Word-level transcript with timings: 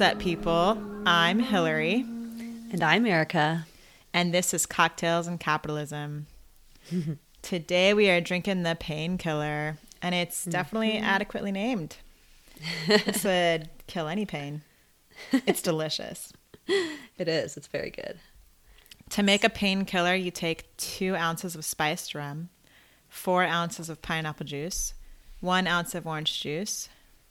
Up, 0.00 0.20
people? 0.20 0.80
I'm 1.06 1.40
Hillary, 1.40 2.04
And 2.70 2.84
I'm 2.84 3.04
Erica. 3.04 3.66
and 4.14 4.32
this 4.32 4.54
is 4.54 4.64
Cocktails 4.64 5.26
and 5.26 5.40
Capitalism. 5.40 6.28
Today 7.42 7.92
we 7.94 8.08
are 8.08 8.20
drinking 8.20 8.62
the 8.62 8.76
painkiller, 8.78 9.76
and 10.00 10.14
it's 10.14 10.42
mm-hmm. 10.42 10.50
definitely 10.50 10.98
adequately 10.98 11.50
named. 11.50 11.96
It's 12.86 13.24
would 13.24 13.70
kill 13.88 14.06
any 14.06 14.24
pain. 14.24 14.62
It's 15.32 15.62
delicious. 15.62 16.32
It 17.18 17.26
is. 17.26 17.56
It's 17.56 17.66
very 17.66 17.90
good. 17.90 18.20
To 19.10 19.24
make 19.24 19.42
a 19.42 19.50
painkiller, 19.50 20.14
you 20.14 20.30
take 20.30 20.76
two 20.76 21.16
ounces 21.16 21.56
of 21.56 21.64
spiced 21.64 22.14
rum, 22.14 22.50
four 23.08 23.42
ounces 23.42 23.90
of 23.90 24.00
pineapple 24.00 24.46
juice, 24.46 24.94
one 25.40 25.66
ounce 25.66 25.96
of 25.96 26.06
orange 26.06 26.40
juice, 26.40 26.88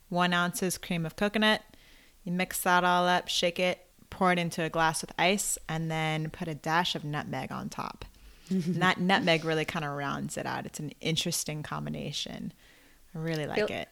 one 0.09 0.33
ounces 0.33 0.77
cream 0.77 1.05
of 1.05 1.15
coconut. 1.15 1.61
You 2.27 2.33
mix 2.33 2.59
that 2.63 2.83
all 2.83 3.07
up, 3.07 3.29
shake 3.29 3.57
it, 3.57 3.85
pour 4.09 4.33
it 4.33 4.37
into 4.37 4.61
a 4.61 4.67
glass 4.69 4.99
with 4.99 5.13
ice, 5.17 5.57
and 5.69 5.89
then 5.89 6.29
put 6.29 6.49
a 6.49 6.55
dash 6.55 6.93
of 6.93 7.05
nutmeg 7.05 7.53
on 7.53 7.69
top. 7.69 8.03
and 8.49 8.81
that 8.81 8.99
nutmeg 8.99 9.45
really 9.45 9.63
kind 9.63 9.85
of 9.85 9.91
rounds 9.91 10.35
it 10.35 10.45
out. 10.45 10.65
It's 10.65 10.77
an 10.77 10.91
interesting 10.99 11.63
combination. 11.63 12.51
I 13.15 13.19
really 13.19 13.47
like 13.47 13.59
Feel- 13.69 13.77
it. 13.77 13.87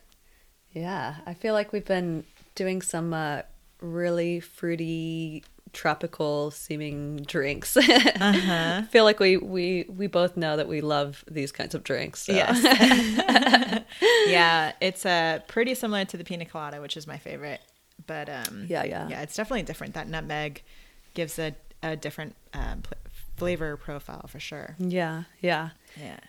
Yeah. 0.73 1.15
I 1.25 1.33
feel 1.33 1.53
like 1.53 1.71
we've 1.71 1.85
been 1.85 2.25
doing 2.55 2.81
some 2.81 3.13
uh, 3.13 3.43
really 3.79 4.41
fruity, 4.41 5.45
tropical 5.71 6.51
seeming 6.51 7.23
drinks. 7.23 7.77
Uh-huh. 7.87 8.81
I 8.81 8.87
feel 8.91 9.05
like 9.05 9.21
we, 9.21 9.37
we, 9.37 9.85
we 9.87 10.07
both 10.07 10.35
know 10.35 10.57
that 10.57 10.67
we 10.67 10.81
love 10.81 11.23
these 11.31 11.53
kinds 11.53 11.73
of 11.73 11.85
drinks. 11.85 12.23
so- 12.25 12.33
Yes. 12.33 13.83
yeah, 14.27 14.73
it's 14.81 15.05
uh, 15.05 15.39
pretty 15.47 15.73
similar 15.73 16.03
to 16.03 16.17
the 16.17 16.25
pina 16.25 16.43
colada, 16.43 16.81
which 16.81 16.97
is 16.97 17.07
my 17.07 17.17
favorite. 17.17 17.61
But 18.07 18.29
um, 18.29 18.65
Yeah, 18.69 18.83
yeah. 18.83 19.07
yeah, 19.09 19.21
it's 19.21 19.35
definitely 19.35 19.63
different. 19.63 19.93
That 19.93 20.07
nutmeg 20.07 20.63
gives 21.13 21.37
a, 21.39 21.55
a 21.81 21.95
different 21.95 22.35
um, 22.53 22.81
pl- 22.81 22.97
flavor 23.37 23.77
profile 23.77 24.27
for 24.27 24.39
sure. 24.39 24.75
yeah. 24.79 25.23
Yeah. 25.41 25.69
Yeah. 25.99 26.19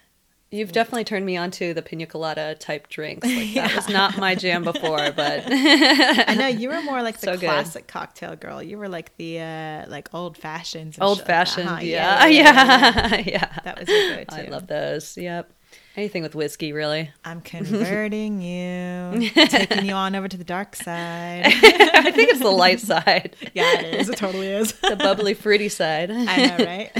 You've 0.52 0.70
definitely 0.70 1.02
turned 1.02 1.26
me 1.26 1.36
on 1.36 1.50
to 1.50 1.74
the 1.74 1.82
pina 1.82 2.06
colada 2.06 2.54
type 2.54 2.88
drinks. 2.88 3.26
Like, 3.26 3.52
That 3.54 3.74
was 3.74 3.88
not 4.00 4.16
my 4.16 4.36
jam 4.36 4.62
before, 4.62 5.10
but 5.10 5.42
I 5.48 6.36
know 6.38 6.46
you 6.46 6.68
were 6.68 6.80
more 6.82 7.02
like 7.02 7.16
the 7.20 7.26
So 7.26 7.32
good. 7.32 7.40
classic 7.40 7.88
cocktail 7.88 8.36
girl. 8.36 8.62
You 8.62 8.78
were 8.78 8.88
like 8.88 9.14
the 9.16 9.40
uh, 9.40 9.84
like 9.88 10.14
old 10.14 10.38
fashions. 10.38 10.98
old 11.00 11.18
shit 11.18 11.26
like 11.28 11.36
that, 11.36 11.48
fashioned. 11.48 11.68
huh? 11.68 11.78
yeah. 11.82 12.26
Yeah. 12.26 13.16
Yeah. 13.26 13.58
That 13.64 13.80
was 13.80 13.88
your 13.88 14.16
go-to. 14.18 14.34
I 14.34 14.46
love 14.48 14.68
those. 14.68 15.16
Yep. 15.18 15.50
Anything 15.96 16.22
with 16.22 16.34
whiskey, 16.34 16.72
really. 16.74 17.10
I'm 17.24 17.40
converting 17.42 18.42
you, 18.42 19.30
taking 19.30 19.86
you 19.86 19.94
on 19.94 20.14
over 20.14 20.28
to 20.28 20.36
the 20.36 20.44
dark 20.44 20.76
side. 20.76 21.46
I 21.46 22.10
think 22.10 22.30
it's 22.30 22.40
the 22.40 22.50
light 22.50 22.80
side, 22.80 23.34
Yeah, 23.54 23.78
it 23.80 23.94
is. 23.94 24.08
It 24.10 24.16
totally 24.18 24.48
is. 24.48 24.72
the 24.74 24.96
bubbly, 24.96 25.32
fruity 25.34 25.70
side. 25.70 26.10
I 26.10 26.46
know, 26.46 26.56
right? 26.66 26.90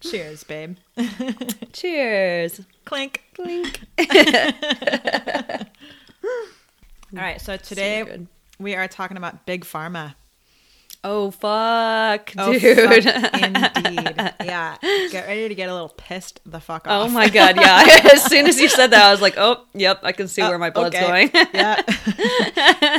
Cheers, 0.00 0.44
babe. 0.44 0.76
Cheers. 1.72 2.60
Clink. 2.84 3.22
Clink. 3.34 3.80
All 7.12 7.18
right, 7.20 7.40
so 7.40 7.56
today 7.56 8.04
good. 8.04 8.28
we 8.60 8.76
are 8.76 8.86
talking 8.86 9.16
about 9.16 9.44
big 9.46 9.64
pharma. 9.64 10.14
Oh 11.02 11.30
fuck, 11.30 12.32
Oh, 12.36 12.52
dude. 12.58 13.04
fuck, 13.04 13.42
indeed. 13.42 14.16
Yeah, 14.44 14.76
get 15.10 15.26
ready 15.26 15.48
to 15.48 15.54
get 15.54 15.68
a 15.68 15.72
little 15.72 15.88
pissed 15.90 16.40
the 16.44 16.60
fuck 16.60 16.86
off. 16.86 17.08
Oh 17.08 17.10
my 17.10 17.28
god, 17.28 17.56
yeah. 17.56 17.84
as 18.12 18.24
soon 18.24 18.46
as 18.46 18.60
you 18.60 18.68
said 18.68 18.88
that, 18.88 19.02
I 19.02 19.10
was 19.10 19.22
like, 19.22 19.34
oh, 19.38 19.64
yep, 19.74 20.00
I 20.02 20.12
can 20.12 20.28
see 20.28 20.42
where 20.42 20.58
my 20.58 20.68
blood's 20.70 20.94
Okay. 20.96 21.06
going. 21.06 21.30
yeah. 21.54 21.76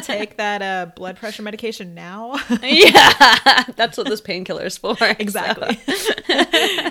Take 0.01 0.37
that 0.37 0.61
uh, 0.61 0.85
blood 0.95 1.17
pressure 1.17 1.43
medication 1.43 1.93
now. 1.93 2.39
yeah, 2.63 3.63
that's 3.75 3.97
what 3.97 4.07
this 4.07 4.21
painkiller 4.21 4.63
is 4.65 4.77
for. 4.77 4.95
exactly. 5.19 5.77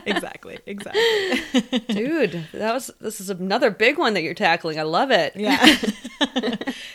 exactly. 0.06 0.58
Exactly. 0.66 1.80
Dude, 1.88 2.46
that 2.52 2.72
was 2.74 2.90
this 3.00 3.20
is 3.20 3.30
another 3.30 3.70
big 3.70 3.98
one 3.98 4.14
that 4.14 4.22
you're 4.22 4.34
tackling. 4.34 4.78
I 4.78 4.82
love 4.82 5.10
it. 5.10 5.32
Yeah. 5.34 5.56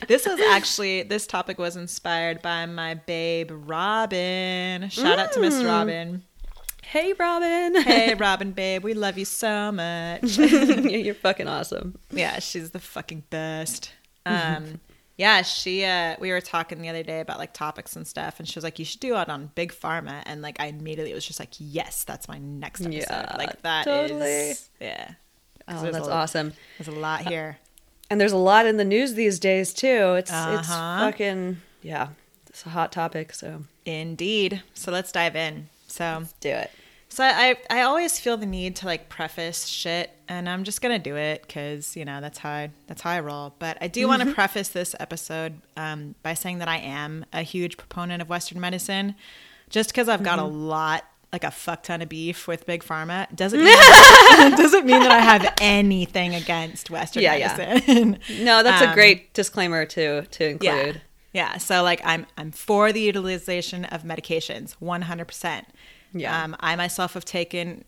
this 0.07 0.25
was 0.25 0.39
actually 0.51 1.03
this 1.03 1.25
topic 1.27 1.57
was 1.57 1.75
inspired 1.75 2.41
by 2.41 2.65
my 2.65 2.93
babe 2.93 3.51
Robin. 4.16 4.89
Shout 4.89 5.17
out 5.19 5.31
to 5.33 5.39
Miss 5.39 5.55
Mm. 5.55 5.66
Robin. 5.66 6.23
Hey, 6.83 7.13
Robin. 7.13 7.75
Hey 7.81 8.13
Robin 8.13 8.51
babe, 8.51 8.83
we 8.83 8.93
love 8.93 9.17
you 9.17 9.25
so 9.25 9.71
much. 9.71 10.38
you're 10.38 11.16
fucking 11.16 11.47
awesome. 11.47 11.97
yeah, 12.11 12.39
she's 12.39 12.71
the 12.71 12.79
fucking 12.79 13.23
best. 13.29 13.91
Um 14.25 14.79
yeah, 15.17 15.41
she 15.41 15.83
uh 15.85 16.16
we 16.19 16.31
were 16.31 16.41
talking 16.41 16.81
the 16.81 16.89
other 16.89 17.01
day 17.03 17.19
about 17.21 17.39
like 17.39 17.53
topics 17.53 17.95
and 17.95 18.05
stuff 18.07 18.38
and 18.39 18.47
she 18.47 18.55
was 18.57 18.63
like 18.63 18.77
you 18.79 18.85
should 18.85 18.99
do 18.99 19.16
it 19.17 19.29
on 19.29 19.49
big 19.55 19.71
pharma 19.73 20.22
and 20.25 20.41
like 20.41 20.59
I 20.59 20.67
immediately 20.67 21.13
was 21.13 21.25
just 21.25 21.39
like 21.39 21.53
yes, 21.57 22.03
that's 22.03 22.27
my 22.27 22.37
next 22.37 22.81
episode. 22.81 23.07
Yeah, 23.09 23.35
like 23.37 23.61
that 23.63 23.85
totally. 23.85 24.53
Yeah. 24.79 25.11
Oh, 25.67 25.81
that's 25.91 26.07
a- 26.07 26.11
awesome. 26.11 26.53
There's 26.77 26.95
a 26.95 26.99
lot 26.99 27.22
here. 27.27 27.57
And 28.11 28.22
there's 28.22 28.33
a 28.33 28.37
lot 28.37 28.67
in 28.67 28.77
the 28.77 28.85
news 28.85 29.16
these 29.16 29.39
days 29.39 29.73
too. 29.73 30.13
It's 30.19 30.29
it's 30.29 30.69
Uh-huh. 30.69 30.99
fucking 31.11 31.57
yeah. 31.81 32.09
It's 32.55 32.66
a 32.66 32.69
hot 32.69 32.93
topic, 32.93 33.33
so 33.33 33.66
Indeed. 33.83 34.63
So 34.75 34.89
let's 34.89 35.11
dive 35.11 35.35
in. 35.35 35.67
So 35.88 36.23
do 36.39 36.47
it. 36.51 36.71
So 37.09 37.21
I 37.25 37.57
I 37.69 37.81
always 37.81 38.17
feel 38.17 38.38
the 38.38 38.45
need 38.45 38.77
to 38.77 38.85
like 38.85 39.09
preface 39.09 39.67
shit, 39.67 40.09
and 40.29 40.47
I'm 40.47 40.63
just 40.63 40.81
gonna 40.81 40.97
do 40.97 41.17
it 41.17 41.41
because 41.41 41.97
you 41.97 42.05
know 42.05 42.21
that's 42.21 42.38
how 42.38 42.51
I, 42.51 42.71
that's 42.88 43.01
how 43.01 43.11
I 43.11 43.19
roll. 43.19 43.53
But 43.59 43.77
I 43.81 43.89
do 43.89 44.07
want 44.07 44.21
to 44.23 44.33
preface 44.33 44.69
this 44.69 44.95
episode 45.01 45.59
um, 45.75 46.16
by 46.23 46.33
saying 46.33 46.59
that 46.59 46.69
I 46.69 46.77
am 46.77 47.25
a 47.33 47.41
huge 47.41 47.75
proponent 47.75 48.21
of 48.21 48.29
Western 48.29 48.61
medicine, 48.61 49.16
just 49.69 49.89
because 49.89 50.07
I've 50.07 50.23
got 50.23 50.39
a 50.39 50.43
lot 50.45 51.03
like 51.33 51.43
a 51.43 51.51
fuck 51.51 51.83
ton 51.83 52.01
of 52.01 52.07
beef 52.07 52.47
with 52.47 52.66
big 52.66 52.85
pharma 52.85 53.27
doesn't 53.35 53.59
mean 53.61 53.77
doesn't 54.55 54.85
mean 54.85 55.01
that 55.01 55.11
I 55.11 55.19
have 55.19 55.53
anything 55.59 56.33
against 56.35 56.89
Western 56.89 57.22
Yeah, 57.23 57.35
yeah. 57.35 57.57
medicine. 57.57 58.19
No, 58.45 58.63
that's 58.63 58.81
a 58.81 58.87
Um, 58.87 58.93
great 58.93 59.33
disclaimer 59.33 59.85
to 59.87 60.22
to 60.22 60.45
include. 60.51 60.61
Yeah. 60.95 61.01
So 61.57 61.84
like 61.84 62.01
I'm 62.03 62.25
I'm 62.38 62.51
for 62.51 62.91
the 62.91 63.01
utilization 63.01 63.85
of 63.85 64.03
medications 64.03 64.75
100%. 64.81 65.63
Yeah. 66.13 66.44
Um, 66.44 66.56
I 66.59 66.75
myself 66.75 67.13
have 67.13 67.25
taken 67.25 67.84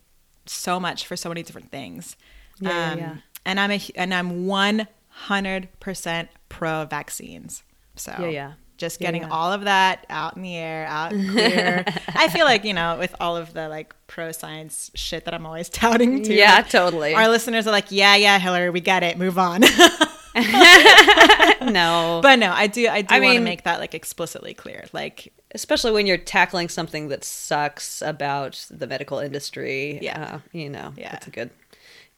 so 0.46 0.80
much 0.80 1.08
for 1.08 1.16
so 1.16 1.30
many 1.30 1.44
different 1.44 1.72
things. 1.72 2.18
Yeah, 2.60 2.70
yeah, 2.70 2.92
um, 2.92 3.00
yeah. 3.00 3.16
And 3.46 3.60
I'm 3.60 3.72
a 3.72 3.80
and 3.96 4.14
I'm 4.14 4.46
100% 4.46 6.28
pro 6.50 6.86
vaccines. 6.86 7.64
So 7.96 8.14
Yeah, 8.20 8.28
yeah. 8.28 8.54
Just 8.78 9.00
getting 9.00 9.24
yeah. 9.24 9.30
all 9.30 9.52
of 9.52 9.64
that 9.64 10.06
out 10.08 10.36
in 10.36 10.44
the 10.44 10.56
air, 10.56 10.86
out 10.86 11.10
clear. 11.32 11.84
I 12.10 12.30
feel 12.30 12.46
like, 12.46 12.64
you 12.64 12.74
know, 12.74 12.96
with 13.00 13.16
all 13.20 13.36
of 13.36 13.54
the 13.54 13.68
like 13.70 13.96
pro 14.06 14.32
science 14.32 14.92
shit 14.94 15.26
that 15.26 15.34
I'm 15.34 15.48
always 15.48 15.68
touting 15.82 16.22
to. 16.24 16.34
Yeah, 16.34 16.62
totally. 16.62 17.16
Our 17.16 17.28
listeners 17.28 17.66
are 17.66 17.72
like, 17.72 17.92
yeah, 17.92 18.16
yeah, 18.16 18.38
Hillary, 18.38 18.70
we 18.70 18.82
get 18.82 19.02
it. 19.02 19.18
Move 19.18 19.40
on. 19.40 19.64
no. 21.62 22.20
but 22.22 22.38
no, 22.38 22.52
I 22.52 22.68
do 22.68 22.88
I 22.88 23.02
do 23.02 23.16
I 23.16 23.20
want 23.20 23.36
to 23.36 23.44
make 23.44 23.64
that 23.64 23.80
like 23.80 23.94
explicitly 23.94 24.54
clear. 24.54 24.86
Like 24.94 25.34
especially 25.54 25.92
when 25.92 26.06
you're 26.06 26.18
tackling 26.18 26.70
something 26.70 27.08
that 27.10 27.24
sucks 27.24 28.02
about 28.02 28.66
the 28.70 28.88
medical 28.88 29.20
industry. 29.20 30.00
Yeah. 30.02 30.36
uh, 30.36 30.40
you 30.52 30.70
know, 30.70 30.94
Yeah. 30.98 31.12
that's 31.12 31.28
a 31.28 31.32
good, 31.32 31.50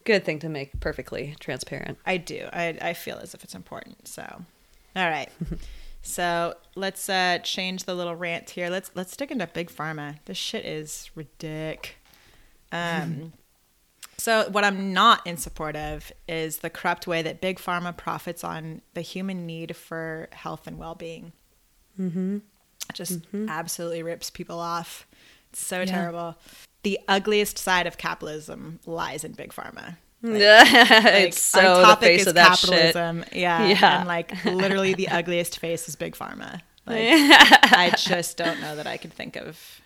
good 0.04 0.26
thing 0.26 0.40
to 0.40 0.50
make 0.50 0.80
perfectly 0.80 1.36
transparent. 1.40 1.98
I 2.06 2.18
do. 2.18 2.48
I, 2.52 2.78
I 2.82 2.94
feel 2.94 3.18
as 3.18 3.34
if 3.34 3.44
it's 3.44 3.56
important. 3.56 4.08
So, 4.08 4.24
all 4.96 5.10
right. 5.10 5.30
so 6.02 6.56
let's 6.76 7.08
uh, 7.10 7.40
change 7.44 7.84
the 7.84 7.96
little 7.96 8.16
rant 8.16 8.50
here. 8.50 8.70
Let's 8.70 8.92
let's 8.96 9.16
dig 9.16 9.32
into 9.32 9.48
big 9.48 9.70
pharma. 9.70 10.18
This 10.26 10.38
shit 10.38 10.66
is 10.66 11.10
ridiculous. 11.16 11.96
Um, 12.72 13.34
so 14.20 14.50
what 14.50 14.64
I'm 14.64 14.94
not 14.94 15.26
in 15.26 15.38
support 15.38 15.76
of 15.76 16.12
is 16.28 16.58
the 16.58 16.70
corrupt 16.70 17.08
way 17.08 17.22
that 17.22 17.42
big 17.42 17.58
pharma 17.58 17.96
profits 17.96 18.44
on 18.44 18.82
the 18.94 19.02
human 19.02 19.46
need 19.46 19.76
for 19.76 20.28
health 20.32 20.68
and 20.68 20.78
well-being. 20.78 21.32
Mm-hmm. 22.00 22.38
It 22.90 22.94
just 22.94 23.22
absolutely 23.48 24.04
rips 24.04 24.30
people 24.30 24.60
off. 24.60 25.08
It's 25.52 25.66
so 25.66 25.86
terrible. 25.86 26.38
The 26.84 27.00
ugliest 27.08 27.58
side 27.58 27.88
of 27.88 27.98
capitalism 27.98 28.80
lies 28.86 29.24
in 29.24 29.34
big 29.34 29.54
pharma. 29.54 29.98
Like, 30.22 30.42
it's 30.42 31.56
our 31.56 31.64
so 31.64 31.76
the 31.78 31.82
topic 31.82 32.08
face 32.08 32.22
is 32.22 32.28
of 32.28 32.36
that 32.36 32.58
shit. 32.58 32.70
capitalism. 32.70 33.24
Yeah. 33.32 33.68
Yeah. 33.68 34.00
And 34.00 34.08
like 34.08 34.44
literally 34.44 34.94
the 34.94 35.08
ugliest 35.20 35.60
face 35.60 35.88
is 35.88 35.96
big 35.96 36.14
pharma. 36.14 36.60
Like 36.86 36.98
I 37.08 37.94
just 37.98 38.36
don't 38.36 38.60
know 38.60 38.76
that 38.76 38.86
I 38.86 38.98
could 38.98 39.14
think 39.14 39.38
of 39.38 39.80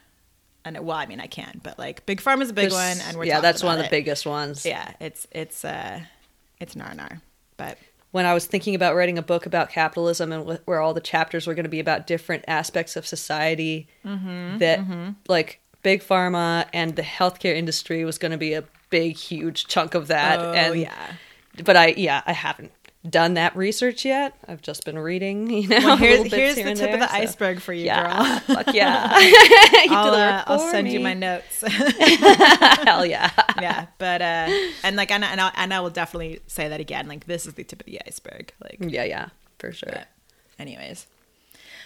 and 0.66 0.78
well, 0.86 0.98
I 0.98 1.06
mean 1.06 1.20
I 1.20 1.28
can, 1.28 1.60
but 1.64 1.78
like 1.80 2.06
big 2.06 2.22
pharma's 2.22 2.50
a 2.50 2.54
big 2.54 2.70
There's- 2.72 2.98
one 3.00 3.08
and 3.08 3.18
we're 3.18 3.26
yeah, 3.26 3.40
that's 3.42 3.64
one 3.64 3.74
of 3.76 3.80
the 3.80 3.86
it. 3.88 3.92
biggest 3.92 4.26
ones. 4.26 4.66
Yeah, 4.66 4.94
it's 5.00 5.28
it's 5.32 5.64
uh 5.66 6.00
it's 6.60 6.76
nar 6.76 6.94
nar. 6.94 7.22
But 7.58 7.78
when 8.12 8.26
I 8.26 8.34
was 8.34 8.46
thinking 8.46 8.76
about 8.76 8.96
writing 8.96 9.18
a 9.18 9.22
book 9.24 9.46
about 9.46 9.70
capitalism 9.70 10.32
and 10.32 10.48
wh- 10.50 10.68
where 10.68 10.80
all 10.80 10.94
the 10.94 11.02
chapters 11.02 11.48
were 11.48 11.54
going 11.56 11.64
to 11.66 11.70
be 11.70 11.80
about 11.80 12.06
different 12.08 12.44
aspects 12.48 12.96
of 12.96 13.06
society, 13.08 13.88
Mm-hmm, 14.06 14.58
that 14.60 14.80
like 15.28 15.60
big 15.82 16.02
pharma 16.02 16.66
and 16.74 16.96
the 16.96 17.02
healthcare 17.02 17.56
industry 17.56 18.06
was 18.06 18.18
going 18.18 18.32
to 18.32 18.38
be 18.38 18.54
a 18.54 18.64
big, 18.90 19.18
huge 19.18 19.66
chunk 19.68 19.96
of 19.96 20.08
that. 20.08 20.40
oh 20.40 20.54
and 20.54 20.80
yeah. 20.80 21.14
but 21.66 21.76
I 21.76 21.88
yeah 21.98 22.22
I 22.26 22.34
haven't 22.34 22.72
done 23.08 23.34
that 23.36 23.56
research 23.56 24.06
yet. 24.06 24.34
I've 24.48 24.62
just 24.62 24.86
been 24.86 24.98
reading, 24.98 25.50
you 25.52 25.68
know. 25.68 25.80
Well, 25.80 25.98
here's 25.98 26.32
here's 26.32 26.56
here 26.56 26.66
the 26.66 26.76
tip 26.76 26.94
of 26.94 27.00
the 27.00 27.08
so- 27.08 27.14
iceberg 27.16 27.60
for 27.62 27.74
you, 27.74 27.86
Yeah, 27.86 28.40
girl. 28.48 28.56
fuck 28.56 28.74
yeah. 28.74 29.10
I'll, 29.90 30.14
uh, 30.14 30.44
I'll 30.48 30.60
send 30.72 30.90
you 30.92 31.00
my 31.00 31.14
notes. 31.14 31.64
Hell 31.68 33.06
yeah. 33.06 33.30
yeah, 33.62 33.88
but 33.98 34.22
uh, 34.22 34.50
and 34.84 34.96
like 34.96 35.12
and 35.12 35.24
I, 35.26 35.32
and 35.32 35.42
I, 35.42 35.52
and 35.56 35.74
I 35.74 35.80
will 35.82 35.90
definitely 35.90 36.40
say 36.48 36.68
that 36.70 36.80
again. 36.80 37.08
Like 37.08 37.26
this 37.26 37.46
is 37.46 37.54
the 37.56 37.64
tip 37.64 37.82
of 37.82 37.86
the 37.86 38.00
iceberg. 38.08 38.54
Like 38.64 38.78
Yeah, 38.80 39.04
yeah, 39.04 39.30
for 39.60 39.72
sure. 39.72 39.94
Anyways. 40.60 41.08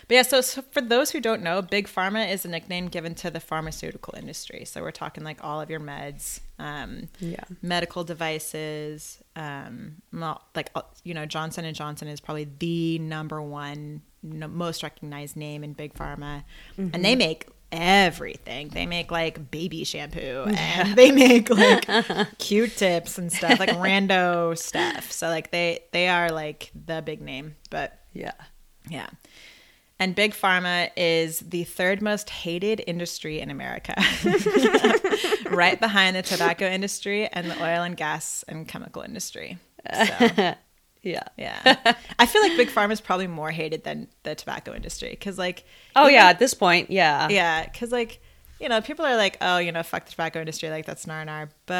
But 0.07 0.15
yeah, 0.15 0.21
so, 0.21 0.39
so 0.41 0.61
for 0.71 0.79
those 0.81 1.11
who 1.11 1.19
don't 1.19 1.41
know, 1.43 1.61
Big 1.61 1.87
Pharma 1.87 2.31
is 2.31 2.45
a 2.45 2.47
nickname 2.47 2.87
given 2.87 3.13
to 3.15 3.29
the 3.29 3.41
pharmaceutical 3.41 4.15
industry. 4.17 4.63
So 4.65 4.81
we're 4.81 4.91
talking 4.91 5.23
like 5.25 5.43
all 5.43 5.59
of 5.59 5.69
your 5.69 5.81
meds, 5.81 6.39
um, 6.59 7.09
Yeah. 7.19 7.43
medical 7.61 8.05
devices, 8.05 9.17
um, 9.35 10.01
like 10.55 10.69
uh, 10.75 10.83
you 11.03 11.13
know, 11.13 11.25
Johnson 11.25 11.65
and 11.65 11.75
Johnson 11.75 12.07
is 12.07 12.19
probably 12.21 12.47
the 12.59 12.99
number 12.99 13.41
one, 13.41 14.01
most 14.23 14.81
recognized 14.83 15.35
name 15.35 15.63
in 15.63 15.73
Big 15.73 15.93
Pharma, 15.93 16.43
and 16.77 17.03
they 17.03 17.15
make 17.15 17.47
everything. 17.71 18.69
They 18.69 18.85
make 18.85 19.11
like 19.11 19.51
baby 19.51 19.83
shampoo, 19.83 20.45
and 20.57 20.95
they 20.95 21.11
make 21.11 21.49
like 21.49 21.85
Q-tips 22.37 23.17
and 23.17 23.31
stuff, 23.31 23.59
like 23.59 23.69
rando 23.71 24.57
stuff. 24.57 25.11
So 25.11 25.27
like 25.27 25.51
they 25.51 25.79
they 25.91 26.07
are 26.07 26.29
like 26.29 26.71
the 26.73 27.01
big 27.01 27.21
name, 27.21 27.55
but 27.69 27.99
Yeah. 28.13 28.31
yeah. 28.89 29.07
And 29.99 30.13
big 30.13 30.33
pharma 30.33 30.91
is 30.95 31.39
the 31.39 31.63
third 31.63 32.01
most 32.03 32.29
hated 32.29 32.83
industry 32.85 33.39
in 33.39 33.49
America, 33.49 33.95
right 35.49 35.79
behind 35.79 36.15
the 36.15 36.21
tobacco 36.21 36.65
industry 36.67 37.27
and 37.27 37.49
the 37.49 37.55
oil 37.63 37.83
and 37.83 37.95
gas 37.97 38.43
and 38.47 38.67
chemical 38.67 39.01
industry. 39.01 39.57
So, 39.91 40.53
Yeah. 41.03 41.23
yeah. 41.37 41.93
I 42.19 42.25
feel 42.25 42.41
like 42.41 42.57
big 42.57 42.67
pharma 42.69 42.91
is 42.91 42.99
probably 42.99 43.27
more 43.27 43.49
hated 43.51 43.83
than 43.85 44.07
the 44.23 44.35
tobacco 44.35 44.73
industry 44.75 45.09
because, 45.11 45.37
like, 45.37 45.63
Oh 45.95 46.03
even- 46.03 46.15
yeah, 46.15 46.25
at 46.27 46.39
this 46.39 46.53
point, 46.53 46.91
yeah. 46.91 47.29
yeah, 47.29 47.63
because 47.65 47.91
like 47.91 48.19
you 48.59 48.69
know 48.69 48.81
people 48.81 49.05
are 49.05 49.15
like, 49.17 49.37
oh, 49.41 49.57
you 49.57 49.71
know, 49.71 49.83
fuck 49.83 50.05
the 50.05 50.11
tobacco 50.11 50.39
industry, 50.39 50.69
like 50.69 50.85
that's 50.85 51.05
nar 51.07 51.23
nar, 51.25 51.49
but 51.65 51.75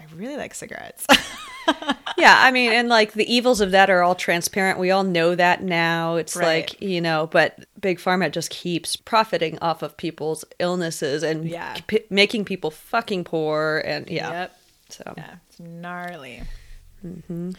I 0.00 0.04
really 0.14 0.36
like 0.36 0.54
cigarettes. 0.54 1.06
Yeah, 2.18 2.36
I 2.38 2.52
mean, 2.52 2.70
and 2.72 2.88
like 2.90 3.14
the 3.14 3.30
evils 3.32 3.60
of 3.62 3.70
that 3.72 3.88
are 3.90 4.02
all 4.02 4.14
transparent. 4.14 4.78
We 4.78 4.90
all 4.90 5.02
know 5.02 5.34
that 5.34 5.62
now. 5.62 6.16
It's 6.16 6.36
Right. 6.36 6.70
like, 6.70 6.80
you 6.82 7.00
know, 7.00 7.26
but 7.26 7.64
Big 7.80 7.98
Pharma 7.98 8.30
just 8.30 8.50
keeps 8.50 8.96
profiting 8.96 9.58
off 9.60 9.82
of 9.82 9.96
people's 9.96 10.44
illnesses 10.58 11.22
and 11.22 11.48
Yeah. 11.48 11.76
p- 11.86 12.04
making 12.10 12.44
people 12.44 12.70
fucking 12.70 13.24
poor. 13.24 13.82
And 13.84 14.08
yeah. 14.08 14.30
Yep. 14.30 14.58
So, 14.90 15.14
Yeah, 15.16 15.34
it's 15.48 15.58
gnarly. 15.58 16.42
Mm-hmm. 17.04 17.52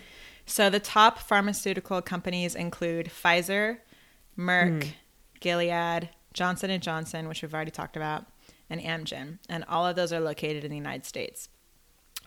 So 0.46 0.70
the 0.70 0.80
top 0.80 1.20
pharmaceutical 1.20 2.02
companies 2.02 2.56
include 2.56 3.08
Pfizer, 3.08 3.80
Merck, 4.38 4.84
mm. 4.84 4.88
Gilead, 5.42 6.10
Johnson 6.34 6.70
and 6.70 6.82
Johnson, 6.82 7.28
which 7.28 7.42
we've 7.42 7.54
already 7.54 7.72
talked 7.72 7.98
about, 7.98 8.26
and 8.70 8.82
Amgen, 8.82 9.40
and 9.50 9.64
all 9.68 9.86
of 9.86 9.96
those 9.96 10.12
are 10.12 10.20
located 10.20 10.64
in 10.64 10.72
the 10.72 10.78
United 10.78 11.06
States. 11.06 11.50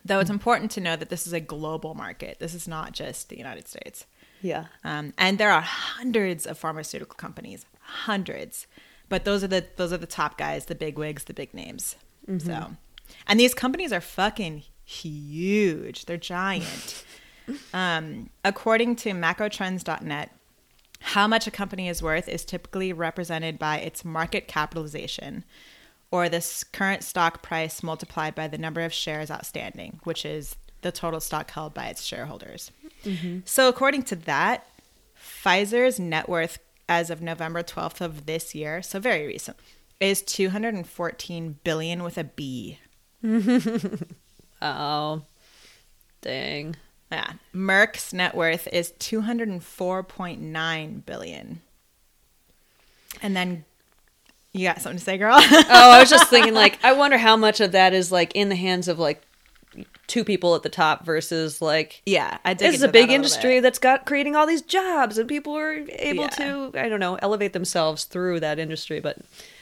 Though 0.04 0.20
it's 0.20 0.30
important 0.30 0.70
to 0.72 0.80
know 0.80 0.96
that 0.96 1.08
this 1.08 1.26
is 1.26 1.32
a 1.32 1.40
global 1.40 1.94
market. 1.94 2.38
This 2.38 2.54
is 2.54 2.68
not 2.68 2.92
just 2.92 3.28
the 3.28 3.36
United 3.36 3.68
States. 3.68 4.06
yeah. 4.40 4.66
Um, 4.84 5.12
and 5.18 5.38
there 5.38 5.50
are 5.50 5.60
hundreds 5.60 6.46
of 6.46 6.56
pharmaceutical 6.56 7.16
companies, 7.16 7.66
hundreds. 7.80 8.66
But 9.08 9.24
those 9.24 9.42
are 9.42 9.48
the 9.48 9.64
those 9.76 9.92
are 9.92 9.98
the 9.98 10.06
top 10.06 10.38
guys, 10.38 10.66
the 10.66 10.74
big 10.74 10.98
wigs, 10.98 11.24
the 11.24 11.34
big 11.34 11.52
names. 11.54 11.96
So, 12.40 12.76
and 13.26 13.40
these 13.40 13.54
companies 13.54 13.92
are 13.92 14.00
fucking 14.00 14.64
huge. 14.84 16.04
They're 16.04 16.16
giant. 16.16 17.04
um, 17.74 18.30
according 18.44 18.96
to 18.96 19.12
macrotrends.net, 19.12 20.30
how 21.00 21.26
much 21.26 21.46
a 21.46 21.50
company 21.50 21.88
is 21.88 22.02
worth 22.02 22.28
is 22.28 22.44
typically 22.44 22.92
represented 22.92 23.58
by 23.58 23.78
its 23.78 24.04
market 24.04 24.46
capitalization 24.46 25.44
or 26.10 26.28
this 26.28 26.64
current 26.64 27.02
stock 27.02 27.42
price 27.42 27.82
multiplied 27.82 28.34
by 28.34 28.48
the 28.48 28.58
number 28.58 28.82
of 28.82 28.92
shares 28.92 29.30
outstanding, 29.30 30.00
which 30.04 30.24
is 30.24 30.56
the 30.80 30.92
total 30.92 31.20
stock 31.20 31.50
held 31.50 31.74
by 31.74 31.86
its 31.86 32.02
shareholders. 32.02 32.70
Mm-hmm. 33.04 33.40
So, 33.44 33.68
according 33.68 34.04
to 34.04 34.16
that, 34.16 34.66
Pfizer's 35.18 36.00
net 36.00 36.28
worth 36.28 36.58
as 36.88 37.10
of 37.10 37.20
November 37.20 37.62
12th 37.62 38.00
of 38.00 38.26
this 38.26 38.54
year, 38.54 38.82
so 38.82 38.98
very 38.98 39.26
recent, 39.26 39.56
is 40.00 40.22
214 40.22 41.58
billion 41.64 42.02
with 42.02 42.16
a 42.16 42.24
B. 42.24 42.78
Oh, 44.60 45.22
dang. 46.20 46.74
Yeah. 47.10 47.32
Merck's 47.54 48.12
net 48.12 48.34
worth 48.34 48.68
is 48.72 48.92
204.9 48.98 51.06
billion. 51.06 51.60
And 53.22 53.36
then 53.36 53.64
you 54.58 54.66
got 54.68 54.80
something 54.80 54.98
to 54.98 55.04
say, 55.04 55.18
girl? 55.18 55.36
Oh, 55.40 55.90
I 55.92 56.00
was 56.00 56.10
just 56.10 56.28
thinking, 56.28 56.54
like, 56.54 56.78
I 56.84 56.92
wonder 56.92 57.18
how 57.18 57.36
much 57.36 57.60
of 57.60 57.72
that 57.72 57.92
is 57.94 58.10
like 58.12 58.32
in 58.34 58.48
the 58.48 58.56
hands 58.56 58.88
of 58.88 58.98
like 58.98 59.22
two 60.06 60.24
people 60.24 60.54
at 60.54 60.62
the 60.62 60.68
top 60.70 61.04
versus 61.04 61.60
like 61.60 62.00
yeah, 62.06 62.38
I 62.44 62.54
did. 62.54 62.68
this 62.68 62.76
is 62.76 62.82
a 62.82 62.88
big 62.88 63.10
industry 63.10 63.60
that's 63.60 63.78
got 63.78 64.06
creating 64.06 64.34
all 64.34 64.46
these 64.46 64.62
jobs 64.62 65.18
and 65.18 65.28
people 65.28 65.54
are 65.54 65.72
able 65.90 66.22
Yeah. 66.24 66.28
to 66.30 66.70
I 66.74 66.88
don't 66.88 66.98
know 67.00 67.16
elevate 67.16 67.52
themselves 67.52 68.04
through 68.04 68.40
that 68.40 68.58
industry. 68.58 69.00
But 69.00 69.18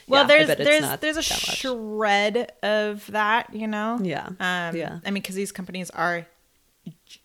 Well, 0.07 0.23
yeah, 0.23 0.45
there's 0.45 0.57
there's 0.57 0.99
there's 1.01 1.17
a 1.17 1.21
shred 1.21 2.51
of 2.63 3.05
that, 3.07 3.53
you 3.53 3.67
know. 3.67 3.99
Yeah. 4.01 4.27
Um, 4.39 4.75
Yeah. 4.75 4.99
I 5.05 5.11
mean, 5.11 5.21
because 5.21 5.35
these 5.35 5.51
companies 5.51 5.89
are 5.91 6.25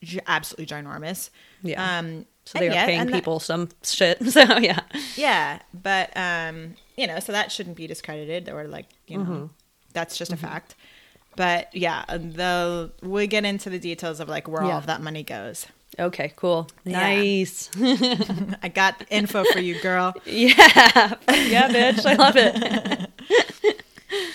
g- 0.03 0.21
absolutely 0.27 0.67
ginormous. 0.67 1.31
Yeah. 1.63 1.99
Um. 1.99 2.27
so 2.45 2.59
they 2.59 2.69
are 2.69 2.73
yet- 2.75 2.87
paying 2.87 3.01
and 3.03 3.09
that- 3.11 3.15
people 3.15 3.39
some 3.41 3.69
shit. 3.85 4.19
So 4.33 4.41
yeah, 4.59 4.81
yeah, 5.17 5.61
but 5.73 6.11
um, 6.17 6.75
you 6.97 7.07
know, 7.07 7.19
so 7.21 7.33
that 7.33 7.51
shouldn't 7.53 7.77
be 7.77 7.87
discredited. 7.87 8.49
Or 8.49 8.65
like, 8.69 8.87
you 9.07 9.19
know, 9.19 9.25
Mm-hmm. 9.25 9.47
that's 9.93 10.17
just 10.17 10.33
a 10.33 10.37
fact. 10.37 10.75
But 11.37 11.75
yeah, 11.75 12.05
the 12.09 12.93
we 13.03 13.27
get 13.27 13.45
into 13.45 13.71
the 13.71 13.79
details 13.79 14.21
of 14.21 14.29
like 14.29 14.49
where 14.49 14.63
all 14.63 14.73
of 14.73 14.87
that 14.87 15.01
money 15.01 15.23
goes. 15.23 15.67
okay, 15.99 16.33
cool, 16.37 16.69
Yeah. 16.85 17.01
nice. 17.01 17.71
I 18.63 18.71
got 18.73 19.03
info 19.11 19.45
for 19.45 19.59
you, 19.61 19.81
girl. 19.81 20.13
yeah, 20.27 20.55
yeah, 21.29 21.69
bitch, 21.69 22.05
I 22.07 22.15
love 22.15 22.35
it. 22.37 23.11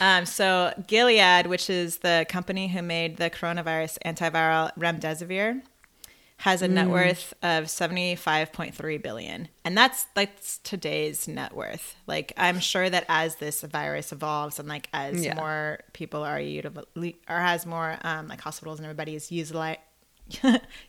Um, 0.02 0.26
so 0.26 0.74
Gilead, 0.88 1.46
which 1.48 1.70
is 1.70 1.98
the 2.00 2.26
company 2.30 2.68
who 2.68 2.82
made 2.82 3.18
the 3.18 3.30
coronavirus 3.30 3.98
antiviral 4.06 4.72
remdesivir, 4.78 5.62
has 6.42 6.62
a 6.62 6.68
Mm. 6.68 6.72
net 6.74 6.88
worth 6.90 7.34
of 7.42 7.70
seventy 7.70 8.16
five 8.16 8.54
point 8.54 8.76
three 8.76 8.98
billion, 8.98 9.48
and 9.66 9.76
that's 9.78 10.06
that's 10.14 10.60
today's 10.60 11.28
net 11.28 11.54
worth. 11.56 11.96
Like 12.06 12.32
I'm 12.38 12.60
sure 12.60 12.90
that 12.90 13.06
as 13.10 13.36
this 13.38 13.62
virus 13.62 14.12
evolves 14.12 14.60
and 14.60 14.68
like 14.70 14.88
as 14.94 15.26
Yeah. 15.26 15.36
more 15.36 15.80
people 15.94 16.24
are 16.24 16.38
util- 16.40 16.86
or 17.28 17.36
as 17.36 17.66
more 17.66 17.98
um, 18.04 18.28
like 18.28 18.42
hospitals 18.42 18.78
and 18.80 18.86
everybody 18.86 19.16
is 19.16 19.30
utili- 19.32 19.78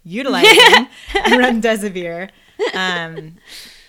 utilizing 0.04 0.88
remdesivir, 1.14 2.30
um, 2.74 3.36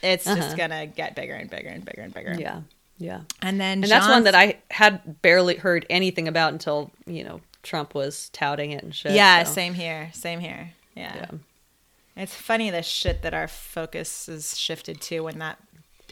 it's 0.02 0.26
just 0.26 0.58
gonna 0.58 0.86
get 0.88 1.16
bigger 1.16 1.34
and 1.34 1.50
bigger 1.50 1.70
and 1.70 1.84
bigger 1.86 2.02
and 2.02 2.14
bigger. 2.14 2.30
Uh-huh. 2.32 2.40
Yeah, 2.40 2.62
yeah. 2.98 3.22
and 3.42 3.60
then 3.60 3.84
And 3.84 3.92
that's 3.92 4.08
one 4.08 4.24
that 4.24 4.36
I 4.36 4.60
had 4.72 5.22
barely 5.22 5.56
heard 5.58 5.86
anything 5.90 6.28
about 6.28 6.54
until 6.54 6.92
you 7.06 7.24
know 7.24 7.42
Trump 7.64 7.94
was 7.96 8.30
touting 8.30 8.72
it 8.72 8.84
and 8.84 8.96
shit. 8.96 9.12
Yeah, 9.12 9.44
so, 9.44 9.54
same 9.54 9.74
here. 9.74 10.10
Same 10.14 10.40
here. 10.40 10.72
Yeah. 10.96 11.16
Yeah. 11.16 11.32
It's 12.20 12.36
funny 12.36 12.70
the 12.70 12.84
shit 12.84 13.22
that 13.22 13.34
our 13.34 13.48
focus 13.48 14.28
is 14.28 14.58
shifted 14.58 15.00
to 15.02 15.22
when 15.22 15.40
that 15.40 15.58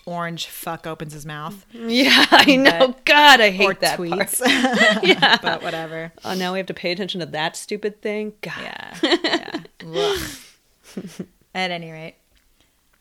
orange 0.06 0.48
fuck 0.48 0.88
opens 0.88 1.12
his 1.12 1.26
mouth 1.26 1.66
Yeah, 1.74 2.26
I 2.32 2.56
know. 2.56 2.96
God, 3.04 3.42
I 3.42 3.50
hate 3.50 3.82
that 3.82 3.98
part. 3.98 4.10
tweets. 4.10 4.40
yeah. 5.04 5.38
But 5.42 5.62
whatever. 5.62 6.14
Oh, 6.24 6.34
now 6.34 6.54
we 6.54 6.60
have 6.60 6.68
to 6.68 6.74
pay 6.74 6.92
attention 6.94 7.20
to 7.20 7.26
that 7.26 7.58
stupid 7.58 8.02
thing. 8.02 8.34
God. 8.42 8.54
Yeah. 9.04 9.60
Yeah. 9.86 10.18
At 11.54 11.72
any 11.72 11.92
rate. 11.92 12.16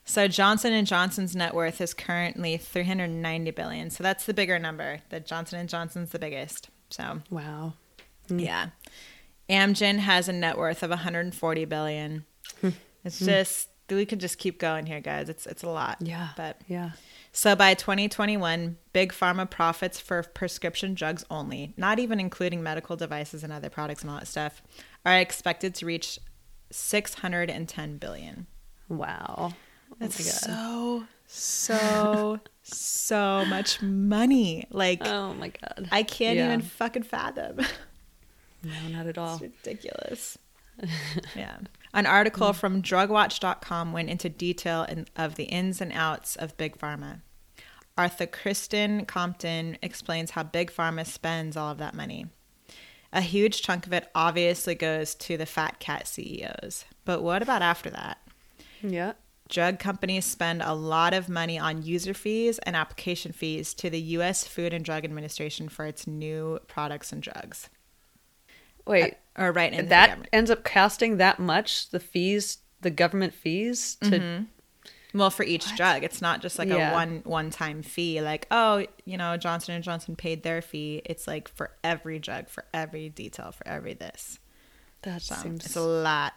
So 0.04 0.28
Johnson 0.28 0.72
and 0.72 0.86
Johnson's 0.86 1.34
net 1.34 1.54
worth 1.54 1.80
is 1.80 1.94
currently 1.94 2.56
390 2.56 3.50
billion. 3.52 3.90
So 3.90 4.02
that's 4.04 4.24
the 4.26 4.34
bigger 4.34 4.58
number. 4.58 5.00
The 5.08 5.18
Johnson 5.20 5.58
and 5.58 5.68
Johnson's 5.68 6.10
the 6.10 6.18
biggest. 6.18 6.68
So 6.90 7.22
Wow. 7.30 7.74
Yeah. 8.28 8.68
Amgen 9.48 9.98
has 9.98 10.28
a 10.28 10.32
net 10.32 10.58
worth 10.58 10.82
of 10.82 10.90
140 10.90 11.64
billion. 11.64 12.24
Hmm. 12.60 12.70
It's 13.06 13.18
hmm. 13.20 13.26
just 13.26 13.68
we 13.88 14.04
could 14.04 14.18
just 14.18 14.38
keep 14.38 14.58
going 14.58 14.84
here, 14.86 15.00
guys. 15.00 15.28
It's 15.28 15.46
it's 15.46 15.62
a 15.62 15.68
lot. 15.68 15.98
Yeah. 16.00 16.28
But 16.36 16.60
Yeah. 16.66 16.90
so 17.32 17.54
by 17.54 17.74
2021, 17.74 18.76
big 18.92 19.12
pharma 19.12 19.48
profits 19.48 20.00
for 20.00 20.22
prescription 20.22 20.94
drugs 20.94 21.24
only, 21.30 21.72
not 21.76 21.98
even 21.98 22.18
including 22.18 22.62
medical 22.62 22.96
devices 22.96 23.44
and 23.44 23.52
other 23.52 23.70
products 23.70 24.02
and 24.02 24.10
all 24.10 24.18
that 24.18 24.26
stuff, 24.26 24.60
are 25.04 25.16
expected 25.18 25.74
to 25.76 25.86
reach 25.86 26.18
610 26.72 27.98
billion. 27.98 28.46
Wow. 28.88 29.54
That's 30.00 30.46
oh 30.48 31.06
so 31.26 32.38
so 32.38 32.40
so 32.62 33.44
much 33.46 33.80
money. 33.82 34.66
Like 34.70 35.06
Oh 35.06 35.32
my 35.34 35.48
god. 35.48 35.88
I 35.92 36.02
can't 36.02 36.36
Yeah. 36.36 36.46
even 36.48 36.62
fucking 36.62 37.04
fathom. 37.04 37.58
No, 38.64 38.72
not 38.90 39.06
at 39.06 39.16
all. 39.22 39.34
It's 39.34 39.42
ridiculous. 39.42 40.38
yeah. 41.36 41.58
An 41.96 42.04
article 42.04 42.50
mm. 42.50 42.54
from 42.54 42.82
drugwatch.com 42.82 43.94
went 43.94 44.10
into 44.10 44.28
detail 44.28 44.82
in, 44.82 45.06
of 45.16 45.36
the 45.36 45.44
ins 45.44 45.80
and 45.80 45.92
outs 45.94 46.36
of 46.36 46.56
Big 46.58 46.76
Pharma. 46.76 47.22
Arthur 47.96 48.26
Kristen 48.26 49.06
Compton 49.06 49.78
explains 49.80 50.32
how 50.32 50.42
Big 50.42 50.70
Pharma 50.70 51.06
spends 51.06 51.56
all 51.56 51.72
of 51.72 51.78
that 51.78 51.94
money. 51.94 52.26
A 53.14 53.22
huge 53.22 53.62
chunk 53.62 53.86
of 53.86 53.94
it 53.94 54.10
obviously 54.14 54.74
goes 54.74 55.14
to 55.14 55.38
the 55.38 55.46
fat 55.46 55.80
cat 55.80 56.06
CEOs. 56.06 56.84
But 57.06 57.22
what 57.22 57.40
about 57.40 57.62
after 57.62 57.88
that? 57.88 58.18
Yeah. 58.82 59.14
Drug 59.48 59.78
companies 59.78 60.26
spend 60.26 60.60
a 60.60 60.74
lot 60.74 61.14
of 61.14 61.30
money 61.30 61.58
on 61.58 61.82
user 61.82 62.12
fees 62.12 62.58
and 62.64 62.76
application 62.76 63.32
fees 63.32 63.72
to 63.72 63.88
the 63.88 64.00
US 64.00 64.46
Food 64.46 64.74
and 64.74 64.84
Drug 64.84 65.06
Administration 65.06 65.70
for 65.70 65.86
its 65.86 66.06
new 66.06 66.58
products 66.68 67.10
and 67.10 67.22
drugs. 67.22 67.70
Wait, 68.86 69.16
Or 69.36 69.52
right 69.52 69.72
the 69.76 69.82
that 69.84 70.28
ends 70.32 70.50
up 70.50 70.64
costing 70.64 71.16
that 71.18 71.38
much? 71.38 71.90
The 71.90 72.00
fees, 72.00 72.58
the 72.80 72.90
government 72.90 73.34
fees 73.34 73.96
to 74.02 74.46
Well, 75.14 75.30
for 75.30 75.44
each 75.44 75.74
drug, 75.76 76.04
it's 76.04 76.20
not 76.20 76.42
just 76.42 76.58
like 76.58 76.68
Yeah. 76.68 76.90
a 76.90 76.94
one 76.94 77.20
one 77.24 77.50
time 77.50 77.82
fee. 77.82 78.20
Like, 78.20 78.46
oh, 78.50 78.84
you 79.04 79.16
know, 79.16 79.36
Johnson 79.36 79.74
and 79.74 79.82
Johnson 79.82 80.14
paid 80.14 80.42
their 80.42 80.60
fee. 80.62 81.00
It's 81.04 81.26
like 81.26 81.48
for 81.48 81.70
every 81.82 82.18
drug, 82.18 82.48
for 82.48 82.64
every 82.74 83.08
detail, 83.08 83.52
for 83.52 83.66
every 83.66 83.94
this. 83.94 84.38
that 85.02 85.22
So 85.22 85.34
seems 85.36 85.64
it's 85.66 85.76
a 85.76 85.80
lot. 85.80 86.34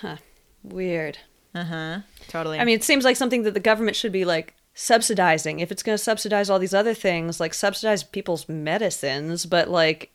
Huh. 0.00 0.16
weird. 0.62 1.18
Uh 1.54 1.64
huh. 1.64 1.98
Totally. 2.28 2.58
I 2.58 2.64
mean, 2.64 2.76
it 2.76 2.84
seems 2.84 3.04
like 3.04 3.16
something 3.16 3.42
that 3.44 3.54
the 3.54 3.60
government 3.60 3.96
should 3.96 4.12
be 4.12 4.24
like 4.26 4.54
subsidizing. 4.74 5.60
If 5.60 5.72
it's 5.72 5.82
going 5.82 5.96
to 5.96 6.02
subsidize 6.02 6.50
all 6.50 6.58
these 6.58 6.74
other 6.74 6.92
things, 6.94 7.40
like 7.40 7.54
subsidize 7.54 8.02
people's 8.04 8.46
medicines, 8.48 9.46
but 9.46 9.68
like, 9.70 10.10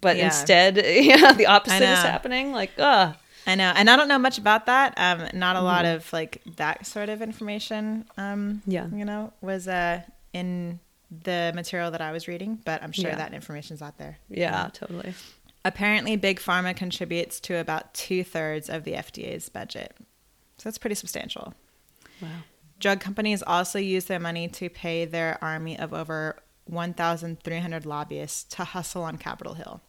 but 0.00 0.16
Yeah. 0.16 0.26
instead, 0.26 0.76
yeah, 0.84 1.32
the 1.32 1.46
opposite 1.46 1.82
is 1.82 1.98
happening. 2.02 2.52
Like, 2.52 2.78
uh 2.78 3.12
I 3.48 3.54
know, 3.54 3.72
and 3.76 3.88
I 3.88 3.94
don't 3.96 4.08
know 4.08 4.18
much 4.18 4.38
about 4.38 4.66
that. 4.66 4.94
Um, 4.96 5.28
not 5.32 5.54
a 5.54 5.60
lot 5.60 5.84
Mm-hmm. 5.84 5.96
of 5.96 6.12
like 6.12 6.42
that 6.56 6.84
sort 6.86 7.08
of 7.08 7.22
information. 7.22 8.04
Um, 8.16 8.62
Yeah. 8.66 8.88
you 8.92 9.04
know, 9.04 9.32
was 9.40 9.68
uh 9.68 10.02
in 10.32 10.80
the 11.22 11.52
material 11.54 11.92
that 11.92 12.00
I 12.00 12.10
was 12.10 12.26
reading, 12.26 12.58
but 12.64 12.82
I'm 12.82 12.90
sure 12.92 13.10
Yeah. 13.10 13.16
that 13.16 13.32
information's 13.34 13.80
out 13.82 13.96
there. 13.98 14.18
yeah, 14.28 14.68
totally. 14.72 15.14
Apparently, 15.64 16.16
Big 16.16 16.38
Pharma 16.40 16.76
contributes 16.76 17.38
to 17.40 17.56
about 17.56 17.92
two 17.94 18.22
thirds 18.24 18.68
of 18.68 18.84
the 18.84 18.92
FDA's 18.92 19.48
budget, 19.48 19.96
so 20.58 20.68
that's 20.68 20.78
pretty 20.78 20.94
substantial. 20.94 21.54
Wow. 22.20 22.28
Drug 22.78 23.00
companies 23.00 23.42
also 23.46 23.78
use 23.78 24.04
their 24.04 24.20
money 24.20 24.48
to 24.48 24.68
pay 24.68 25.04
their 25.06 25.38
army 25.42 25.78
of 25.78 25.92
over 25.94 26.36
1,300 26.66 27.86
lobbyists 27.86 28.44
to 28.56 28.64
hustle 28.64 29.02
on 29.02 29.16
Capitol 29.18 29.54
Hill, 29.54 29.80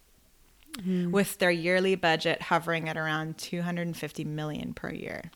with 1.10 1.38
their 1.38 1.50
yearly 1.50 1.94
budget 1.96 2.42
hovering 2.42 2.88
at 2.88 2.96
around 2.96 3.36
250 3.38 4.24
million 4.24 4.74
per 4.74 4.90
year. 4.90 5.30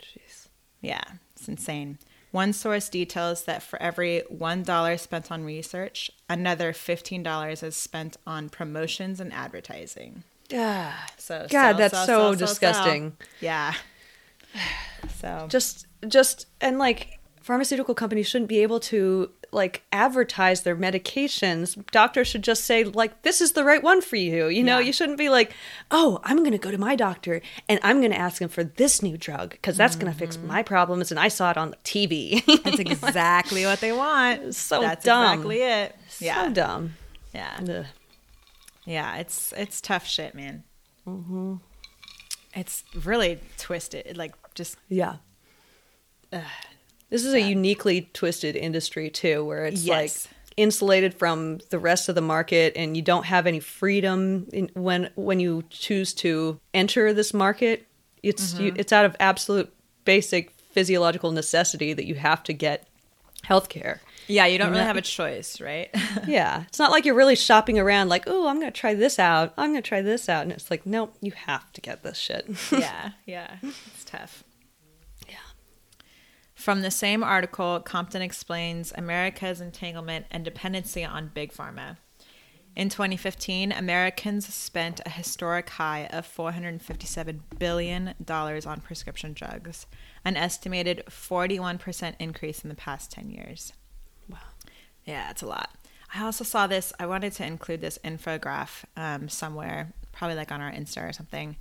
Jeez. 0.00 0.48
Yeah, 0.80 1.02
it's 1.34 1.48
insane. 1.48 1.98
One 2.32 2.52
source 2.52 2.88
details 2.88 3.44
that 3.44 3.62
for 3.62 3.80
every 3.80 4.22
$1 4.32 5.00
spent 5.00 5.32
on 5.32 5.44
research, 5.44 6.10
another 6.28 6.72
$15 6.72 7.62
is 7.62 7.76
spent 7.76 8.16
on 8.26 8.48
promotions 8.50 9.20
and 9.20 9.32
advertising. 9.32 10.22
Ah, 10.54 11.06
So 11.16 11.46
God, 11.50 11.50
sell, 11.50 11.74
that's 11.74 11.94
sell, 11.94 12.06
so 12.06 12.12
sell, 12.12 12.34
disgusting. 12.34 13.16
Yeah. 13.40 13.74
So 15.20 15.46
Just, 15.48 15.86
just, 16.08 16.46
and 16.60 16.78
like, 16.78 17.20
pharmaceutical 17.40 17.94
companies 17.94 18.26
shouldn't 18.28 18.48
be 18.48 18.58
able 18.62 18.80
to 18.80 19.30
like 19.56 19.82
advertise 19.90 20.60
their 20.60 20.76
medications. 20.76 21.84
Doctors 21.90 22.28
should 22.28 22.42
just 22.42 22.64
say 22.64 22.84
like, 22.84 23.22
"This 23.22 23.40
is 23.40 23.52
the 23.52 23.64
right 23.64 23.82
one 23.82 24.02
for 24.02 24.16
you." 24.16 24.46
You 24.46 24.62
know, 24.62 24.78
Yeah. 24.78 24.86
you 24.86 24.92
shouldn't 24.92 25.18
be 25.18 25.28
like, 25.30 25.52
"Oh, 25.90 26.20
I'm 26.22 26.38
going 26.38 26.52
to 26.52 26.58
go 26.58 26.70
to 26.70 26.78
my 26.78 26.94
doctor 26.94 27.40
and 27.68 27.80
I'm 27.82 28.00
going 28.00 28.12
to 28.12 28.18
ask 28.18 28.40
him 28.40 28.50
for 28.50 28.62
this 28.62 29.02
new 29.02 29.16
drug 29.16 29.50
because 29.50 29.76
that's 29.76 29.96
going 29.96 30.12
to 30.12 30.18
fix 30.18 30.36
mm-hmm. 30.36 30.46
my 30.46 30.62
problems." 30.62 31.10
And 31.10 31.18
I 31.18 31.28
saw 31.28 31.50
it 31.50 31.56
on 31.56 31.70
the 31.70 31.76
TV. 31.78 32.44
that's 32.62 32.78
exactly 32.78 33.64
what 33.64 33.80
they 33.80 33.92
want. 33.92 34.54
So 34.54 34.82
that's 34.82 35.04
dumb. 35.04 35.24
exactly 35.24 35.62
it. 35.62 35.96
Yeah. 36.20 36.44
so 36.44 36.52
dumb. 36.52 36.94
Yeah. 37.34 37.58
Ugh. 37.68 37.86
Yeah, 38.84 39.16
it's 39.16 39.52
it's 39.56 39.80
tough 39.80 40.06
shit, 40.06 40.34
man. 40.34 40.62
Mm-hmm. 41.06 41.54
It's 42.54 42.84
really 42.94 43.40
twisted. 43.58 44.16
Like 44.16 44.34
just 44.54 44.76
Yeah. 44.88 45.16
This 47.10 47.24
is 47.24 47.34
a 47.34 47.40
uniquely 47.40 48.10
twisted 48.12 48.56
industry 48.56 49.10
too, 49.10 49.44
where 49.44 49.64
it's 49.66 49.84
Yes. 49.84 50.26
like 50.26 50.32
insulated 50.56 51.14
from 51.14 51.58
the 51.70 51.78
rest 51.78 52.08
of 52.08 52.14
the 52.14 52.20
market, 52.20 52.72
and 52.76 52.96
you 52.96 53.02
don't 53.02 53.26
have 53.26 53.46
any 53.46 53.60
freedom 53.60 54.48
in, 54.52 54.70
when 54.74 55.10
when 55.14 55.38
you 55.38 55.64
choose 55.70 56.12
to 56.14 56.58
enter 56.74 57.12
this 57.12 57.32
market. 57.34 57.86
It's 58.22 58.54
you, 58.58 58.70
mm-hmm. 58.72 58.80
it's 58.80 58.92
out 58.92 59.04
of 59.04 59.14
absolute 59.20 59.72
basic 60.04 60.50
physiological 60.72 61.30
necessity 61.30 61.92
that 61.92 62.06
you 62.06 62.16
have 62.16 62.42
to 62.44 62.52
get 62.52 62.88
healthcare. 63.44 64.00
yeah, 64.26 64.46
you 64.46 64.58
don't 64.58 64.70
really 64.70 64.82
have 64.82 64.96
a 64.96 65.02
choice, 65.02 65.60
right? 65.60 65.88
yeah, 66.26 66.64
it's 66.66 66.78
not 66.78 66.90
like 66.90 67.04
you're 67.04 67.14
really 67.14 67.36
shopping 67.36 67.78
around 67.78 68.08
like, 68.08 68.24
oh, 68.26 68.48
I'm 68.48 68.58
gonna 68.58 68.72
try 68.72 68.94
this 68.94 69.18
out. 69.20 69.54
I'm 69.56 69.70
gonna 69.70 69.82
try 69.82 70.02
this 70.02 70.28
out, 70.28 70.42
and 70.42 70.50
it's 70.52 70.70
like, 70.70 70.84
no, 70.84 71.10
you 71.20 71.32
have 71.32 71.72
to 71.74 71.80
get 71.80 72.02
this 72.02 72.18
shit. 72.18 72.46
yeah, 72.72 73.10
yeah, 73.26 73.56
it's 73.62 74.04
tough. 74.04 74.42
From 76.66 76.82
the 76.82 76.90
same 76.90 77.22
article, 77.22 77.78
Compton 77.78 78.22
explains 78.22 78.92
America's 78.96 79.60
entanglement 79.60 80.26
and 80.32 80.44
dependency 80.44 81.04
on 81.04 81.30
big 81.32 81.52
pharma. 81.52 81.96
In 82.74 82.88
2015, 82.88 83.70
Americans 83.70 84.52
spent 84.52 85.00
a 85.06 85.10
historic 85.10 85.70
high 85.70 86.08
of 86.10 86.26
$457 86.26 87.38
billion 87.60 88.14
on 88.28 88.80
prescription 88.80 89.32
drugs, 89.32 89.86
an 90.24 90.36
estimated 90.36 91.04
41% 91.08 92.16
increase 92.18 92.64
in 92.64 92.68
the 92.68 92.74
past 92.74 93.12
10 93.12 93.30
years. 93.30 93.72
Wow. 94.28 94.38
Yeah, 95.04 95.30
it's 95.30 95.42
a 95.42 95.46
lot. 95.46 95.70
I 96.12 96.24
also 96.24 96.42
saw 96.42 96.66
this. 96.66 96.92
I 96.98 97.06
wanted 97.06 97.32
to 97.34 97.46
include 97.46 97.80
this 97.80 98.00
infograph 98.02 98.82
um, 98.96 99.28
somewhere, 99.28 99.92
probably 100.10 100.34
like 100.36 100.50
on 100.50 100.60
our 100.60 100.72
Insta 100.72 101.08
or 101.08 101.12
something. 101.12 101.58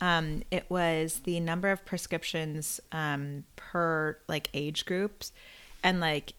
Um, 0.00 0.42
it 0.50 0.66
was 0.68 1.20
the 1.24 1.40
number 1.40 1.70
of 1.70 1.84
prescriptions 1.84 2.80
um, 2.92 3.44
per 3.56 4.18
like 4.28 4.48
age 4.54 4.86
groups, 4.86 5.32
and 5.82 6.00
like 6.00 6.34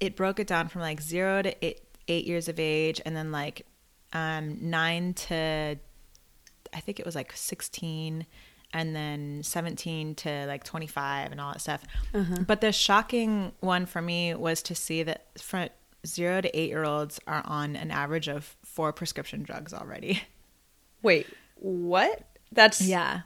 it 0.00 0.16
broke 0.16 0.38
it 0.38 0.46
down 0.46 0.68
from 0.68 0.82
like 0.82 1.00
zero 1.00 1.42
to 1.42 1.64
eight, 1.64 1.80
eight 2.08 2.26
years 2.26 2.48
of 2.48 2.60
age, 2.60 3.00
and 3.04 3.16
then 3.16 3.32
like 3.32 3.66
um, 4.12 4.58
nine 4.60 5.14
to 5.14 5.78
I 6.72 6.80
think 6.80 6.98
it 6.98 7.06
was 7.06 7.14
like 7.14 7.32
16 7.34 8.26
and 8.74 8.96
then 8.96 9.42
17 9.42 10.14
to 10.16 10.46
like 10.46 10.64
25 10.64 11.30
and 11.32 11.40
all 11.40 11.52
that 11.52 11.60
stuff. 11.60 11.84
But 12.46 12.60
the 12.60 12.72
shocking 12.72 13.52
one 13.60 13.86
for 13.86 14.00
me 14.00 14.34
was 14.34 14.62
to 14.62 14.74
see 14.74 15.02
that 15.02 15.26
from 15.38 15.68
0 16.06 16.40
to 16.42 16.58
8 16.58 16.68
year 16.68 16.84
olds 16.84 17.20
are 17.26 17.42
on 17.44 17.76
an 17.76 17.90
average 17.90 18.28
of 18.28 18.56
4 18.64 18.92
prescription 18.92 19.42
drugs 19.42 19.74
already. 19.74 20.22
Wait, 21.02 21.26
what? 21.56 22.22
That's 22.52 22.80
Yeah. 22.80 23.22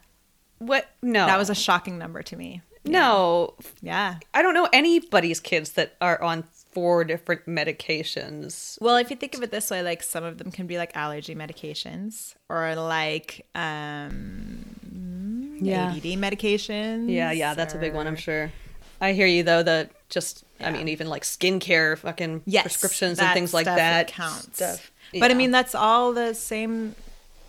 what? 0.58 0.88
No, 1.02 1.26
That 1.26 1.38
was 1.38 1.50
a 1.50 1.54
shocking 1.54 1.98
number 1.98 2.22
to 2.22 2.36
me. 2.36 2.62
no. 2.84 3.54
Yeah. 3.82 4.16
I 4.32 4.42
don't 4.42 4.54
know 4.54 4.68
anybody's 4.72 5.40
kids 5.40 5.72
that 5.72 5.94
are 6.00 6.22
on 6.22 6.44
four 6.72 7.04
different 7.04 7.46
medications. 7.46 8.78
Well, 8.80 8.96
if 8.96 9.10
you 9.10 9.16
think 9.16 9.34
of 9.34 9.42
it 9.42 9.50
this 9.50 9.70
way, 9.70 9.82
like 9.82 10.02
some 10.02 10.24
of 10.24 10.38
them 10.38 10.50
can 10.52 10.66
be 10.66 10.78
like 10.78 10.96
allergy 10.96 11.34
medications 11.34 12.34
or 12.48 12.74
like 12.76 13.46
um 13.54 15.56
Yeah. 15.60 15.90
ADD 15.90 16.16
medications. 16.16 17.10
Yeah, 17.10 17.32
yeah, 17.32 17.54
that's 17.54 17.74
a 17.74 17.78
big 17.78 17.94
one, 17.94 18.06
I'm 18.06 18.16
sure. 18.16 18.52
I 19.00 19.12
hear 19.12 19.26
you 19.26 19.42
though. 19.42 19.62
That 19.62 19.90
just, 20.08 20.44
I 20.60 20.70
mean, 20.70 20.88
even 20.88 21.08
like 21.08 21.22
skincare, 21.24 21.98
fucking 21.98 22.42
yes, 22.46 22.62
prescriptions 22.64 23.18
and 23.18 23.32
things 23.34 23.52
like 23.52 23.66
that 23.66 24.08
counts. 24.08 24.56
Stuff. 24.56 24.90
But 25.18 25.30
I 25.30 25.34
mean, 25.34 25.50
that's 25.50 25.74
all 25.74 26.12
the 26.12 26.34
same. 26.34 26.94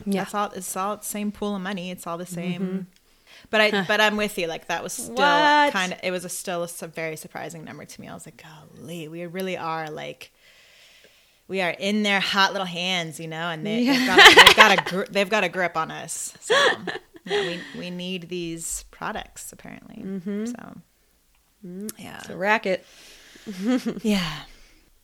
Yeah. 0.06 0.24
That's 0.24 0.34
all. 0.34 0.52
It's 0.52 0.76
all 0.76 0.98
the 0.98 1.04
same 1.04 1.32
pool 1.32 1.56
of 1.56 1.62
money. 1.62 1.92
It's 1.92 2.08
all 2.08 2.18
the 2.18 2.26
same. 2.26 2.62
Mm-hmm. 2.62 2.80
But 3.50 3.62
I, 3.62 3.82
but 3.88 4.02
I'm 4.02 4.18
with 4.18 4.38
you. 4.38 4.48
Like 4.48 4.68
that 4.68 4.84
was 4.84 4.94
still 4.94 5.16
kind 5.16 5.94
of. 5.94 6.00
It 6.04 6.12
was 6.12 6.26
a 6.26 6.30
still 6.30 6.64
a 6.64 6.88
very 6.88 7.16
surprising 7.16 7.64
number 7.64 7.86
to 7.86 8.02
me. 8.02 8.08
I 8.08 8.14
was 8.14 8.26
like, 8.26 8.44
golly, 8.44 9.08
we 9.08 9.26
really 9.26 9.58
are 9.58 9.90
like. 9.90 10.32
We 11.50 11.62
are 11.62 11.70
in 11.70 12.04
their 12.04 12.20
hot 12.20 12.52
little 12.52 12.68
hands, 12.68 13.22
you 13.22 13.28
know, 13.30 13.50
and 13.50 13.66
they, 13.66 13.86
they've, 13.86 14.06
got 14.06 14.20
a, 14.20 14.36
they've 14.36 14.56
got 14.58 14.72
a 14.72 14.84
gr- 14.90 15.10
they've 15.10 15.30
got 15.30 15.46
a 15.46 15.50
grip 15.50 15.78
on 15.78 15.92
us. 15.92 16.34
So 16.42 16.54
yeah, 17.26 17.42
we 17.42 17.60
we 17.80 17.90
need 17.90 18.28
these 18.28 18.84
products 18.92 19.54
apparently. 19.54 20.04
Mm-hmm. 20.04 20.46
So 20.48 20.78
mm-hmm. 21.66 21.88
yeah, 21.98 22.18
it's 22.20 22.30
a 22.30 22.36
racket. 22.36 22.86
yeah. 24.04 24.42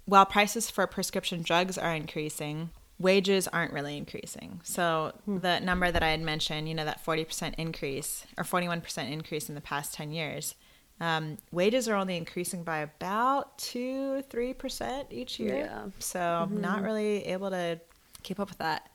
While 0.06 0.26
prices 0.26 0.70
for 0.70 0.86
prescription 0.86 1.44
drugs 1.44 1.78
are 1.78 1.96
increasing, 1.96 2.72
wages 3.00 3.48
aren't 3.48 3.74
really 3.74 3.98
increasing. 3.98 4.62
So 4.64 5.14
hmm. 5.26 5.40
the 5.40 5.60
number 5.60 5.92
that 5.92 6.04
I 6.04 6.10
had 6.10 6.22
mentioned, 6.22 6.68
you 6.68 6.76
know, 6.76 6.86
that 6.86 7.04
40% 7.04 7.56
increase 7.58 8.26
or 8.38 8.44
41% 8.44 9.12
increase 9.12 9.50
in 9.50 9.56
the 9.56 9.62
past 9.62 9.94
10 9.94 10.12
years, 10.12 10.56
um, 11.00 11.38
wages 11.52 11.90
are 11.90 11.96
only 11.96 12.18
increasing 12.18 12.64
by 12.64 12.80
about 12.80 13.58
2 13.58 14.24
3% 14.30 15.06
each 15.10 15.40
year. 15.40 15.58
Yeah. 15.58 15.86
So 16.00 16.20
mm-hmm. 16.20 16.62
not 16.62 16.82
really 16.82 17.26
able 17.26 17.50
to 17.50 17.80
keep 18.22 18.40
up 18.40 18.50
with 18.50 18.60
that. 18.60 18.90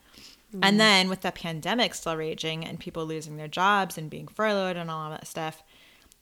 Mm-hmm. 0.52 0.60
And 0.64 0.80
then 0.80 1.08
with 1.10 1.20
the 1.20 1.32
pandemic 1.32 1.94
still 1.94 2.16
raging 2.16 2.64
and 2.64 2.80
people 2.80 3.04
losing 3.04 3.36
their 3.36 3.48
jobs 3.48 3.98
and 3.98 4.08
being 4.08 4.28
furloughed 4.28 4.76
and 4.76 4.90
all 4.90 5.10
that 5.10 5.26
stuff, 5.26 5.62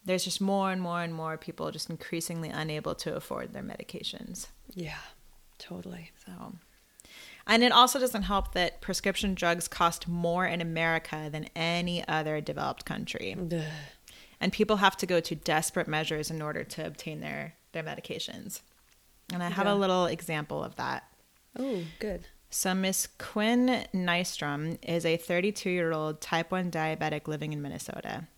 there's 0.04 0.24
just 0.24 0.40
more 0.40 0.72
and 0.72 0.80
more 0.80 1.02
and 1.02 1.14
more 1.14 1.36
people 1.36 1.70
just 1.70 1.90
increasingly 1.90 2.48
unable 2.48 2.94
to 2.96 3.14
afford 3.14 3.52
their 3.52 3.62
medications. 3.62 4.46
Yeah, 4.74 4.98
totally. 5.58 6.10
So, 6.24 6.54
and 7.46 7.62
it 7.62 7.72
also 7.72 7.98
doesn't 7.98 8.22
help 8.22 8.52
that 8.54 8.80
prescription 8.80 9.34
drugs 9.34 9.68
cost 9.68 10.08
more 10.08 10.46
in 10.46 10.60
America 10.60 11.28
than 11.30 11.48
any 11.54 12.06
other 12.08 12.40
developed 12.40 12.84
country. 12.84 13.36
Ugh. 13.38 13.62
And 14.40 14.52
people 14.52 14.76
have 14.76 14.96
to 14.98 15.06
go 15.06 15.20
to 15.20 15.34
desperate 15.34 15.88
measures 15.88 16.30
in 16.30 16.42
order 16.42 16.62
to 16.64 16.86
obtain 16.86 17.20
their, 17.20 17.54
their 17.72 17.82
medications. 17.82 18.60
And 19.32 19.42
I 19.42 19.48
have 19.50 19.66
Yeah. 19.66 19.72
a 19.72 19.76
little 19.76 20.06
example 20.06 20.62
of 20.62 20.76
that. 20.76 21.04
Oh, 21.58 21.82
good. 21.98 22.26
So, 22.50 22.74
Miss 22.74 23.08
Quinn 23.18 23.86
Nystrom 23.94 24.78
is 24.82 25.04
a 25.04 25.16
32 25.16 25.70
year 25.70 25.92
old 25.92 26.20
type 26.20 26.50
1 26.52 26.70
diabetic 26.70 27.26
living 27.26 27.52
in 27.52 27.60
Minnesota. 27.62 28.28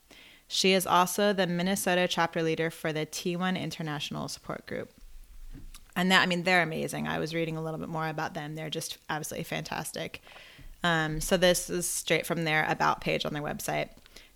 She 0.46 0.72
is 0.72 0.86
also 0.86 1.32
the 1.34 1.46
Minnesota 1.46 2.08
chapter 2.08 2.42
leader 2.42 2.70
for 2.70 2.92
the 2.92 3.04
T1 3.04 3.60
International 3.60 4.28
Support 4.28 4.66
Group. 4.66 4.92
And 5.98 6.12
that, 6.12 6.22
I 6.22 6.26
mean, 6.26 6.44
they're 6.44 6.62
amazing. 6.62 7.08
I 7.08 7.18
was 7.18 7.34
reading 7.34 7.56
a 7.56 7.62
little 7.62 7.80
bit 7.80 7.88
more 7.88 8.06
about 8.06 8.32
them. 8.32 8.54
They're 8.54 8.70
just 8.70 8.98
absolutely 9.10 9.42
fantastic. 9.42 10.22
Um, 10.84 11.20
so, 11.20 11.36
this 11.36 11.68
is 11.68 11.88
straight 11.88 12.24
from 12.24 12.44
their 12.44 12.64
About 12.68 13.00
page 13.00 13.26
on 13.26 13.32
their 13.32 13.42
website. 13.42 13.88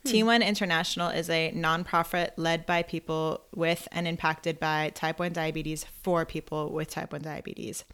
T1 0.05 0.45
International 0.45 1.11
is 1.11 1.31
a 1.31 1.53
nonprofit 1.55 2.31
led 2.37 2.67
by 2.67 2.83
people 2.83 3.43
with 3.55 3.87
and 3.93 4.09
impacted 4.09 4.59
by 4.59 4.91
type 4.97 5.21
1 5.21 5.33
diabetes 5.33 5.87
for 6.03 6.27
people 6.27 6.73
with 6.73 6.91
type 6.91 7.13
1 7.13 7.23
diabetes. 7.23 7.85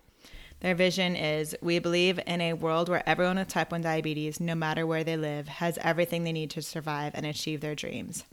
Their 0.61 0.75
vision 0.75 1.15
is 1.15 1.55
we 1.61 1.79
believe 1.79 2.19
in 2.27 2.41
a 2.41 2.55
world 2.55 2.89
where 2.89 3.07
everyone 3.07 3.37
with 3.37 3.49
type 3.49 3.71
1 3.71 3.83
diabetes, 3.83 4.41
no 4.41 4.55
matter 4.55 4.87
where 4.87 5.05
they 5.05 5.19
live, 5.19 5.47
has 5.49 5.77
everything 5.83 6.25
they 6.25 6.33
need 6.33 6.49
to 6.53 6.63
survive 6.63 7.13
and 7.15 7.27
achieve 7.27 7.61
their 7.61 7.75
dreams. 7.75 8.25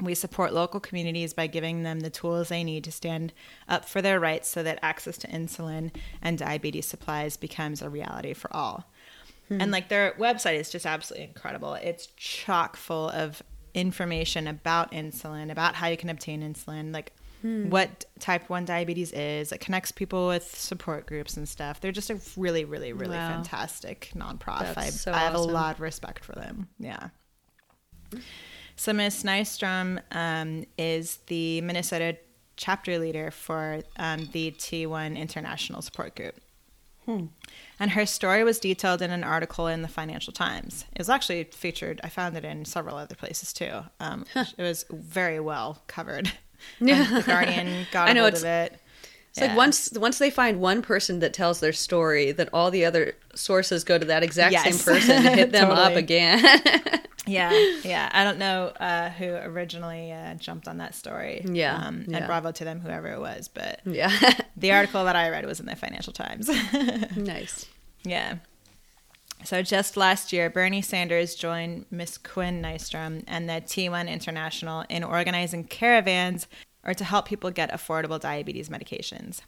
We 0.00 0.14
support 0.14 0.52
local 0.52 0.80
communities 0.80 1.34
by 1.34 1.46
giving 1.46 1.82
them 1.82 2.00
the 2.00 2.10
tools 2.10 2.48
they 2.48 2.64
need 2.64 2.84
to 2.84 2.92
stand 2.92 3.32
up 3.68 3.84
for 3.84 4.00
their 4.00 4.18
rights 4.18 4.48
so 4.48 4.62
that 4.62 4.78
access 4.82 5.18
to 5.18 5.28
insulin 5.28 5.94
and 6.22 6.38
diabetes 6.38 6.86
supplies 6.86 7.36
becomes 7.36 7.82
a 7.82 7.90
reality 7.90 8.32
for 8.32 8.54
all. 8.54 8.90
Hmm. 9.48 9.60
And 9.60 9.72
like 9.72 9.88
their 9.88 10.12
website 10.12 10.58
is 10.58 10.70
just 10.70 10.86
absolutely 10.86 11.26
incredible. 11.26 11.74
It's 11.74 12.06
chock 12.16 12.76
full 12.76 13.10
of 13.10 13.42
information 13.74 14.46
about 14.46 14.92
insulin, 14.92 15.50
about 15.50 15.74
how 15.74 15.88
you 15.88 15.96
can 15.96 16.08
obtain 16.08 16.42
insulin, 16.42 16.92
like 16.94 17.12
hmm. 17.42 17.68
what 17.68 18.04
type 18.18 18.48
1 18.48 18.64
diabetes 18.64 19.12
is. 19.12 19.52
It 19.52 19.58
connects 19.60 19.92
people 19.92 20.28
with 20.28 20.44
support 20.56 21.06
groups 21.06 21.36
and 21.36 21.48
stuff. 21.48 21.80
They're 21.80 21.92
just 21.92 22.10
a 22.10 22.20
really, 22.36 22.64
really, 22.64 22.92
really 22.92 23.16
Wow. 23.16 23.28
fantastic 23.28 24.12
nonprofit. 24.14 24.76
I, 24.76 24.84
That's 24.84 25.00
so 25.00 25.12
I 25.12 25.18
have 25.18 25.34
awesome. 25.34 25.50
a 25.50 25.52
lot 25.52 25.74
of 25.76 25.80
respect 25.80 26.24
for 26.24 26.32
them. 26.32 26.68
Yeah. 26.78 27.08
Hmm. 28.12 28.18
So 28.80 28.94
Miss 28.94 29.24
Nystrom 29.24 30.00
um, 30.10 30.64
is 30.78 31.18
the 31.26 31.60
Minnesota 31.60 32.16
chapter 32.56 32.98
leader 32.98 33.30
for 33.30 33.80
um, 33.98 34.30
the 34.32 34.52
T1 34.52 35.18
International 35.18 35.82
Support 35.82 36.16
Group. 36.16 36.36
And 37.06 37.90
her 37.90 38.06
story 38.06 38.42
was 38.42 38.58
detailed 38.58 39.02
in 39.02 39.10
an 39.10 39.22
article 39.22 39.66
in 39.66 39.82
the 39.82 39.88
Financial 39.88 40.32
Times. 40.32 40.86
It 40.94 40.98
was 40.98 41.10
actually 41.10 41.44
featured. 41.44 42.00
I 42.02 42.08
found 42.08 42.38
it 42.38 42.44
in 42.46 42.64
several 42.64 42.96
other 42.96 43.14
places 43.16 43.52
too. 43.52 43.80
Um, 43.98 44.24
It 44.34 44.62
was 44.62 44.86
very 44.90 45.40
well 45.40 45.82
covered. 45.86 46.32
Yeah. 46.80 47.04
The 47.04 47.22
Guardian 47.22 47.86
got 47.92 48.08
I 48.08 48.12
a 48.12 48.14
know, 48.14 48.22
hold 48.22 48.34
it's- 48.34 48.42
of 48.42 48.72
it. 48.72 48.80
It's 49.30 49.40
like 49.40 49.56
once 49.56 49.90
once 49.94 50.18
they 50.18 50.30
find 50.30 50.58
one 50.60 50.80
person 50.82 51.20
that 51.20 51.32
tells 51.34 51.60
their 51.60 51.72
story, 51.72 52.32
then 52.32 52.48
all 52.52 52.70
the 52.70 52.84
other 52.84 53.14
sources 53.34 53.84
go 53.84 53.98
to 53.98 54.06
that 54.06 54.22
exact 54.22 54.52
Yes. 54.52 54.64
same 54.76 54.94
person 54.94 55.22
to 55.22 55.30
hit 55.30 55.52
them 55.52 55.70
up 55.70 55.94
again. 55.94 56.42
Yeah, 57.26 57.52
yeah. 57.84 58.10
I 58.12 58.24
don't 58.24 58.38
know 58.38 58.72
uh, 58.80 59.10
who 59.10 59.26
originally 59.26 60.10
uh, 60.10 60.34
jumped 60.34 60.66
on 60.66 60.78
that 60.78 60.94
story. 60.94 61.44
Yeah, 61.48 61.76
um, 61.76 62.04
yeah. 62.08 62.16
and 62.16 62.26
bravo 62.26 62.50
to 62.50 62.64
them, 62.64 62.80
whoever 62.80 63.08
it 63.12 63.20
was. 63.20 63.46
But 63.46 63.80
yeah. 63.84 64.10
the 64.56 64.72
article 64.72 65.04
that 65.04 65.14
I 65.14 65.28
read 65.28 65.46
was 65.46 65.60
in 65.60 65.66
the 65.66 65.76
Financial 65.76 66.12
Times. 66.12 66.50
nice. 67.16 67.66
Yeah. 68.04 68.36
So 69.44 69.62
just 69.62 69.96
last 69.96 70.32
year, 70.32 70.50
Bernie 70.50 70.82
Sanders 70.82 71.34
joined 71.34 71.86
Miss 71.90 72.18
Quinn 72.18 72.60
Nystrom 72.62 73.22
and 73.28 73.48
the 73.48 73.54
T1 73.54 74.08
International 74.08 74.84
in 74.88 75.04
organizing 75.04 75.64
caravans 75.64 76.48
or 76.84 76.94
to 76.94 77.04
help 77.04 77.26
people 77.26 77.50
get 77.50 77.70
affordable 77.70 78.18
diabetes 78.18 78.68
medications. 78.68 79.40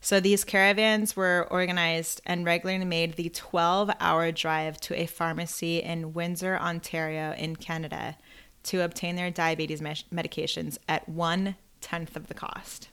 So 0.00 0.18
these 0.18 0.44
caravans 0.44 1.14
were 1.14 1.46
organized 1.50 2.20
and 2.24 2.44
regularly 2.46 2.84
made 2.84 3.14
the 3.14 3.28
12 3.28 3.90
hour 4.00 4.32
drive 4.32 4.80
to 4.82 4.94
a 4.98 5.06
pharmacy 5.06 5.78
in 5.82 6.14
Windsor, 6.14 6.56
Ontario, 6.58 7.34
in 7.36 7.56
Canada 7.56 8.16
to 8.64 8.82
obtain 8.82 9.16
their 9.16 9.30
diabetes 9.30 9.82
me- 9.82 9.94
medications 10.12 10.78
at 10.88 11.08
one 11.08 11.56
tenth 11.80 12.16
of 12.16 12.28
the 12.28 12.34
cost. 12.34 12.88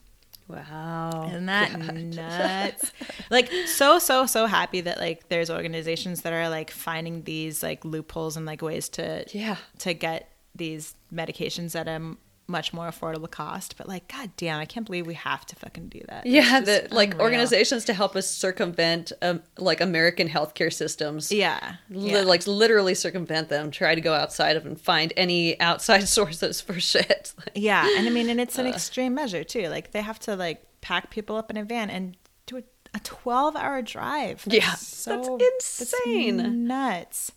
Wow. 0.49 1.25
Isn't 1.27 1.45
that 1.47 1.77
nuts? 1.77 2.91
like 3.29 3.51
so 3.65 3.99
so 3.99 4.25
so 4.25 4.45
happy 4.45 4.79
that 4.81 4.97
like 4.97 5.27
there's 5.27 5.49
organizations 5.49 6.21
that 6.21 6.31
are 6.31 6.47
like 6.47 6.71
finding 6.71 7.23
these 7.23 7.61
like 7.61 7.83
loopholes 7.83 8.37
and 8.37 8.45
like 8.45 8.61
ways 8.61 8.87
to 8.89 9.25
Yeah. 9.33 9.57
to 9.79 9.93
get 9.93 10.31
these 10.55 10.95
medications 11.13 11.75
at 11.77 11.87
a 11.89 12.15
much 12.47 12.73
more 12.73 12.89
affordable 12.89 13.29
cost. 13.29 13.75
But 13.77 13.87
like, 13.87 14.07
god 14.07 14.31
damn, 14.37 14.59
I 14.59 14.65
can't 14.65 14.85
believe 14.85 15.05
we 15.05 15.13
have 15.15 15.45
to 15.47 15.55
fucking 15.55 15.89
do 15.89 16.01
that. 16.07 16.25
Yeah, 16.25 16.59
the 16.61 16.87
like 16.91 17.11
unreal. 17.11 17.23
organizations 17.23 17.85
to 17.85 17.93
help 17.93 18.15
us 18.15 18.29
circumvent 18.29 19.11
um, 19.21 19.41
like 19.57 19.81
American 19.81 20.27
healthcare 20.29 20.71
systems. 20.71 21.31
Yeah, 21.31 21.75
yeah. 21.89 22.21
like 22.21 22.47
literally 22.47 22.95
circumvent 22.95 23.49
them. 23.49 23.71
Try 23.71 23.95
to 23.95 24.01
go 24.01 24.13
outside 24.13 24.55
of 24.55 24.65
and 24.65 24.79
find 24.79 25.13
any 25.17 25.59
outside 25.59 26.07
sources 26.07 26.61
for 26.61 26.79
shit. 26.79 27.33
Yeah, 27.55 27.87
and 27.97 28.07
I 28.07 28.09
mean, 28.11 28.29
and 28.29 28.39
it's 28.39 28.57
an 28.57 28.67
extreme 28.67 29.13
measure 29.13 29.43
too. 29.43 29.67
Like 29.67 29.91
they 29.91 30.01
have 30.01 30.19
to 30.19 30.35
like 30.35 30.63
pack 30.81 31.09
people 31.09 31.35
up 31.35 31.49
in 31.49 31.57
a 31.57 31.63
van 31.63 31.89
and 31.89 32.15
do 32.45 32.57
a, 32.57 32.63
a 32.93 32.99
twelve-hour 32.99 33.81
drive. 33.81 34.43
That's 34.45 34.55
Yeah, 34.55 34.73
so, 34.75 35.37
that's 35.39 35.79
that's 35.79 35.93
insane. 36.05 36.67
nuts. 36.67 37.31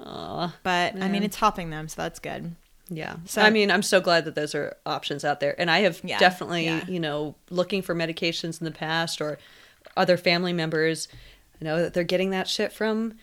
Aw, 0.00 0.52
But 0.64 1.00
I 1.00 1.08
mean, 1.08 1.22
it's 1.22 1.36
helping 1.36 1.70
them, 1.70 1.86
so 1.88 2.02
that's 2.02 2.18
good. 2.18 2.56
Yeah. 2.88 3.16
So- 3.26 3.42
I 3.42 3.50
mean, 3.50 3.70
I'm 3.70 3.82
so 3.82 4.00
glad 4.00 4.24
that 4.26 4.34
those 4.34 4.54
are 4.54 4.76
options 4.86 5.24
out 5.24 5.40
there, 5.40 5.54
and 5.60 5.70
I 5.70 5.80
have 5.80 6.00
Yeah, 6.04 6.18
definitely, 6.18 6.64
yeah. 6.66 6.84
you 6.86 7.00
know, 7.00 7.34
looking 7.50 7.82
for 7.82 7.94
medications 7.94 8.60
in 8.60 8.64
the 8.64 8.70
past 8.70 9.20
or 9.20 9.38
other 9.96 10.16
family 10.16 10.52
members. 10.52 11.08
I 11.60 11.64
know 11.64 11.80
that 11.82 11.94
they're 11.94 12.04
getting 12.04 12.30
that 12.30 12.48
shit 12.48 12.72
from, 12.72 13.14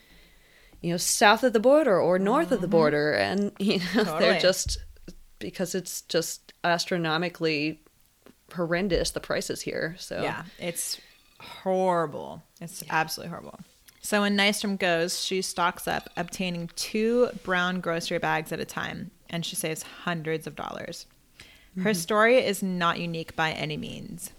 you 0.81 0.91
know, 0.91 0.97
south 0.97 1.43
of 1.43 1.53
the 1.53 1.59
border 1.59 1.99
or 1.99 2.17
north 2.17 2.51
of 2.51 2.61
the 2.61 2.67
border, 2.67 3.11
and 3.13 3.51
you 3.59 3.77
know, 3.79 3.83
Mm-hmm. 3.85 3.97
Totally. 3.99 4.19
they're 4.19 4.39
just 4.39 4.77
because 5.39 5.75
it's 5.75 6.01
just 6.03 6.53
astronomically 6.63 7.81
horrendous 8.53 9.11
the 9.11 9.19
prices 9.19 9.61
here. 9.61 9.95
So 9.97 10.21
Yeah, 10.21 10.43
it's 10.59 10.99
horrible. 11.39 12.43
It's 12.59 12.83
absolutely 12.89 13.29
horrible. 13.29 13.59
So 14.03 14.21
when 14.21 14.35
Nystrom 14.35 14.79
goes, 14.79 15.23
she 15.23 15.41
stocks 15.41 15.87
up, 15.87 16.09
obtaining 16.17 16.69
two 16.75 17.29
brown 17.43 17.81
grocery 17.81 18.17
bags 18.17 18.51
at 18.51 18.59
a 18.59 18.65
time, 18.65 19.11
and 19.31 19.45
she 19.45 19.55
saves 19.55 19.83
hundreds 20.03 20.45
of 20.45 20.55
dollars. 20.55 21.07
Her 21.77 21.91
mm-hmm. 21.91 21.93
story 21.93 22.37
is 22.37 22.61
not 22.61 22.99
unique 22.99 23.35
by 23.35 23.51
any 23.53 23.77
means. 23.77 24.31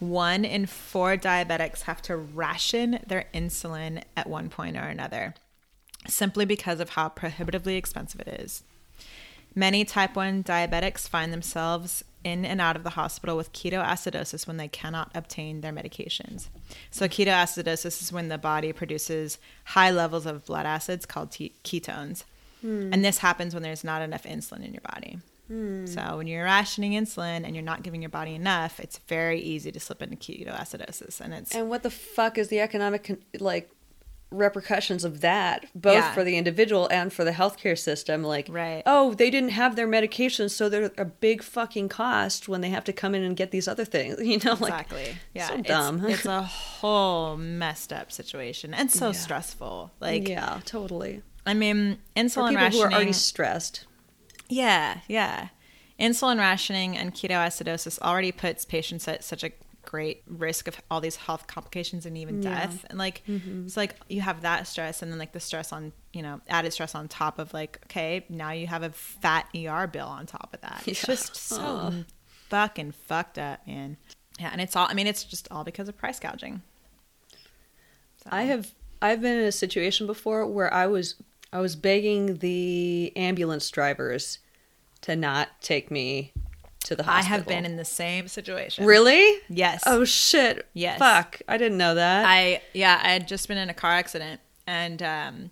One 0.00 0.44
in 0.44 0.66
four 0.66 1.16
diabetics 1.16 1.82
have 1.82 2.00
to 2.02 2.16
ration 2.16 3.00
their 3.06 3.26
insulin 3.34 4.02
at 4.16 4.28
one 4.28 4.48
point 4.48 4.76
or 4.76 4.84
another, 4.84 5.34
simply 6.06 6.44
because 6.44 6.80
of 6.80 6.90
how 6.90 7.10
prohibitively 7.10 7.76
expensive 7.76 8.20
it 8.20 8.40
is. 8.40 8.62
Many 9.54 9.84
type 9.84 10.14
1 10.14 10.44
diabetics 10.44 11.08
find 11.08 11.32
themselves 11.32 12.04
in 12.22 12.44
and 12.44 12.60
out 12.60 12.76
of 12.76 12.84
the 12.84 12.90
hospital 12.90 13.36
with 13.36 13.52
ketoacidosis 13.52 14.46
when 14.46 14.56
they 14.56 14.68
cannot 14.68 15.10
obtain 15.14 15.62
their 15.62 15.72
medications. 15.72 16.48
So, 16.90 17.06
mm-hmm. 17.06 17.22
ketoacidosis 17.22 18.02
is 18.02 18.12
when 18.12 18.28
the 18.28 18.38
body 18.38 18.72
produces 18.72 19.38
high 19.64 19.90
levels 19.90 20.26
of 20.26 20.44
blood 20.44 20.66
acids 20.66 21.06
called 21.06 21.32
t- 21.32 21.54
ketones. 21.64 22.24
Hmm. 22.60 22.92
And 22.92 23.04
this 23.04 23.18
happens 23.18 23.54
when 23.54 23.62
there's 23.62 23.84
not 23.84 24.02
enough 24.02 24.24
insulin 24.24 24.64
in 24.64 24.72
your 24.72 24.82
body. 24.82 25.18
Hmm. 25.48 25.86
So, 25.86 26.18
when 26.18 26.26
you're 26.26 26.44
rationing 26.44 26.92
insulin 26.92 27.44
and 27.46 27.54
you're 27.54 27.64
not 27.64 27.82
giving 27.82 28.02
your 28.02 28.10
body 28.10 28.34
enough, 28.34 28.78
it's 28.80 28.98
very 29.08 29.40
easy 29.40 29.72
to 29.72 29.80
slip 29.80 30.02
into 30.02 30.16
ketoacidosis. 30.16 31.20
And 31.20 31.32
it's 31.32 31.54
And 31.54 31.70
what 31.70 31.82
the 31.82 31.90
fuck 31.90 32.36
is 32.36 32.48
the 32.48 32.60
economic 32.60 33.04
con- 33.04 33.22
like 33.40 33.70
repercussions 34.30 35.04
of 35.04 35.22
that, 35.22 35.64
both 35.74 35.94
Yeah. 35.94 36.12
for 36.12 36.22
the 36.22 36.36
individual 36.36 36.86
and 36.88 37.10
for 37.10 37.24
the 37.24 37.30
healthcare 37.32 37.78
system? 37.78 38.22
Like, 38.22 38.46
Right. 38.50 38.82
oh, 38.84 39.14
they 39.14 39.30
didn't 39.30 39.50
have 39.50 39.74
their 39.74 39.88
medications, 39.88 40.50
so 40.50 40.68
they're 40.68 40.90
a 40.98 41.06
big 41.06 41.42
fucking 41.42 41.88
cost 41.88 42.46
when 42.46 42.60
they 42.60 42.68
have 42.68 42.84
to 42.84 42.92
come 42.92 43.14
in 43.14 43.22
and 43.22 43.34
get 43.34 43.52
these 43.52 43.66
other 43.66 43.86
things. 43.86 44.16
You 44.22 44.38
know, 44.44 44.52
like 44.60 44.70
exactly. 44.72 45.16
Yeah. 45.34 45.46
so 45.48 45.54
it's- 45.54 45.66
dumb. 45.66 46.04
It's, 46.04 46.26
a 46.26 46.42
whole 46.42 47.38
messed 47.38 47.90
up 47.90 48.12
situation 48.12 48.74
and 48.74 48.90
so 48.90 49.06
Yeah. 49.06 49.12
stressful. 49.12 49.92
Like, 49.98 50.28
yeah, 50.28 50.60
totally. 50.66 51.22
I 51.48 51.54
mean, 51.54 51.96
For 52.14 52.20
insulin 52.22 52.50
people 52.50 52.78
who 52.78 52.80
are 52.82 52.92
already 52.92 53.12
stressed. 53.12 53.86
yeah, 54.48 55.00
yeah. 55.08 55.48
Insulin 55.98 56.38
rationing 56.38 56.96
and 56.96 57.12
ketoacidosis 57.14 57.98
already 58.00 58.30
puts 58.32 58.64
patients 58.64 59.08
at 59.08 59.24
such 59.24 59.42
a 59.42 59.50
great 59.82 60.22
risk 60.28 60.68
of 60.68 60.80
all 60.90 61.00
these 61.00 61.16
health 61.16 61.46
complications 61.46 62.04
and 62.06 62.16
even 62.18 62.42
Yeah. 62.42 62.66
death. 62.66 62.84
And 62.90 62.98
like, 62.98 63.22
it's 63.26 63.76
like 63.76 63.96
you 64.08 64.20
have 64.20 64.42
that 64.42 64.66
stress 64.66 65.00
and 65.02 65.10
then 65.10 65.18
like 65.18 65.32
the 65.32 65.40
stress 65.40 65.72
on, 65.72 65.92
you 66.12 66.22
know, 66.22 66.40
added 66.48 66.72
stress 66.72 66.94
on 66.94 67.08
top 67.08 67.38
of 67.38 67.52
like, 67.54 67.80
okay, 67.86 68.24
now 68.28 68.52
you 68.52 68.66
have 68.66 68.82
a 68.82 68.90
fat 68.90 69.48
ER 69.56 69.86
bill 69.86 70.06
on 70.06 70.26
top 70.26 70.50
of 70.54 70.60
that. 70.60 70.82
It's 70.86 71.00
Yeah. 71.02 71.06
just 71.06 71.34
so 71.36 72.04
fucking 72.50 72.92
fucked 72.92 73.38
up, 73.38 73.66
man. 73.66 73.96
Yeah. 74.38 74.50
And 74.52 74.60
it's 74.60 74.76
all, 74.76 74.86
I 74.90 74.94
mean, 74.94 75.06
it's 75.06 75.24
just 75.24 75.48
all 75.50 75.64
because 75.64 75.88
of 75.88 75.96
price 75.96 76.20
gouging. 76.20 76.60
So- 78.22 78.28
I 78.30 78.42
have 78.42 78.72
I've 79.00 79.20
been 79.20 79.38
in 79.38 79.44
a 79.44 79.52
situation 79.52 80.06
before 80.06 80.44
where 80.46 80.72
I 80.74 80.86
was 80.86 81.14
I 81.52 81.60
was 81.60 81.76
begging 81.76 82.38
the 82.38 83.12
ambulance 83.16 83.70
drivers 83.70 84.38
to 85.02 85.16
not 85.16 85.48
take 85.62 85.90
me 85.90 86.32
to 86.84 86.94
the 86.94 87.02
hospital. 87.04 87.34
I 87.34 87.36
have 87.38 87.46
been 87.46 87.64
in 87.64 87.76
the 87.76 87.84
same 87.84 88.28
situation. 88.28 88.84
Really? 88.84 89.40
Yes. 89.48 89.82
Oh 89.86 90.04
shit. 90.04 90.66
Yes. 90.74 90.98
Fuck. 90.98 91.40
I 91.48 91.56
didn't 91.56 91.78
know 91.78 91.94
that. 91.94 92.24
I 92.26 92.62
yeah, 92.74 93.00
I 93.02 93.08
had 93.10 93.26
just 93.28 93.48
been 93.48 93.58
in 93.58 93.68
a 93.70 93.74
car 93.74 93.92
accident 93.92 94.40
and 94.66 95.02
um, 95.02 95.50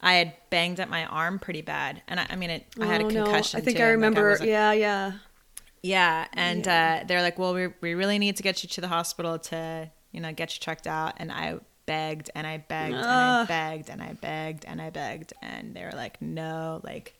I 0.00 0.14
had 0.14 0.34
banged 0.50 0.80
up 0.80 0.88
my 0.88 1.04
arm 1.06 1.38
pretty 1.38 1.60
bad, 1.60 2.02
and 2.08 2.20
I, 2.20 2.26
I 2.30 2.36
mean, 2.36 2.50
it, 2.50 2.66
I 2.80 2.86
had 2.86 3.00
a 3.00 3.04
Oh, 3.04 3.08
no. 3.08 3.24
concussion. 3.24 3.60
I 3.60 3.62
think 3.64 3.76
too, 3.78 3.82
I 3.82 3.88
remember. 3.88 4.30
was 4.30 4.40
a- 4.40 4.46
yeah, 4.46 4.72
yeah. 4.72 5.12
yeah, 5.82 6.26
and 6.34 6.66
Uh, 6.66 7.04
they're 7.06 7.20
like, 7.20 7.36
"Well, 7.38 7.52
we 7.52 7.66
we 7.80 7.94
really 7.94 8.18
need 8.18 8.36
to 8.36 8.42
get 8.42 8.62
you 8.62 8.68
to 8.70 8.80
the 8.80 8.88
hospital 8.88 9.38
to 9.38 9.90
you 10.12 10.20
know 10.20 10.32
get 10.32 10.54
you 10.54 10.60
checked 10.60 10.86
out," 10.86 11.14
and 11.18 11.30
I 11.32 11.58
begged 11.88 12.30
and 12.36 12.46
I 12.46 12.58
begged 12.58 12.94
and 12.94 13.04
I 13.04 13.44
begged 13.46 13.90
and 13.90 14.02
I 14.02 14.12
begged 14.12 14.64
and 14.66 14.80
I 14.80 14.90
begged, 14.90 15.32
and 15.42 15.74
they 15.74 15.82
were 15.82 15.92
like, 16.04 16.20
"No, 16.22 16.80
like 16.84 17.14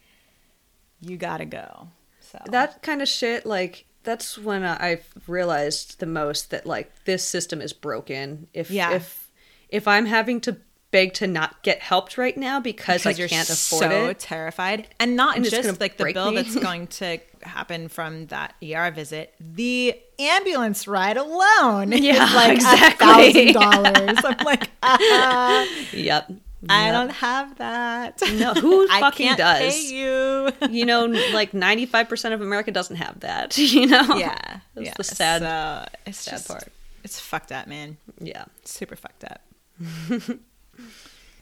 you 1.00 1.16
gotta 1.16 1.46
go." 1.46 1.88
So 2.20 2.38
That 2.50 2.82
kind 2.82 3.00
of 3.02 3.08
shit, 3.08 3.46
like 3.46 3.86
that's 4.04 4.38
when 4.38 4.62
I 4.64 5.00
realized 5.26 5.98
the 5.98 6.06
most 6.06 6.50
that 6.50 6.66
like 6.66 7.04
this 7.04 7.24
system 7.24 7.60
is 7.60 7.72
broken. 7.72 8.46
If 8.52 8.70
Yeah. 8.70 8.92
if 8.94 9.30
if 9.68 9.88
I'm 9.88 10.06
having 10.06 10.40
to 10.42 10.58
beg 10.90 11.12
to 11.14 11.26
not 11.26 11.62
get 11.62 11.80
helped 11.80 12.16
right 12.16 12.36
now 12.36 12.60
because, 12.60 13.04
I 13.06 13.10
you're 13.10 13.28
can't 13.28 13.48
afford 13.50 13.80
so 13.82 14.06
it, 14.08 14.18
terrified, 14.18 14.88
and 14.98 15.16
not 15.16 15.36
And 15.36 15.44
just 15.44 15.80
like 15.80 15.96
the 15.98 16.12
bill 16.12 16.30
me. 16.30 16.36
that's 16.36 16.54
going 16.68 16.86
to 16.86 17.18
happen 17.42 17.88
from 17.88 18.26
that 18.28 18.54
ER 18.62 18.90
visit, 18.90 19.34
the 19.38 19.94
ambulance 20.18 20.88
ride 20.88 21.16
alone 21.16 21.92
Yeah, 21.92 22.26
is 22.28 22.34
like 22.34 22.52
exactly. 22.56 23.52
thousand 23.52 23.52
dollars. 23.54 24.18
I'm 24.24 24.44
like, 24.44 24.70
ah, 24.82 25.66
yep. 25.92 26.30
I 26.68 26.86
Yep. 26.86 26.92
don't 26.92 27.10
have 27.10 27.58
that. 27.58 28.20
No, 28.34 28.52
who 28.54 28.88
I 28.90 28.98
fucking 29.00 29.36
does? 29.36 29.60
Pay 29.74 29.94
you. 29.94 30.50
you 30.70 30.84
know, 30.86 31.04
like 31.32 31.52
95% 31.52 32.32
of 32.32 32.40
America 32.40 32.72
doesn't 32.72 32.96
have 32.96 33.20
that, 33.20 33.56
you 33.58 33.86
know? 33.86 34.16
yeah, 34.16 34.60
That's 34.74 34.86
yeah. 34.86 34.94
the 34.96 35.04
sad, 35.04 35.42
So 35.42 35.98
it's 36.06 36.18
sad 36.18 36.30
just, 36.32 36.48
part. 36.48 36.64
It's 37.04 37.20
fucked 37.20 37.52
up, 37.52 37.68
man. 37.68 37.96
yeah. 38.20 38.46
super 38.64 38.96
fucked 38.96 39.22
up. 39.24 39.40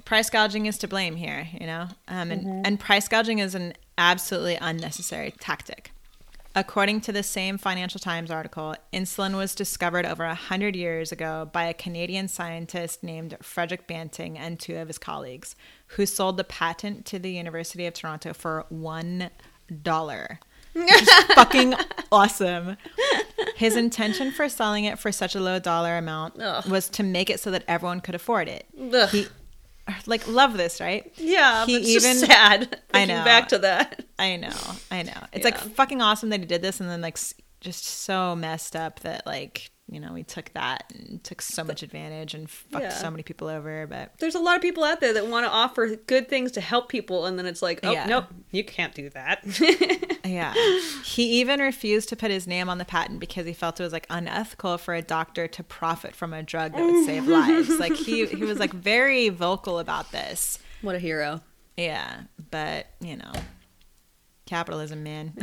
Price 0.06 0.30
gouging 0.30 0.64
is 0.64 0.78
to 0.78 0.88
blame 0.88 1.16
here, 1.16 1.48
you 1.52 1.66
know, 1.66 1.88
um, 2.08 2.30
and 2.30 2.66
and 2.66 2.80
price 2.80 3.06
gouging 3.08 3.40
is 3.40 3.54
an 3.54 3.74
absolutely 3.98 4.56
unnecessary 4.56 5.34
tactic. 5.38 5.90
According 6.54 7.02
to 7.02 7.12
the 7.12 7.22
same 7.22 7.58
Financial 7.58 8.00
Times 8.00 8.30
article, 8.30 8.74
insulin 8.90 9.36
was 9.36 9.54
discovered 9.54 10.06
over 10.06 10.26
100 10.26 10.74
years 10.74 11.12
ago 11.12 11.50
by 11.52 11.64
a 11.64 11.74
Canadian 11.74 12.28
scientist 12.28 13.02
named 13.02 13.36
Frederick 13.42 13.86
Banting 13.86 14.38
and 14.38 14.58
two 14.58 14.78
of 14.78 14.88
his 14.88 14.96
colleagues, 14.96 15.54
who 15.88 16.06
sold 16.06 16.38
the 16.38 16.44
patent 16.44 17.04
to 17.06 17.18
the 17.18 17.30
University 17.30 17.84
of 17.84 17.92
Toronto 17.92 18.32
for 18.32 18.64
$1. 18.72 19.30
Which 20.72 20.88
fucking 21.34 21.74
awesome. 22.10 22.78
His 23.56 23.76
intention 23.76 24.32
for 24.32 24.48
selling 24.48 24.86
it 24.86 24.98
for 24.98 25.12
such 25.12 25.34
a 25.34 25.40
low 25.40 25.58
dollar 25.58 25.98
amount 25.98 26.40
Ugh. 26.40 26.66
was 26.70 26.88
to 26.90 27.02
make 27.02 27.28
it 27.28 27.38
so 27.38 27.50
that 27.50 27.64
everyone 27.68 28.00
could 28.00 28.14
afford 28.14 28.48
it. 28.48 28.64
Ugh. 28.94 29.10
He, 29.10 29.26
like, 30.06 30.26
love 30.28 30.56
this, 30.56 30.80
right? 30.80 31.12
Yeah, 31.16 31.66
He 31.66 31.76
even- 31.94 32.16
sad. 32.16 32.80
I 32.92 33.04
know. 33.04 33.24
Back 33.24 33.48
to 33.48 33.58
that. 33.58 34.04
I 34.18 34.36
know, 34.36 34.50
I 34.90 35.02
know. 35.02 35.12
It's 35.32 35.44
like 35.44 35.58
fucking 35.58 36.00
awesome 36.00 36.30
that 36.30 36.40
he 36.40 36.46
did 36.46 36.62
this, 36.62 36.80
and 36.80 36.88
then 36.88 37.00
like 37.00 37.18
just 37.60 37.84
so 37.84 38.34
messed 38.36 38.74
up 38.76 39.00
that 39.00 39.26
like 39.26 39.70
you 39.88 40.00
know 40.00 40.12
we 40.12 40.22
took 40.24 40.52
that 40.54 40.92
and 40.94 41.22
took 41.22 41.40
so 41.40 41.62
much 41.62 41.82
advantage 41.82 42.34
and 42.34 42.50
fucked 42.50 42.82
Yeah. 42.84 42.88
so 42.90 43.10
many 43.10 43.22
people 43.22 43.48
over. 43.48 43.86
But 43.86 44.12
There's 44.18 44.34
a 44.34 44.40
lot 44.40 44.56
of 44.56 44.62
people 44.62 44.82
out 44.84 45.00
there 45.00 45.12
that 45.12 45.28
want 45.28 45.46
to 45.46 45.50
offer 45.50 45.94
good 45.96 46.28
things 46.28 46.50
to 46.52 46.60
help 46.60 46.88
people, 46.88 47.26
and 47.26 47.38
then 47.38 47.46
it's 47.46 47.62
like, 47.62 47.80
oh, 47.84 47.92
Yeah. 47.92 48.06
nope, 48.06 48.24
you 48.50 48.64
can't 48.64 48.94
do 48.94 49.08
that. 49.10 49.40
yeah, 50.24 50.52
he 51.04 51.40
even 51.40 51.60
refused 51.60 52.08
to 52.08 52.16
put 52.16 52.30
his 52.30 52.46
name 52.46 52.68
on 52.68 52.78
the 52.78 52.84
patent 52.84 53.20
because 53.20 53.46
he 53.46 53.52
felt 53.52 53.78
it 53.78 53.82
was 53.84 53.92
like 53.92 54.06
unethical 54.10 54.76
for 54.78 54.94
a 54.94 55.02
doctor 55.02 55.46
to 55.48 55.62
profit 55.62 56.16
from 56.16 56.32
a 56.32 56.42
drug 56.42 56.72
that 56.72 56.82
would 56.82 57.06
save 57.06 57.26
lives. 57.28 57.68
Like 57.78 57.94
he 57.94 58.26
he 58.26 58.42
was 58.44 58.58
like 58.58 58.72
very 58.72 59.28
vocal 59.28 59.78
about 59.78 60.10
this. 60.12 60.58
what 60.82 60.96
a 60.96 60.98
hero. 60.98 61.40
Yeah, 61.76 62.22
but 62.50 62.86
you 63.00 63.16
know, 63.16 63.32
capitalism, 64.46 65.02
man. 65.02 65.32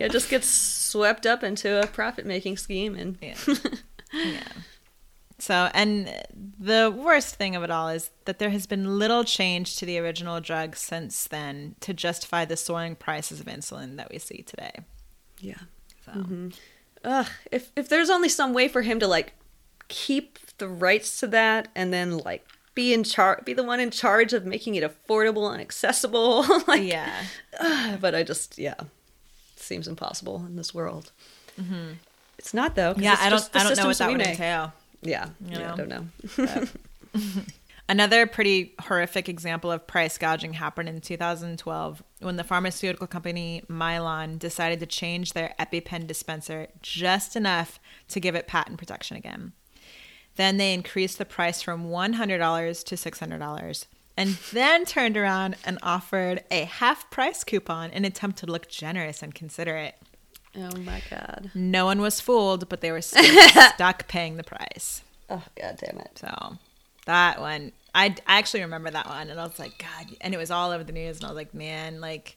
Yeah, 0.00 0.08
just 0.08 0.30
gets 0.30 0.48
swept 0.48 1.26
up 1.26 1.44
into 1.44 1.78
a 1.82 1.86
profit 1.86 2.24
making 2.24 2.56
scheme, 2.56 2.94
and 2.94 3.18
Yeah. 3.20 3.34
yeah. 4.14 4.48
So, 5.38 5.68
and 5.74 6.10
the 6.58 6.90
worst 6.94 7.34
thing 7.34 7.54
of 7.54 7.62
it 7.62 7.70
all 7.70 7.88
is 7.88 8.10
that 8.24 8.38
there 8.38 8.48
has 8.48 8.66
been 8.66 8.98
little 8.98 9.24
change 9.24 9.76
to 9.76 9.84
the 9.84 9.98
original 9.98 10.40
drug 10.40 10.74
since 10.74 11.26
then 11.26 11.74
to 11.80 11.92
justify 11.92 12.46
the 12.46 12.56
soaring 12.56 12.96
prices 12.96 13.40
of 13.40 13.46
insulin 13.46 13.98
that 13.98 14.10
we 14.10 14.18
see 14.18 14.42
today. 14.42 14.72
yeah. 15.38 15.58
So, 16.06 16.12
mm-hmm. 16.12 16.48
Ugh, 17.04 17.26
if 17.52 17.70
if 17.76 17.90
there's 17.90 18.08
only 18.08 18.30
some 18.30 18.54
way 18.54 18.68
for 18.68 18.80
him 18.80 19.00
to 19.00 19.06
like 19.06 19.34
keep 19.88 20.38
the 20.56 20.68
rights 20.68 21.20
to 21.20 21.26
that, 21.26 21.68
and 21.74 21.92
then 21.92 22.16
like 22.16 22.46
be 22.80 22.94
in 22.94 23.04
charge, 23.04 23.44
be 23.44 23.52
the 23.52 23.62
one 23.62 23.78
in 23.78 23.90
charge 23.90 24.32
of 24.32 24.46
making 24.46 24.74
it 24.74 24.82
affordable 24.82 25.52
and 25.52 25.60
accessible, 25.60 26.46
like 26.66 26.82
yeah. 26.82 27.12
Ugh, 27.60 27.98
but 28.00 28.14
I 28.14 28.22
just 28.22 28.56
yeah, 28.56 28.74
it 28.80 28.86
seems 29.62 29.86
impossible 29.86 30.42
in 30.46 30.56
this 30.56 30.72
world. 30.72 31.12
Mm-hmm. 31.60 31.92
It's 32.38 32.54
not 32.54 32.76
though 32.76 32.94
Yeah, 32.96 33.18
I 33.20 33.28
don't, 33.28 33.50
I 33.52 33.64
don't 33.64 33.76
know 33.76 33.86
what 33.86 33.98
that 33.98 34.08
would 34.08 34.16
make. 34.16 34.28
entail. 34.28 34.72
Yeah, 35.02 35.26
You 35.46 35.58
yeah. 35.58 35.74
I 35.74 35.76
don't 35.76 35.88
know. 35.90 36.66
Another 37.90 38.26
pretty 38.26 38.72
horrific 38.80 39.28
example 39.28 39.70
of 39.70 39.86
price 39.86 40.16
gouging 40.16 40.54
happened 40.54 40.88
in 40.88 41.02
2012 41.02 42.02
when 42.20 42.36
the 42.36 42.44
pharmaceutical 42.44 43.06
company 43.06 43.62
Mylan 43.68 44.38
decided 44.38 44.80
to 44.80 44.86
change 44.86 45.34
their 45.34 45.54
EpiPen 45.58 46.06
dispenser 46.06 46.68
just 46.80 47.36
enough 47.36 47.78
to 48.08 48.20
give 48.20 48.34
it 48.34 48.46
patent 48.46 48.78
protection 48.78 49.18
again. 49.18 49.52
Then 50.36 50.56
they 50.56 50.72
increased 50.72 51.18
the 51.18 51.24
price 51.24 51.60
from 51.62 51.88
$100 51.90 52.84
to 52.84 52.94
$600 52.94 53.86
and 54.16 54.30
then 54.52 54.84
turned 54.84 55.16
around 55.16 55.56
and 55.64 55.78
offered 55.82 56.44
a 56.50 56.64
half 56.64 57.10
price 57.10 57.44
coupon 57.44 57.90
in 57.90 57.98
an 57.98 58.04
attempt 58.04 58.38
to 58.38 58.46
look 58.46 58.68
generous 58.68 59.22
and 59.22 59.34
considerate. 59.34 59.94
Oh 60.56 60.76
my 60.78 61.02
god. 61.10 61.50
No 61.54 61.84
one 61.84 62.00
was 62.00 62.20
fooled, 62.20 62.68
but 62.68 62.80
they 62.80 62.90
were 62.92 63.00
still 63.02 63.48
stuck 63.74 64.08
paying 64.08 64.36
the 64.36 64.44
price. 64.44 65.02
Oh 65.28 65.42
god 65.60 65.78
damn 65.80 66.00
it. 66.00 66.18
So 66.18 66.58
that 67.06 67.40
one, 67.40 67.72
I, 67.94 68.14
I 68.26 68.38
actually 68.38 68.60
remember 68.60 68.90
that 68.90 69.06
one, 69.06 69.30
and 69.30 69.40
I 69.40 69.44
was 69.44 69.58
like, 69.58 69.78
God, 69.78 70.14
and 70.20 70.34
it 70.34 70.38
was 70.38 70.50
all 70.50 70.70
over 70.70 70.84
the 70.84 70.92
news, 70.92 71.16
and 71.16 71.24
I 71.24 71.28
was 71.28 71.36
like, 71.36 71.54
man, 71.54 72.00
like, 72.00 72.36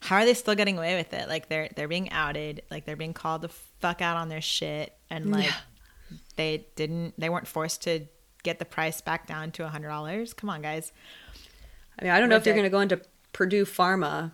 how 0.00 0.16
are 0.16 0.24
they 0.24 0.34
still 0.34 0.54
getting 0.54 0.78
away 0.78 0.96
with 0.96 1.12
it? 1.12 1.28
Like 1.28 1.48
they're 1.48 1.68
they're 1.74 1.88
being 1.88 2.10
outed, 2.10 2.62
like 2.70 2.84
they're 2.84 2.96
being 2.96 3.12
called 3.14 3.42
the 3.42 3.48
fuck 3.48 4.00
out 4.00 4.16
on 4.16 4.28
their 4.28 4.40
shit, 4.40 4.94
and 5.10 5.30
like 5.30 5.44
Yeah. 5.46 5.54
They 6.36 6.66
didn't, 6.76 7.14
they 7.18 7.28
weren't 7.28 7.48
forced 7.48 7.82
to 7.82 8.06
get 8.42 8.58
the 8.58 8.64
price 8.64 9.00
back 9.00 9.26
down 9.26 9.50
to 9.52 9.64
a 9.64 9.68
hundred 9.68 9.88
dollars. 9.88 10.32
Come 10.32 10.50
on, 10.50 10.62
guys. 10.62 10.92
I 11.98 12.04
mean, 12.04 12.12
I 12.12 12.20
don't 12.20 12.28
know 12.28 12.36
if 12.36 12.46
you're 12.46 12.54
going 12.54 12.64
to 12.64 12.70
go 12.70 12.80
into 12.80 13.00
Purdue 13.32 13.64
Pharma, 13.64 14.32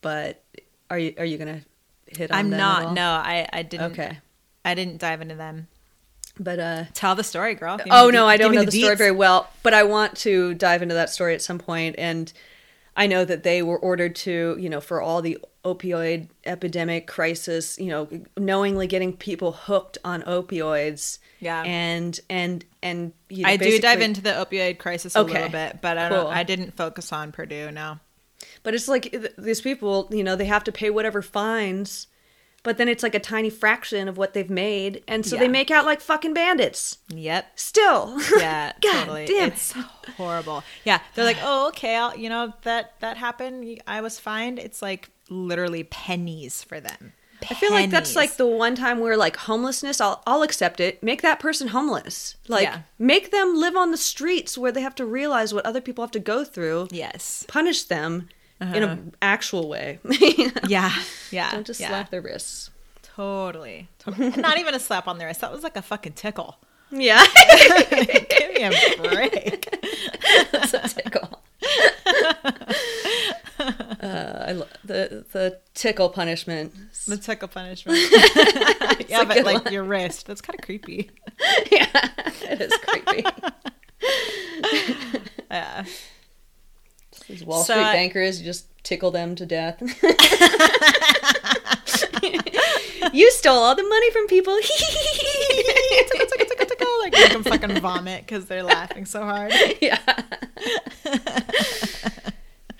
but 0.00 0.42
are 0.90 0.98
you 0.98 1.14
are 1.18 1.24
you 1.24 1.38
going 1.38 1.60
to 1.60 2.18
hit 2.18 2.30
on 2.30 2.38
I'm 2.38 2.50
not. 2.50 2.92
No, 2.92 3.08
I 3.10 3.48
I 3.52 3.62
didn't. 3.62 3.92
Okay. 3.92 4.18
I 4.64 4.74
didn't 4.74 4.98
dive 4.98 5.20
into 5.20 5.34
them. 5.34 5.68
But 6.38 6.58
uh 6.58 6.84
Tell 6.94 7.14
the 7.14 7.24
story, 7.24 7.54
girl. 7.54 7.76
Give 7.78 7.86
Oh 7.90 8.10
no, 8.10 8.24
de- 8.24 8.26
I 8.26 8.36
don't 8.36 8.54
know 8.54 8.60
me 8.60 8.66
the 8.66 8.80
story 8.80 8.96
very 8.96 9.12
well, 9.12 9.48
but 9.62 9.72
I 9.72 9.84
want 9.84 10.16
to 10.18 10.54
dive 10.54 10.82
into 10.82 10.94
that 10.94 11.10
story 11.10 11.34
at 11.34 11.42
some 11.42 11.58
point 11.58 11.94
and 11.96 12.32
I 12.96 13.06
know 13.06 13.24
that 13.24 13.42
they 13.42 13.62
were 13.62 13.78
ordered 13.78 14.14
to, 14.16 14.56
you 14.58 14.68
know, 14.68 14.80
for 14.80 15.00
all 15.02 15.20
the 15.20 15.38
opioid 15.64 16.28
epidemic 16.44 17.06
crisis, 17.06 17.78
you 17.78 17.86
know, 17.88 18.08
knowingly 18.38 18.86
getting 18.86 19.16
people 19.16 19.52
hooked 19.52 19.98
on 20.04 20.22
opioids. 20.22 21.18
Yeah. 21.40 21.62
And 21.64 22.18
and 22.30 22.64
and 22.82 23.12
you 23.28 23.42
know, 23.42 23.48
I 23.48 23.56
do 23.56 23.78
dive 23.80 24.00
into 24.00 24.20
the 24.20 24.30
opioid 24.30 24.78
crisis 24.78 25.16
a 25.16 25.20
Okay. 25.20 25.32
little 25.34 25.48
bit, 25.48 25.80
but 25.80 25.98
I 25.98 26.08
Cool. 26.08 26.24
don't. 26.24 26.32
I 26.32 26.42
didn't 26.44 26.76
focus 26.76 27.12
on 27.12 27.32
Purdue. 27.32 27.70
No. 27.70 27.98
But 28.62 28.74
it's 28.74 28.88
like 28.88 29.14
these 29.38 29.60
people, 29.60 30.08
you 30.12 30.22
know, 30.22 30.36
they 30.36 30.44
have 30.44 30.64
to 30.64 30.72
pay 30.72 30.90
whatever 30.90 31.22
fines, 31.22 32.06
but 32.64 32.76
then 32.78 32.88
it's 32.88 33.04
like 33.04 33.14
a 33.14 33.20
tiny 33.20 33.50
fraction 33.50 34.08
of 34.08 34.16
what 34.18 34.34
they've 34.34 34.50
made, 34.50 35.04
and 35.06 35.24
so 35.24 35.36
they 35.36 35.46
make 35.46 35.70
out 35.70 35.84
like 35.84 36.00
fucking 36.00 36.34
bandits. 36.34 36.98
Yep. 37.08 37.46
Still, 37.54 38.18
Yeah, 38.38 38.72
God 38.82 38.92
totally. 39.04 39.26
damn 39.26 39.52
it's 39.52 39.72
horrible. 40.16 40.64
Yeah, 40.84 40.98
they're 41.14 41.24
like, 41.24 41.38
oh, 41.42 41.68
okay, 41.68 41.94
I'll, 41.96 42.16
you 42.16 42.28
know 42.28 42.52
that 42.62 42.94
that 43.00 43.16
happened. 43.16 43.80
I 43.86 44.00
was 44.00 44.18
fined. 44.18 44.58
It's 44.58 44.82
like 44.82 45.10
literally 45.30 45.84
pennies 45.84 46.62
for 46.64 46.80
them. 46.80 47.12
I 47.50 47.52
feel 47.54 47.72
like 47.72 47.90
that's 47.90 48.16
like 48.16 48.36
the 48.36 48.46
one 48.46 48.74
time 48.74 49.00
where 49.00 49.18
like 49.18 49.36
homelessness, 49.36 50.00
I'll 50.00 50.22
I'll 50.26 50.42
accept 50.42 50.80
it. 50.80 51.02
Make 51.02 51.20
that 51.20 51.40
person 51.40 51.68
homeless. 51.68 52.36
Like 52.48 52.62
Yeah. 52.64 52.78
make 52.98 53.30
them 53.32 53.54
live 53.60 53.76
on 53.76 53.90
the 53.90 53.98
streets 53.98 54.56
where 54.56 54.72
they 54.72 54.80
have 54.80 54.94
to 54.94 55.04
realize 55.04 55.52
what 55.52 55.66
other 55.66 55.82
people 55.82 56.02
have 56.02 56.10
to 56.12 56.18
go 56.20 56.42
through. 56.44 56.88
yes. 56.90 57.44
Punish 57.46 57.82
them 57.84 58.30
in 58.74 58.82
Uh-huh. 58.82 58.92
an 58.92 59.14
actual 59.22 59.68
way. 59.68 59.98
Yeah. 60.68 60.92
Yeah. 61.30 61.50
Don't 61.52 61.66
just 61.66 61.80
yeah. 61.80 61.88
slap 61.88 62.10
their 62.10 62.22
wrists. 62.22 62.70
Totally. 63.02 63.88
totally. 63.98 64.30
Not 64.36 64.58
even 64.58 64.74
a 64.74 64.80
slap 64.80 65.06
on 65.08 65.18
the 65.18 65.24
wrist. 65.26 65.40
That 65.40 65.52
was 65.52 65.62
like 65.62 65.76
a 65.76 65.82
fucking 65.82 66.12
tickle. 66.14 66.56
Yeah. 66.90 67.24
Give 67.90 68.54
me 68.54 68.62
a 68.64 68.72
break. 69.08 69.68
That's 70.52 70.74
a 70.74 70.88
tickle. 70.88 71.40
uh, 73.58 74.44
I 74.48 74.52
lo- 74.52 74.66
the 74.84 75.24
the 75.32 75.58
tickle 75.74 76.08
punishment. 76.10 76.74
The 77.06 77.16
tickle 77.16 77.48
punishment. 77.48 77.98
yeah, 79.08 79.24
but 79.24 79.44
like 79.44 79.64
one. 79.64 79.72
your 79.72 79.84
wrist. 79.84 80.26
That's 80.26 80.40
kind 80.40 80.58
of 80.58 80.64
creepy. 80.64 81.10
yeah, 81.70 82.10
it 82.42 82.60
is 82.60 82.72
creepy. 82.86 83.24
Yeah. 85.50 85.84
These 87.28 87.44
Wall 87.44 87.62
So 87.64 87.74
Street 87.74 87.84
I- 87.84 87.92
bankers, 87.92 88.40
you 88.40 88.46
just 88.46 88.66
tickle 88.84 89.10
them 89.10 89.34
to 89.36 89.46
death. 89.46 89.80
you 93.12 93.30
stole 93.30 93.58
all 93.58 93.74
the 93.74 93.82
money 93.82 94.10
from 94.10 94.26
people. 94.26 94.56
tickle, 94.60 96.26
tickle, 96.26 96.66
tickle. 96.66 96.88
Like 97.00 97.12
make 97.12 97.32
them 97.32 97.42
fucking 97.44 97.80
vomit 97.80 98.22
because 98.26 98.46
they're 98.46 98.62
laughing 98.62 99.06
so 99.06 99.22
hard. 99.22 99.52
yeah. 99.80 99.98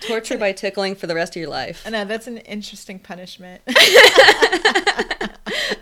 Torture 0.01 0.37
by 0.37 0.51
tickling 0.51 0.95
for 0.95 1.07
the 1.07 1.15
rest 1.15 1.35
of 1.35 1.39
your 1.39 1.49
life. 1.49 1.83
I 1.85 1.89
know 1.89 2.05
that's 2.05 2.27
an 2.27 2.37
interesting 2.39 2.99
punishment. 2.99 3.61
I'm 3.67 3.73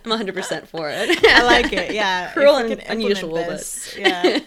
100% 0.05 0.67
for 0.67 0.89
it. 0.89 1.23
I 1.25 1.43
like 1.43 1.73
it. 1.73 1.93
Yeah, 1.93 2.31
Cruel 2.31 2.55
and 2.57 2.81
unusual, 2.87 3.31
but- 3.33 3.49
this, 3.49 3.95
yeah. 3.97 4.39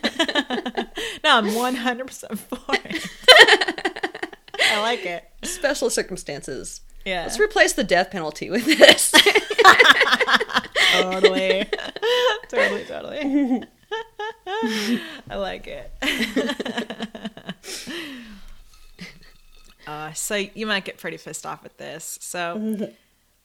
no, 1.25 1.37
I'm 1.37 1.55
100 1.55 2.07
percent 2.07 2.39
for 2.39 2.59
it. 2.71 3.76
I 4.77 4.83
like 4.83 5.07
it. 5.07 5.25
Special 5.43 5.89
circumstances. 5.89 6.83
Yeah, 7.07 7.23
Let's 7.23 7.39
replace 7.39 7.73
the 7.73 7.85
death 7.85 8.11
penalty 8.11 8.51
with 8.51 8.67
this. 8.67 9.13
totally, 10.93 11.65
totally, 12.49 12.85
totally. 12.85 13.63
I 15.31 15.37
like 15.37 15.69
it. 15.69 15.93
uh, 19.87 20.13
so 20.15 20.35
you 20.35 20.67
might 20.67 20.85
get 20.85 20.99
pretty 20.99 21.19
pissed 21.19 21.47
off 21.47 21.63
with 21.63 21.77
this. 21.77 22.19
So 22.21 22.91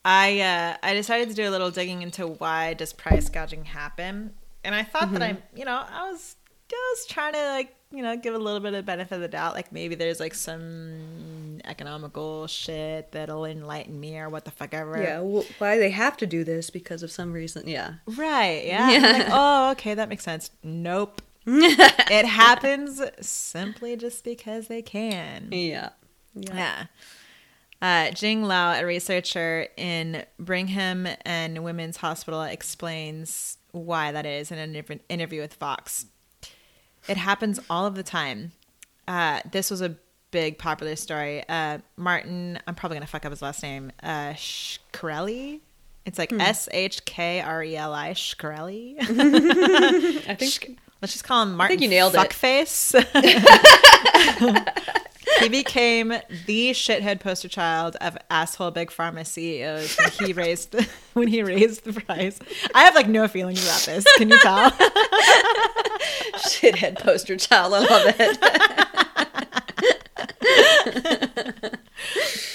I 0.03 0.39
uh, 0.39 0.77
I 0.81 0.93
decided 0.95 1.29
to 1.29 1.35
do 1.35 1.47
a 1.47 1.51
little 1.51 1.69
digging 1.69 2.01
into 2.01 2.25
why 2.25 2.73
does 2.73 2.93
price 2.93 3.29
gouging 3.29 3.65
happen, 3.65 4.33
and 4.63 4.73
I 4.73 4.81
thought 4.83 5.13
that 5.13 5.21
I 5.21 5.37
you 5.55 5.65
know 5.65 5.85
I 5.87 6.09
was 6.09 6.35
I 6.73 6.93
was 6.95 7.05
trying 7.05 7.33
to 7.33 7.45
like 7.49 7.75
you 7.91 8.01
know 8.01 8.15
give 8.17 8.33
a 8.33 8.37
little 8.37 8.59
bit 8.59 8.73
of 8.73 8.85
benefit 8.85 9.15
of 9.15 9.21
the 9.21 9.27
doubt, 9.27 9.53
like 9.53 9.71
maybe 9.71 9.95
there's 9.95 10.19
like 10.19 10.33
some 10.33 11.59
economical 11.65 12.47
shit 12.47 13.11
that'll 13.11 13.45
enlighten 13.45 13.99
me 13.99 14.17
or 14.17 14.29
what 14.29 14.45
the 14.45 14.51
fuck 14.51 14.73
ever. 14.73 15.01
yeah, 15.01 15.19
well, 15.19 15.45
why 15.59 15.77
they 15.77 15.91
have 15.91 16.17
to 16.17 16.25
do 16.27 16.43
this 16.43 16.69
because 16.69 17.03
of 17.03 17.11
some 17.11 17.33
reason. 17.33 17.67
Yeah. 17.67 17.95
Right. 18.05 18.63
Yeah. 18.65 18.89
Yeah. 18.91 19.11
Like, 19.11 19.27
oh, 19.29 19.71
okay, 19.71 19.93
that 19.93 20.09
makes 20.09 20.23
sense. 20.23 20.51
Nope. 20.63 21.21
it 21.45 22.25
happens 22.25 23.01
simply 23.19 23.95
just 23.95 24.23
because 24.23 24.67
they 24.67 24.81
can. 24.81 25.49
Yeah. 25.51 25.89
Yeah. 26.33 26.85
Uh, 27.81 28.11
Jing 28.11 28.43
Luo, 28.43 28.79
a 28.79 28.85
researcher 28.85 29.67
in 29.75 30.23
Brigham 30.37 31.07
and 31.25 31.63
Women's 31.63 31.97
Hospital, 31.97 32.43
explains 32.43 33.57
why 33.71 34.11
that 34.11 34.25
is 34.25 34.51
in 34.51 34.59
an 34.59 34.99
interview 35.09 35.41
with 35.41 35.55
Vox. 35.55 36.05
It 37.07 37.17
happens 37.17 37.59
all 37.69 37.85
of 37.85 37.95
the 37.95 38.03
time. 38.03 38.51
Uh, 39.07 39.41
this 39.51 39.71
was 39.71 39.81
a 39.81 39.95
big 40.31 40.57
popular 40.57 40.95
story. 40.95 41.43
Uh, 41.49 41.79
Martin, 41.97 42.59
I'm 42.67 42.75
probably 42.75 42.95
going 42.95 43.05
to 43.05 43.11
fuck 43.11 43.25
up 43.25 43.31
his 43.31 43.41
last 43.41 43.63
name, 43.63 43.91
uh, 44.01 44.33
Shkreli. 44.33 45.59
It's 46.05 46.17
like 46.17 46.33
S 46.33 46.67
H 46.71 47.05
K 47.05 47.41
R 47.41 47.63
E 47.63 47.75
L 47.75 47.93
I, 47.93 48.11
Shkreli. 48.11 48.95
I 50.27 50.35
think 50.35 50.79
Let's 51.01 51.13
just 51.13 51.23
call 51.23 51.41
him 51.41 51.55
Martin 51.55 51.81
you 51.81 51.87
nailed 51.87 52.13
it. 52.13 52.19
Fuckface. 52.19 52.93
he 55.39 55.49
became 55.49 56.09
the 56.45 56.71
shithead 56.71 57.19
poster 57.19 57.47
child 57.47 57.95
of 58.01 58.15
asshole 58.29 58.69
big 58.69 58.91
pharma 58.91 59.25
CEOs 59.25 59.97
when 59.97 60.27
he 60.27 60.33
raised 60.33 60.75
when 61.13 61.27
he 61.27 61.41
raised 61.41 61.85
the 61.85 61.99
price. 61.99 62.39
I 62.75 62.83
have 62.83 62.93
like 62.93 63.07
no 63.07 63.27
feelings 63.27 63.63
about 63.63 63.81
this. 63.81 64.05
Can 64.17 64.29
you 64.29 64.37
tell? 64.39 64.71
Shithead 66.37 66.99
poster 66.99 67.37
child. 67.37 67.73
I 67.73 67.79
love 67.79 68.15
it. 68.19 68.37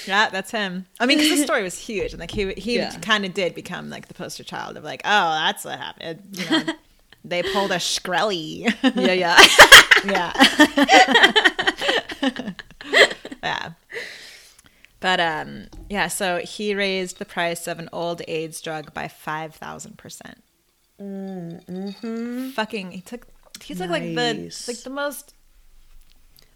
yeah, 0.07 0.29
that's 0.29 0.51
him. 0.51 0.85
I 0.99 1.05
mean, 1.05 1.17
'cause 1.19 1.29
this 1.29 1.43
story 1.43 1.63
was 1.63 1.77
huge, 1.77 2.13
and 2.13 2.19
like 2.19 2.31
he 2.31 2.53
he 2.53 2.75
Yeah. 2.77 2.97
kind 2.99 3.25
of 3.25 3.33
did 3.33 3.55
become 3.55 3.89
like 3.89 4.07
the 4.07 4.13
poster 4.13 4.43
child 4.43 4.77
of 4.77 4.83
like, 4.83 5.01
oh, 5.05 5.31
that's 5.45 5.65
what 5.65 5.79
happened. 5.79 6.21
You 6.31 6.49
know, 6.49 6.63
they 7.25 7.43
pulled 7.43 7.71
a 7.71 7.77
Shkreli. 7.77 8.73
yeah, 8.95 9.13
yeah. 9.13 9.37
yeah. 12.21 12.53
yeah. 13.43 13.69
But 14.99 15.19
um 15.19 15.67
yeah, 15.89 16.07
so 16.07 16.37
he 16.39 16.73
raised 16.73 17.19
the 17.19 17.25
price 17.25 17.67
of 17.67 17.79
an 17.79 17.89
old 17.93 18.21
AIDS 18.27 18.61
drug 18.61 18.93
by 18.93 19.07
five 19.07 19.53
thousand 19.55 19.97
percent. 19.97 20.43
Mm-hmm. 20.99 22.49
Fucking 22.49 22.91
he 22.91 23.01
took 23.01 23.27
he 23.63 23.75
took 23.75 23.89
like 23.89 24.03
the 24.03 24.51
like 24.67 24.77
the 24.83 24.89
most 24.89 25.33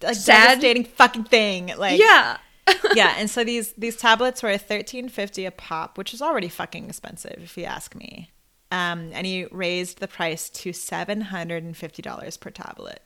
like 0.02 0.16
Sad? 0.16 0.48
devastating 0.60 0.84
fucking 0.84 1.24
thing. 1.24 1.72
Like 1.76 1.98
yeah. 2.00 2.38
yeah, 2.94 3.14
and 3.18 3.28
so 3.28 3.42
these 3.52 3.72
these 3.72 3.96
tablets 3.96 4.42
were 4.42 4.56
thirteen 4.58 5.08
fifty 5.08 5.44
a 5.44 5.50
pop, 5.50 5.98
which 5.98 6.14
is 6.14 6.22
already 6.22 6.48
fucking 6.48 6.88
expensive 6.88 7.36
if 7.42 7.56
you 7.56 7.64
ask 7.64 7.94
me. 7.94 8.30
Um, 8.70 9.10
and 9.12 9.26
he 9.26 9.46
raised 9.50 9.98
the 9.98 10.08
price 10.08 10.48
to 10.50 10.72
seven 10.72 11.20
hundred 11.22 11.62
and 11.64 11.76
fifty 11.76 12.02
dollars 12.02 12.36
per 12.36 12.50
tablet. 12.50 13.02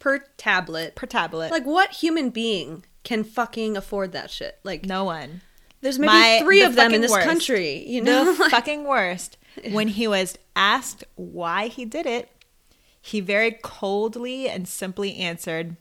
Per 0.00 0.18
tablet. 0.36 0.96
Per 0.96 1.06
tablet, 1.06 1.50
Like, 1.50 1.64
what 1.64 1.90
human 1.92 2.28
being 2.28 2.84
can 3.04 3.24
fucking 3.24 3.74
afford 3.76 4.12
that 4.12 4.30
shit? 4.30 4.58
Like, 4.62 4.84
no 4.84 5.04
one. 5.04 5.40
there's 5.80 5.98
maybe 5.98 6.08
My- 6.12 6.40
three 6.42 6.60
the 6.60 6.66
of 6.66 6.74
them 6.74 6.92
in 6.92 7.00
this 7.00 7.10
worst. 7.10 7.26
country. 7.26 7.86
You 7.88 8.02
know, 8.02 8.34
the 8.36 8.50
fucking 8.50 8.84
worst. 8.84 9.38
When 9.70 9.88
he 9.88 10.06
was 10.08 10.36
asked 10.56 11.04
why 11.14 11.68
he 11.68 11.84
did 11.86 12.04
it, 12.06 12.28
he 13.04 13.20
very 13.20 13.50
coldly 13.50 14.48
and 14.48 14.66
simply 14.66 15.16
answered, 15.16 15.76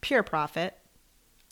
"Pure 0.00 0.22
profit." 0.22 0.78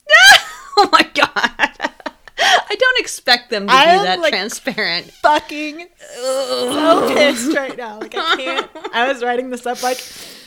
oh 0.77 0.89
my 0.91 1.07
god. 1.13 1.91
I 2.35 2.75
don't 2.75 2.99
expect 2.99 3.51
them 3.51 3.67
to 3.67 3.73
I'm, 3.73 3.99
be 3.99 4.03
that 4.05 4.19
like, 4.19 4.31
transparent. 4.31 5.11
Fucking 5.21 5.87
so 6.15 7.13
pissed 7.13 7.55
right 7.55 7.77
now. 7.77 7.99
Like 7.99 8.15
I 8.17 8.35
can't. 8.37 8.69
I 8.91 9.07
was 9.07 9.21
writing 9.21 9.51
this 9.51 9.67
up 9.67 9.83
like, 9.83 9.99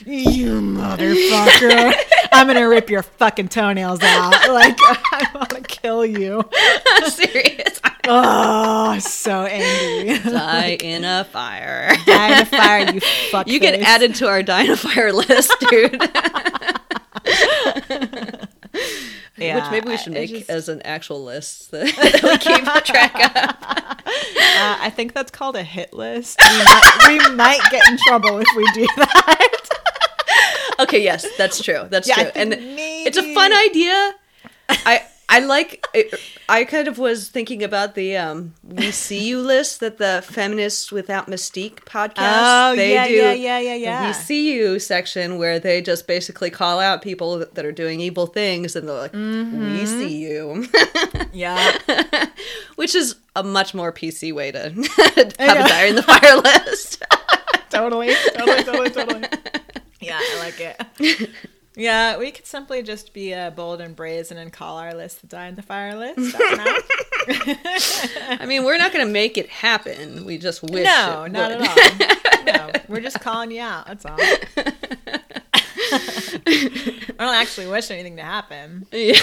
you 0.05 0.61
motherfucker. 0.61 1.95
I'm 2.33 2.49
gonna 2.49 2.69
rip 2.69 2.91
your 2.91 3.03
fucking 3.03 3.49
toenails 3.49 4.03
out. 4.03 4.33
Like 4.49 4.77
I 4.81 5.31
want 5.33 5.51
to 5.51 5.61
kill 5.61 6.05
you. 6.05 6.43
Serious. 7.07 7.81
Oh, 8.09 8.99
so 9.01 9.43
angry. 9.45 10.19
Die 10.31 10.77
in 10.83 11.05
a 11.05 11.25
fire. 11.25 11.93
Die 12.07 12.33
in 12.37 12.43
a 12.43 12.47
fire, 12.47 12.93
you 12.95 13.01
fuck. 13.31 13.49
You 13.49 13.59
get 13.59 13.81
added 13.81 14.15
to 14.17 14.29
our 14.29 14.43
die 14.43 14.63
in 14.65 14.71
a 14.71 14.77
fire 14.77 15.13
list, 15.13 15.53
dude. 15.71 16.01
Yeah, 19.39 19.57
Which 19.57 19.71
maybe 19.71 19.89
we 19.91 19.97
should 19.99 20.15
make 20.15 20.31
just- 20.31 20.49
as 20.51 20.69
an 20.71 20.81
actual 20.83 21.23
list 21.23 21.71
that, 21.73 21.87
that 21.97 22.23
we 22.23 22.39
keep 22.39 22.65
track 22.85 23.15
of. 23.15 24.07
Uh, 24.07 24.79
I 24.81 24.91
think 24.95 25.13
that's 25.13 25.31
called 25.31 25.57
a 25.57 25.63
hit 25.63 25.93
list. 25.93 26.41
We 26.41 26.65
might, 26.65 26.99
we 27.29 27.35
might 27.35 27.61
get 27.71 27.87
in 27.91 27.99
trouble 28.07 28.39
if 28.39 28.47
we 28.57 28.65
do 28.73 28.87
that. 28.97 29.53
Okay, 30.81 31.03
yes, 31.03 31.27
that's 31.37 31.63
true. 31.63 31.87
That's 31.91 32.09
Yeah, 32.09 32.15
true. 32.31 32.31
And 32.35 32.55
it's 32.59 33.19
a 33.19 33.35
fun 33.35 33.53
idea. 33.53 34.15
I 34.69 35.05
I 35.29 35.41
like. 35.41 35.85
It, 35.93 36.15
I 36.49 36.65
kind 36.65 36.87
of 36.87 36.99
was 36.99 37.29
thinking 37.29 37.65
about 37.65 37.95
the 37.97 38.17
um, 38.17 38.55
"We 38.63 38.93
See 38.93 39.27
You" 39.27 39.41
list 39.41 39.81
that 39.81 39.99
the 39.99 40.23
Feminists 40.25 40.93
Without 40.93 41.27
Mystique 41.27 41.81
podcast. 41.85 42.71
Oh, 42.73 42.77
they 42.77 42.95
yeah, 42.95 43.09
do 43.09 43.15
yeah, 43.15 43.33
yeah, 43.33 43.59
yeah, 43.59 43.75
the 43.75 43.81
yeah. 43.81 44.07
"We 44.07 44.13
See 44.13 44.55
You" 44.55 44.79
section 44.79 45.37
where 45.39 45.59
they 45.59 45.83
just 45.83 46.07
basically 46.07 46.51
call 46.51 46.79
out 46.79 47.03
people 47.03 47.39
that, 47.39 47.65
are 47.65 47.73
doing 47.73 47.99
evil 48.01 48.27
things, 48.27 48.77
and 48.77 48.89
they're 48.89 48.97
like, 48.97 49.13
Mm-hmm. 49.13 49.73
"We 49.73 49.87
see 49.87 50.17
you," 50.17 50.69
Yeah. 51.33 51.77
which 52.77 52.95
is 52.95 53.17
a 53.35 53.43
much 53.43 53.75
more 53.75 53.93
PC 53.93 54.33
way 54.33 54.53
to 54.53 54.59
have 55.39 55.57
a 55.65 55.69
diary 55.69 55.89
in 55.91 55.97
the 55.97 56.03
fire 56.03 56.37
list. 56.37 57.03
totally, 57.71 58.15
totally, 58.37 58.63
totally, 58.63 58.91
totally. 58.91 59.25
Yeah, 60.01 60.21
I 60.21 60.39
like 60.39 60.61
it. 60.61 61.31
Yeah, 61.79 62.17
we 62.17 62.31
could 62.31 62.47
simply 62.47 62.83
just 62.83 63.13
be 63.13 63.35
uh, 63.35 63.51
bold 63.51 63.83
and 63.83 63.95
brazen 63.95 64.39
and 64.39 64.51
call 64.51 64.79
our 64.79 64.95
list 64.95 65.21
the 65.21 65.27
die 65.27 65.47
in 65.49 65.57
the 65.57 65.63
fire 65.63 65.95
list. 65.95 66.35
I 66.35 66.39
don't 66.39 66.59
know. 66.65 68.37
I 68.41 68.47
mean, 68.47 68.65
we're 68.65 68.79
not 68.79 68.93
going 68.95 69.07
to 69.07 69.13
make 69.13 69.37
it 69.37 69.49
happen. 69.51 70.25
We 70.25 70.39
just 70.39 70.63
wish. 70.63 70.85
no, 70.87 71.27
not 71.27 71.51
would. 71.51 71.61
at 71.69 72.51
all. 72.51 72.69
no, 72.73 72.81
we're 72.89 73.03
just 73.03 73.21
calling 73.21 73.51
you 73.51 73.61
out. 73.61 73.87
That's 73.87 74.07
all. 74.07 74.17
I 76.49 77.15
don't 77.19 77.35
actually 77.35 77.67
wish 77.69 77.91
anything 77.91 78.17
to 78.17 78.23
happen, 78.23 78.87
Yeah. 78.93 79.21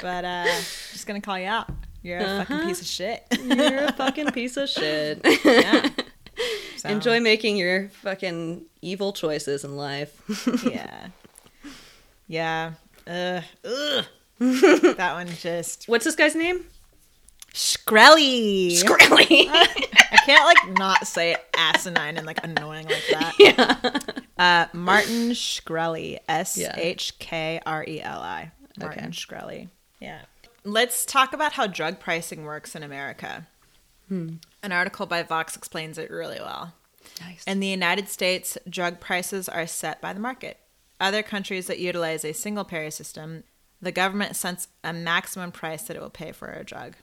but 0.00 0.24
uh, 0.24 0.44
just 0.92 1.06
gonna 1.06 1.20
call 1.20 1.38
you 1.38 1.46
out. 1.46 1.68
You're 2.02 2.18
a 2.18 2.24
fucking 2.44 2.56
Uh-huh. 2.56 2.66
piece 2.68 2.80
of 2.80 2.86
shit. 2.86 3.24
You're 3.42 3.84
a 3.84 3.92
fucking 3.92 4.30
piece 4.32 4.56
of 4.56 4.68
shit. 4.68 5.20
yeah. 5.44 5.88
So, 6.76 6.90
Enjoy 6.90 7.20
making 7.20 7.56
your 7.56 7.88
fucking 7.88 8.66
evil 8.82 9.12
choices 9.12 9.64
in 9.64 9.76
life. 9.76 10.22
Yeah. 10.70 11.06
Yeah. 12.28 12.72
Ugh. 13.06 13.42
Ugh. 13.64 14.04
that 14.38 15.12
one 15.14 15.28
just 15.28 15.88
What's 15.88 16.04
this 16.04 16.14
guy's 16.14 16.34
name? 16.34 16.66
Shkreli. 17.54 18.72
Screlly. 18.72 19.48
I 19.48 20.18
can't 20.26 20.44
like 20.44 20.78
not 20.78 21.06
say 21.06 21.32
it 21.32 21.44
asinine 21.56 22.18
and 22.18 22.26
like 22.26 22.44
annoying 22.44 22.86
like 22.86 23.04
that. 23.10 23.34
yeah. 23.38 23.98
Uh, 24.38 24.66
Martin 24.76 25.30
Shkreli. 25.30 26.18
S. 26.28 26.58
H 26.58 27.18
K 27.18 27.60
R 27.64 27.82
E 27.88 28.02
L 28.02 28.20
I. 28.20 28.52
Martin 28.78 29.04
Okay. 29.04 29.10
Shkreli. 29.12 29.68
Yeah. 30.00 30.20
Let's 30.64 31.06
talk 31.06 31.32
about 31.32 31.54
how 31.54 31.66
drug 31.66 31.98
pricing 31.98 32.44
works 32.44 32.74
in 32.76 32.82
America. 32.82 33.46
Hmm. 34.08 34.34
An 34.66 34.72
article 34.72 35.06
by 35.06 35.22
Vox 35.22 35.54
explains 35.54 35.96
it 35.96 36.10
really 36.10 36.40
well. 36.40 36.74
Nice. 37.20 37.44
In 37.44 37.60
the 37.60 37.68
United 37.68 38.08
States, 38.08 38.58
drug 38.68 38.98
prices 38.98 39.48
are 39.48 39.64
set 39.64 40.00
by 40.00 40.12
the 40.12 40.18
market. 40.18 40.58
Other 40.98 41.22
countries 41.22 41.68
that 41.68 41.78
utilize 41.78 42.24
a 42.24 42.32
single 42.32 42.64
payer 42.64 42.90
system, 42.90 43.44
the 43.80 43.92
government 43.92 44.34
sets 44.34 44.66
a 44.82 44.92
maximum 44.92 45.52
price 45.52 45.84
that 45.84 45.96
it 45.96 46.02
will 46.02 46.10
pay 46.10 46.32
for 46.32 46.50
a 46.50 46.64
drug. 46.64 46.96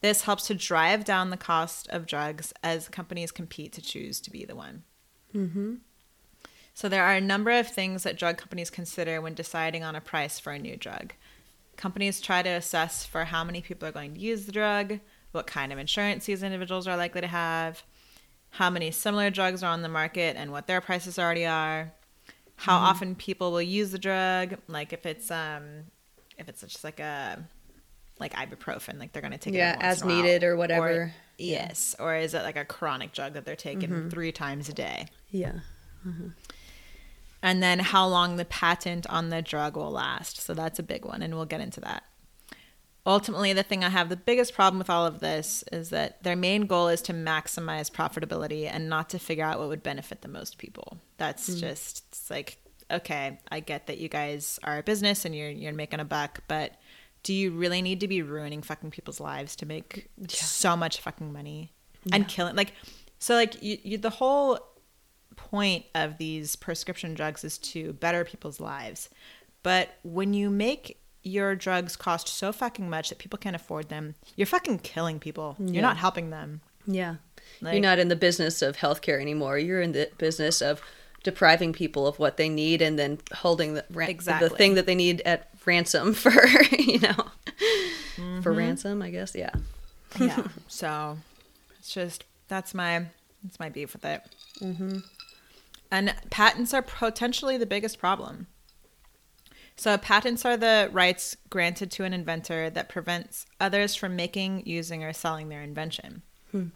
This 0.00 0.22
helps 0.22 0.48
to 0.48 0.56
drive 0.56 1.04
down 1.04 1.30
the 1.30 1.36
cost 1.36 1.86
of 1.90 2.04
drugs 2.04 2.52
as 2.64 2.88
companies 2.88 3.30
compete 3.30 3.72
to 3.74 3.80
choose 3.80 4.18
to 4.18 4.30
be 4.32 4.44
the 4.44 4.56
one. 4.56 4.82
mm-hmm. 5.32 5.74
So, 6.74 6.88
there 6.88 7.04
are 7.04 7.14
a 7.14 7.20
number 7.20 7.52
of 7.52 7.68
things 7.68 8.02
that 8.02 8.18
drug 8.18 8.38
companies 8.38 8.70
consider 8.70 9.20
when 9.20 9.34
deciding 9.34 9.84
on 9.84 9.94
a 9.94 10.00
price 10.00 10.40
for 10.40 10.52
a 10.52 10.58
new 10.58 10.76
drug. 10.76 11.12
Companies 11.76 12.20
try 12.20 12.42
to 12.42 12.48
assess 12.48 13.06
for 13.06 13.26
how 13.26 13.44
many 13.44 13.60
people 13.60 13.86
are 13.86 13.92
going 13.92 14.14
to 14.14 14.20
use 14.20 14.46
the 14.46 14.52
drug, 14.52 14.98
what 15.32 15.46
kind 15.46 15.72
of 15.72 15.78
insurance 15.78 16.26
these 16.26 16.42
individuals 16.42 16.86
are 16.86 16.96
likely 16.96 17.20
to 17.20 17.26
have, 17.26 17.82
how 18.50 18.70
many 18.70 18.90
similar 18.90 19.30
drugs 19.30 19.62
are 19.62 19.72
on 19.72 19.82
the 19.82 19.88
market 19.88 20.36
and 20.36 20.50
what 20.52 20.66
their 20.66 20.80
prices 20.80 21.18
already 21.18 21.46
are, 21.46 21.92
how 22.56 22.76
mm-hmm. 22.76 22.86
often 22.86 23.14
people 23.14 23.52
will 23.52 23.62
use 23.62 23.90
the 23.92 23.98
drug, 23.98 24.56
like 24.66 24.92
if 24.92 25.06
it's 25.06 25.30
um 25.30 25.84
if 26.38 26.48
it's 26.48 26.60
just 26.62 26.84
like 26.84 27.00
a 27.00 27.44
like 28.18 28.32
ibuprofen, 28.34 28.98
like 28.98 29.12
they're 29.12 29.22
going 29.22 29.32
to 29.32 29.38
take 29.38 29.54
Yeah, 29.54 29.74
it 29.74 29.78
as 29.80 30.02
in 30.02 30.08
a 30.08 30.12
while. 30.12 30.22
needed 30.22 30.44
or 30.44 30.56
whatever. 30.56 31.12
yes, 31.36 31.94
or 31.98 32.16
is 32.16 32.34
it 32.34 32.42
like 32.42 32.56
a 32.56 32.64
chronic 32.64 33.12
drug 33.12 33.34
that 33.34 33.44
they're 33.44 33.56
taking 33.56 33.90
mm-hmm. 33.90 34.08
three 34.08 34.32
times 34.32 34.68
a 34.68 34.72
day? 34.72 35.06
Yeah. 35.30 35.60
Mm-hmm. 36.06 36.28
and 37.42 37.60
then 37.60 37.80
how 37.80 38.06
long 38.06 38.36
the 38.36 38.44
patent 38.44 39.04
on 39.08 39.30
the 39.30 39.42
drug 39.42 39.76
will 39.76 39.90
last. 39.90 40.40
So 40.40 40.54
that's 40.54 40.78
a 40.78 40.82
big 40.82 41.04
one, 41.04 41.22
and 41.22 41.34
we'll 41.34 41.44
get 41.44 41.60
into 41.60 41.80
that. 41.80 42.04
Ultimately, 43.08 43.54
the 43.54 43.62
thing 43.62 43.82
I 43.82 43.88
have 43.88 44.10
the 44.10 44.16
biggest 44.16 44.52
problem 44.52 44.78
with 44.78 44.90
all 44.90 45.06
of 45.06 45.20
this 45.20 45.64
is 45.72 45.88
that 45.88 46.22
their 46.24 46.36
main 46.36 46.66
goal 46.66 46.88
is 46.88 47.00
to 47.02 47.14
maximize 47.14 47.90
profitability 47.90 48.70
and 48.70 48.90
not 48.90 49.08
to 49.10 49.18
figure 49.18 49.46
out 49.46 49.58
what 49.58 49.68
would 49.68 49.82
benefit 49.82 50.20
the 50.20 50.28
most 50.28 50.58
people. 50.58 50.98
That's 51.16 51.46
hmm. 51.46 51.58
just 51.58 52.04
it's 52.10 52.30
like, 52.30 52.58
okay, 52.90 53.38
I 53.50 53.60
get 53.60 53.86
that 53.86 53.96
you 53.96 54.10
guys 54.10 54.60
are 54.62 54.76
a 54.76 54.82
business 54.82 55.24
and 55.24 55.34
you're 55.34 55.48
you're 55.48 55.72
making 55.72 56.00
a 56.00 56.04
buck, 56.04 56.42
but 56.48 56.74
do 57.22 57.32
you 57.32 57.50
really 57.50 57.80
need 57.80 58.00
to 58.00 58.08
be 58.08 58.20
ruining 58.20 58.60
fucking 58.60 58.90
people's 58.90 59.20
lives 59.20 59.56
to 59.56 59.66
make 59.66 60.10
so 60.28 60.76
much 60.76 61.00
fucking 61.00 61.32
money 61.32 61.72
and 62.12 62.28
killing 62.28 62.54
like 62.56 62.72
so 63.18 63.34
like 63.34 63.62
you, 63.62 63.78
you 63.82 63.98
the 63.98 64.10
whole 64.10 64.58
point 65.34 65.86
of 65.94 66.18
these 66.18 66.56
prescription 66.56 67.14
drugs 67.14 67.42
is 67.42 67.56
to 67.56 67.94
better 67.94 68.22
people's 68.22 68.60
lives. 68.60 69.08
But 69.62 69.96
when 70.02 70.34
you 70.34 70.50
make 70.50 71.00
your 71.28 71.54
drugs 71.54 71.96
cost 71.96 72.28
so 72.28 72.52
fucking 72.52 72.88
much 72.90 73.08
that 73.10 73.18
people 73.18 73.38
can't 73.38 73.56
afford 73.56 73.88
them, 73.88 74.14
you're 74.36 74.46
fucking 74.46 74.80
killing 74.80 75.18
people. 75.20 75.56
Yeah. 75.58 75.72
You're 75.72 75.82
not 75.82 75.96
helping 75.98 76.30
them. 76.30 76.60
Yeah. 76.86 77.16
Like- 77.60 77.74
You're 77.74 77.82
not 77.82 77.98
in 77.98 78.08
the 78.08 78.16
business 78.16 78.62
of 78.62 78.76
healthcare 78.76 79.20
anymore. 79.20 79.58
You're 79.58 79.80
in 79.82 79.92
the 79.92 80.10
business 80.18 80.60
of 80.62 80.80
depriving 81.22 81.72
people 81.72 82.06
of 82.06 82.18
what 82.18 82.36
they 82.36 82.48
need 82.48 82.80
and 82.80 82.98
then 82.98 83.18
holding 83.34 83.74
the 83.74 83.84
ran- 83.90 84.08
Exactly. 84.10 84.48
the 84.48 84.54
thing 84.54 84.74
that 84.74 84.86
they 84.86 84.94
need 84.94 85.20
at 85.22 85.48
ransom 85.64 86.14
for, 86.22 86.32
you 86.78 87.00
know, 87.00 87.26
for 88.42 88.52
ransom, 88.52 89.02
I 89.02 89.10
guess. 89.10 89.34
Yeah. 89.34 89.50
yeah. 90.18 90.44
So 90.68 91.18
it's 91.78 91.92
just 91.92 92.24
that's 92.48 92.72
my 92.74 93.06
that's 93.42 93.58
my 93.60 93.68
beef 93.68 93.92
with 93.92 94.04
it. 94.04 94.22
Mm-hmm. 94.60 94.98
And 95.90 96.14
patents 96.30 96.74
are 96.74 96.82
potentially 96.82 97.56
the 97.56 97.66
biggest 97.66 97.98
problem. 97.98 98.46
So 99.78 99.96
patents 99.96 100.44
are 100.44 100.56
the 100.56 100.90
rights 100.92 101.36
granted 101.50 101.92
to 101.92 102.04
an 102.04 102.12
inventor 102.12 102.68
that 102.68 102.88
prevents 102.88 103.46
others 103.60 103.94
from 103.94 104.16
making, 104.16 104.64
using, 104.66 105.04
or 105.04 105.12
selling 105.12 105.48
their 105.48 105.62
invention. 105.62 106.22
Hmm. 106.50 106.66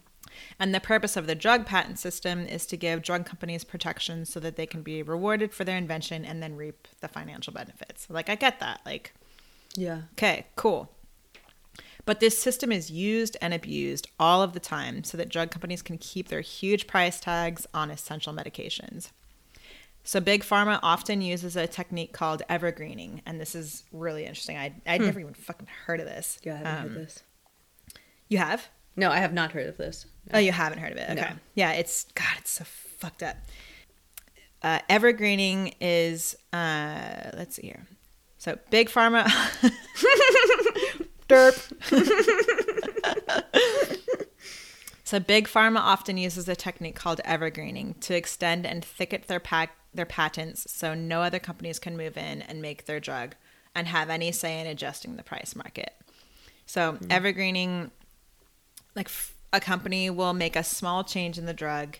And 0.60 0.72
the 0.72 0.80
purpose 0.80 1.16
of 1.16 1.26
the 1.26 1.34
drug 1.34 1.66
patent 1.66 1.98
system 1.98 2.46
is 2.46 2.64
to 2.66 2.76
give 2.76 3.02
drug 3.02 3.26
companies 3.26 3.64
protection 3.64 4.24
so 4.24 4.38
that 4.38 4.54
they 4.54 4.66
can 4.66 4.82
be 4.82 5.02
rewarded 5.02 5.52
for 5.52 5.64
their 5.64 5.76
invention 5.76 6.24
and 6.24 6.40
then 6.40 6.54
reap 6.54 6.86
the 7.00 7.08
financial 7.08 7.52
benefits. 7.52 8.06
Like 8.08 8.30
I 8.30 8.36
get 8.36 8.60
that. 8.60 8.80
Like 8.86 9.12
Yeah. 9.76 10.02
Okay, 10.12 10.46
cool. 10.54 10.94
But 12.04 12.20
this 12.20 12.38
system 12.38 12.70
is 12.70 12.90
used 12.90 13.36
and 13.42 13.52
abused 13.52 14.08
all 14.18 14.42
of 14.42 14.52
the 14.52 14.60
time 14.60 15.02
so 15.02 15.16
that 15.16 15.28
drug 15.28 15.50
companies 15.50 15.82
can 15.82 15.98
keep 15.98 16.28
their 16.28 16.40
huge 16.40 16.86
price 16.86 17.18
tags 17.18 17.66
on 17.74 17.90
essential 17.90 18.32
medications. 18.32 19.10
So, 20.04 20.20
Big 20.20 20.42
Pharma 20.42 20.80
often 20.82 21.22
uses 21.22 21.56
a 21.56 21.66
technique 21.66 22.12
called 22.12 22.42
evergreening, 22.48 23.22
and 23.24 23.40
this 23.40 23.54
is 23.54 23.84
really 23.92 24.24
interesting. 24.24 24.56
I, 24.56 24.74
I'd 24.86 25.00
never 25.00 25.20
even 25.20 25.34
fucking 25.34 25.68
heard 25.86 26.00
of 26.00 26.06
this. 26.06 26.38
Yeah, 26.42 26.54
I 26.54 26.56
haven't 26.56 26.74
Um, 26.74 26.88
heard 26.94 27.06
this. 27.06 27.22
You 28.28 28.38
have? 28.38 28.68
No, 28.96 29.10
I 29.10 29.18
have 29.18 29.32
not 29.32 29.52
heard 29.52 29.68
of 29.68 29.76
this. 29.76 30.06
Oh, 30.34 30.38
you 30.38 30.52
haven't 30.52 30.78
heard 30.80 30.92
of 30.92 30.98
it? 30.98 31.10
Okay. 31.10 31.20
No. 31.20 31.28
Yeah, 31.54 31.72
it's 31.72 32.04
God, 32.14 32.26
it's 32.38 32.50
so 32.50 32.64
fucked 32.64 33.22
up. 33.22 33.36
Uh, 34.62 34.80
evergreening 34.88 35.74
is 35.80 36.36
uh, 36.52 37.30
let's 37.34 37.56
see 37.56 37.62
here. 37.62 37.86
So 38.38 38.58
big 38.70 38.88
pharma. 38.90 39.24
Derp. 41.28 41.56
so 45.04 45.20
big 45.20 45.46
pharma 45.48 45.78
often 45.78 46.16
uses 46.16 46.48
a 46.48 46.56
technique 46.56 46.94
called 46.96 47.20
evergreening 47.24 47.94
to 48.00 48.14
extend 48.14 48.66
and 48.66 48.84
thicket 48.84 49.28
their 49.28 49.40
pack 49.40 49.76
their 49.94 50.06
patents 50.06 50.70
so 50.70 50.94
no 50.94 51.22
other 51.22 51.38
companies 51.38 51.78
can 51.78 51.96
move 51.96 52.16
in 52.16 52.42
and 52.42 52.62
make 52.62 52.86
their 52.86 53.00
drug 53.00 53.34
and 53.74 53.86
have 53.86 54.10
any 54.10 54.32
say 54.32 54.60
in 54.60 54.66
adjusting 54.66 55.16
the 55.16 55.22
price 55.22 55.54
market. 55.54 55.94
So 56.66 56.98
evergreening 57.10 57.90
like 58.94 59.06
f- 59.06 59.34
a 59.52 59.60
company 59.60 60.10
will 60.10 60.32
make 60.32 60.56
a 60.56 60.64
small 60.64 61.04
change 61.04 61.38
in 61.38 61.46
the 61.46 61.54
drug 61.54 61.98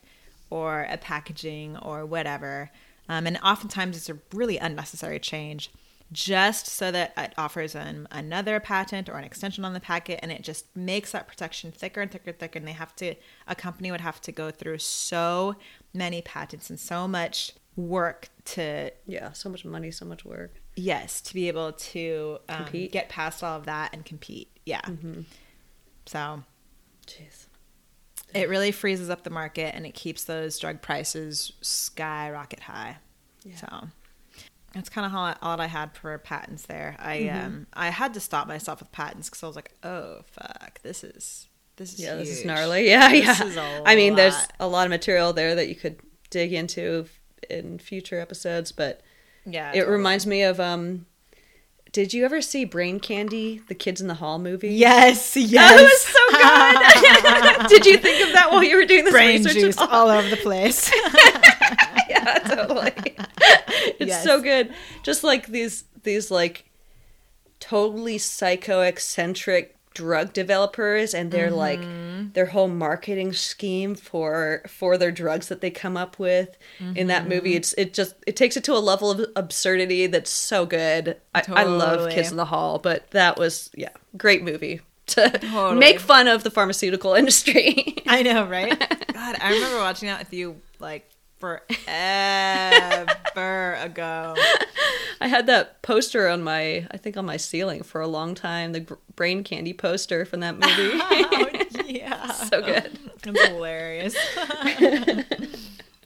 or 0.51 0.87
a 0.91 0.97
packaging 0.97 1.77
or 1.79 2.05
whatever 2.05 2.71
um, 3.09 3.27
and 3.27 3.39
oftentimes 3.43 3.97
it's 3.97 4.11
a 4.11 4.19
really 4.33 4.59
unnecessary 4.59 5.19
change 5.19 5.71
just 6.13 6.67
so 6.67 6.91
that 6.91 7.13
it 7.17 7.33
offers 7.39 7.75
an, 7.75 8.07
another 8.11 8.61
patent 8.61 9.09
or 9.09 9.17
an 9.17 9.25
extension 9.25 9.65
on 9.65 9.73
the 9.73 9.81
packet 9.81 10.21
and 10.23 10.31
it 10.31 10.43
just 10.43 10.67
makes 10.77 11.13
that 11.13 11.27
protection 11.27 11.73
thicker 11.73 12.03
and 12.03 12.11
thicker 12.11 12.31
and 12.31 12.39
thicker 12.39 12.59
and 12.59 12.69
they 12.69 12.73
have 12.73 12.95
to 12.95 13.15
a 13.49 13.55
company 13.55 13.91
would 13.91 14.01
have 14.01 14.21
to 14.21 14.31
go 14.31 14.51
through 14.51 14.79
so 14.79 15.57
many 15.95 16.21
patents 16.21 16.69
and 16.69 16.79
so 16.79 17.09
much 17.09 17.53
work 17.77 18.29
to 18.45 18.91
Yeah, 19.07 19.33
so 19.33 19.49
much 19.49 19.65
money, 19.65 19.91
so 19.91 20.05
much 20.05 20.25
work. 20.25 20.53
yes 20.77 21.21
to 21.23 21.35
be 21.35 21.49
able 21.49 21.73
to 21.73 22.39
um, 22.49 22.65
Compete. 22.65 22.93
get 22.93 23.09
past 23.09 23.43
all 23.43 23.57
of 23.59 23.65
that 23.67 23.91
and 23.93 24.05
compete 24.05 24.49
yeah 24.65 24.81
so 26.07 26.43
Jeez. 27.07 27.47
it 28.35 28.49
really 28.49 28.73
freezes 28.73 29.11
up 29.11 29.23
the 29.25 29.31
market 29.31 29.75
and 29.75 29.85
it 29.87 29.95
keeps 29.95 30.25
those 30.25 30.59
drug 30.59 30.81
prices 30.83 31.53
skyrocket 31.61 32.61
high. 32.61 32.97
Yeah. 33.45 33.57
So 33.57 33.89
that's 34.75 34.89
kind 34.89 35.05
of 35.07 35.15
all 35.15 35.25
I, 35.27 35.37
all 35.43 35.61
I 35.61 35.67
had 35.67 35.95
for 35.97 36.17
patents 36.19 36.67
there. 36.67 36.97
I 36.99 37.29
um 37.29 37.67
I 37.75 37.91
had 37.91 38.15
to 38.15 38.21
stop 38.21 38.47
myself 38.47 38.81
with 38.81 38.93
patents 38.93 39.29
because 39.29 39.43
I 39.43 39.47
was 39.49 39.57
like, 39.57 39.73
oh 39.83 40.21
fuck, 40.31 40.81
this 40.83 41.03
is 41.05 41.49
this 41.77 41.95
is 41.95 42.01
Yeah, 42.01 42.15
this 42.15 42.29
is 42.31 42.45
gnarly. 42.45 42.89
Yeah, 42.89 43.09
This 43.11 43.41
yeah. 43.41 43.47
is 43.47 43.57
a 43.57 43.83
I 43.85 43.97
mean, 43.97 44.15
there's 44.15 44.37
a 44.61 44.69
lot 44.69 44.87
of 44.87 44.91
material 44.91 45.33
there 45.33 45.55
that 45.57 45.69
you 45.69 45.75
could 45.75 45.99
dig 46.31 46.53
into 46.53 47.07
in 47.51 47.79
future 47.79 48.19
episodes, 48.21 48.73
but 48.73 49.01
yeah. 49.47 49.73
it 49.75 49.89
reminds 49.89 50.27
me 50.27 50.43
of 50.43 50.59
um 50.61 51.07
did 51.93 52.15
you 52.15 52.25
ever 52.25 52.41
see 52.41 52.65
Brain 52.65 53.01
Candy, 53.01 53.61
the 53.69 53.75
Kids 53.75 54.01
in 54.01 54.09
the 54.09 54.15
Hall 54.15 54.39
movie? 54.39 54.71
Yes, 54.75 55.37
yes. 55.37 56.11
That 56.33 56.81
yes. 56.91 57.53
was 57.53 57.59
so 57.59 57.59
good. 57.61 57.69
did 57.69 57.85
you 57.87 57.99
think 57.99 58.27
of 58.27 58.33
that 58.33 58.51
while 58.51 58.65
you 58.65 58.77
were 58.77 58.87
doing 58.87 59.05
this 59.05 59.13
Brain 59.13 59.43
research? 59.45 59.61
juice 59.61 59.79
at 59.79 59.91
all? 59.91 60.09
all 60.09 60.17
over 60.19 60.29
the 60.31 60.39
place. 60.39 60.91
yeah, 62.09 62.39
totally. 62.47 62.93
it's 64.01 64.09
Yes. 64.09 64.25
so 64.25 64.41
good. 64.41 64.73
Just 65.03 65.23
like 65.23 65.49
these 65.49 65.85
these 66.03 66.31
like 66.31 66.65
totally 67.61 68.17
psycho 68.19 68.81
eccentric 68.81 69.77
drug 69.95 70.33
developers 70.33 71.13
and 71.15 71.31
their 71.31 71.51
like 71.51 71.81
Mm-hmm. 71.81 72.12
Their 72.35 72.47
whole 72.47 72.69
marketing 72.69 73.33
scheme 73.33 73.95
for 73.95 74.63
for 74.67 74.97
their 74.99 75.13
drugs 75.13 75.49
that 75.49 75.61
they 75.61 75.71
come 75.71 75.97
up 75.97 76.19
with 76.19 76.57
in 76.95 77.07
that 77.09 77.23
Mm-hmm. 77.23 77.29
movie 77.29 77.55
it's 77.55 77.73
it 77.75 77.93
just 77.95 78.15
it 78.27 78.37
takes 78.37 78.57
it 78.57 78.65
to 78.65 78.73
a 78.75 78.79
level 78.81 79.11
of 79.11 79.25
absurdity 79.37 80.07
that's 80.07 80.31
so 80.31 80.65
good 80.67 81.17
I, 81.35 81.43
I 81.49 81.65
love 81.65 81.99
Totally. 81.99 82.15
kids 82.15 82.31
in 82.31 82.37
the 82.37 82.47
hall 82.47 82.79
but 82.79 83.11
that 83.11 83.39
was 83.39 83.71
yeah 83.77 83.91
great 84.17 84.43
movie 84.43 84.81
to 85.09 85.29
Totally. 85.31 85.79
make 85.79 86.01
fun 86.01 86.29
of 86.29 86.43
the 86.45 86.51
pharmaceutical 86.51 87.15
industry 87.23 87.97
I 88.07 88.23
know, 88.23 88.47
right? 88.47 88.79
God, 89.13 89.37
I 89.41 89.53
remember 89.55 89.79
watching 89.79 90.09
that 90.09 90.19
with 90.19 90.33
you 90.35 90.61
like 90.81 91.09
forever 91.39 91.61
ago. 93.81 94.35
I 95.21 95.29
had 95.29 95.47
that 95.47 95.83
poster 95.83 96.29
on 96.29 96.43
my, 96.43 96.87
I 96.91 96.97
think 96.99 97.17
on 97.17 97.25
my 97.25 97.37
ceiling 97.37 97.83
for 97.83 98.01
a 98.01 98.07
long 98.07 98.35
time. 98.35 98.73
The 98.73 98.97
brain 99.17 99.45
candy 99.45 99.73
poster 99.73 100.25
from 100.25 100.41
that 100.41 100.59
movie. 100.59 100.99
Oh, 101.35 101.49
yeah. 101.93 102.33
so 102.33 102.63
good. 102.63 102.99
It's 103.25 103.47
hilarious. 103.47 104.17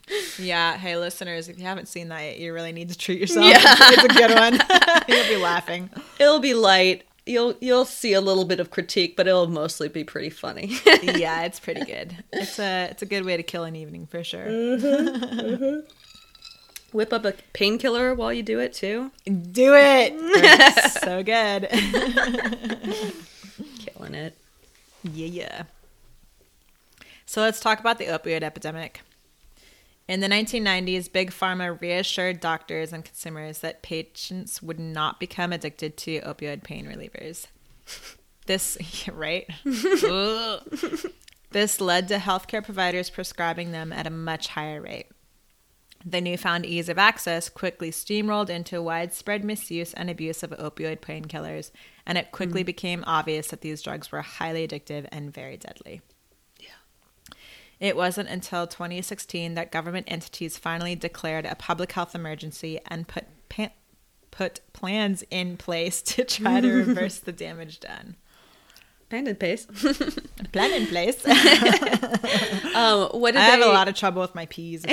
yeah. 0.39 0.77
Hey, 0.77 0.99
listeners, 0.99 1.49
if 1.49 1.59
you 1.59 1.65
haven't 1.65 1.87
seen 1.89 2.09
that 2.09 2.21
yet, 2.21 2.39
you 2.39 2.53
really 2.53 2.73
need 2.73 2.91
to 2.91 2.99
treat 2.99 3.19
yourself. 3.19 3.47
Yeah. 3.47 3.57
It's 3.65 4.05
a 4.05 4.09
good 4.09 4.35
one. 4.35 4.61
You'll 5.09 5.29
be 5.29 5.43
laughing. 5.43 5.89
It'll 6.21 6.41
be 6.41 6.53
light. 6.53 7.05
You'll 7.25 7.55
you'll 7.61 7.87
see 7.87 8.13
a 8.13 8.21
little 8.21 8.45
bit 8.45 8.61
of 8.61 8.71
critique, 8.71 9.17
but 9.17 9.27
it'll 9.27 9.47
mostly 9.49 9.89
be 9.89 10.05
pretty 10.05 10.29
funny. 10.29 10.79
Yeah, 11.03 11.43
it's 11.45 11.59
pretty 11.59 11.85
good. 11.85 12.23
It's 12.33 12.59
a 12.59 12.89
it's 12.91 13.03
a 13.03 13.07
good 13.07 13.25
way 13.25 13.39
to 13.39 13.43
kill 13.43 13.65
an 13.65 13.75
evening 13.75 14.07
for 14.07 14.23
sure. 14.23 14.47
Mm-hmm, 14.47 15.41
mm-hmm. 15.41 15.81
Whip 16.93 17.13
up 17.13 17.25
a 17.25 17.33
painkiller 17.55 18.15
while 18.15 18.33
you 18.33 18.43
do 18.43 18.61
it 18.61 18.75
too. 18.75 19.11
Do 19.25 19.75
it. 19.75 20.13
So 21.03 21.23
good. 21.23 21.69
Killing 23.79 24.15
it. 24.15 24.37
Yeah, 25.03 25.27
yeah. 25.27 25.63
So 27.27 27.41
let's 27.41 27.61
talk 27.61 27.81
about 27.81 27.99
the 27.99 28.07
opioid 28.07 28.43
epidemic. 28.43 29.03
In 30.09 30.21
the 30.21 30.29
1990s, 30.29 31.13
Big 31.13 31.33
Pharma 31.33 31.81
reassured 31.81 32.39
doctors 32.39 32.93
and 32.93 33.05
consumers 33.05 33.59
that 33.59 33.83
patients 33.83 34.63
would 34.63 34.79
not 34.79 35.19
become 35.19 35.53
addicted 35.53 35.97
to 35.99 36.21
opioid 36.21 36.63
pain 36.63 36.87
relievers. 36.87 37.47
This, 38.47 38.79
right? 39.13 39.51
This 41.51 41.81
led 41.81 42.09
to 42.09 42.19
healthcare 42.19 42.63
providers 42.63 43.11
prescribing 43.11 43.73
them 43.73 43.93
at 43.93 44.07
a 44.07 44.11
much 44.11 44.49
higher 44.49 44.81
rate. 44.81 45.07
The 46.05 46.21
newfound 46.21 46.67
ease 46.67 46.89
of 46.89 46.99
access 46.99 47.49
quickly 47.49 47.91
steamrolled 47.91 48.51
into 48.51 48.81
widespread 48.81 49.43
misuse 49.43 49.93
and 49.95 50.09
abuse 50.09 50.45
of 50.45 50.51
opioid 50.51 51.01
painkillers, 51.01 51.73
and 52.07 52.17
it 52.17 52.31
quickly 52.31 52.63
mm. 52.63 52.67
became 52.67 53.03
obvious 53.07 53.49
that 53.49 53.63
these 53.63 53.83
drugs 53.83 54.13
were 54.13 54.23
highly 54.23 54.69
addictive 54.69 55.09
and 55.11 55.35
very 55.35 55.57
deadly. 55.57 56.01
It 57.79 57.97
wasn't 57.97 58.29
until 58.29 58.67
2016 58.67 59.55
that 59.55 59.71
government 59.71 60.07
entities 60.09 60.57
finally 60.57 60.95
declared 60.95 61.45
a 61.45 61.55
public 61.55 61.93
health 61.93 62.15
emergency 62.15 62.81
and 62.87 63.07
put 63.07 63.25
pa- 63.49 63.73
put 64.31 64.61
plans 64.73 65.25
in 65.31 65.57
place 65.57 66.01
to 66.03 66.25
try 66.25 66.61
to 66.61 66.71
reverse 66.87 67.19
the 67.19 67.33
damage 67.33 67.81
done. 67.81 68.17
Pen 69.09 69.27
and 69.29 69.39
paste. 69.39 69.73
Plan 70.53 70.73
in 70.73 70.87
place. 70.89 71.25
um, 72.75 73.09
what 73.13 73.33
did 73.33 73.41
I 73.41 73.45
have 73.45 73.61
a 73.61 73.67
lot 73.67 73.89
of 73.89 73.95
trouble 73.95 74.21
with 74.21 74.35
my 74.35 74.47
peas. 74.47 74.85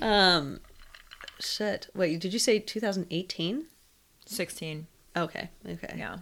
Um, 0.00 0.60
shit. 1.38 1.88
Wait, 1.94 2.20
did 2.20 2.32
you 2.32 2.38
say 2.38 2.58
2018? 2.58 3.66
16. 4.26 4.86
Okay. 5.16 5.50
Okay. 5.68 5.94
Yeah. 5.96 6.18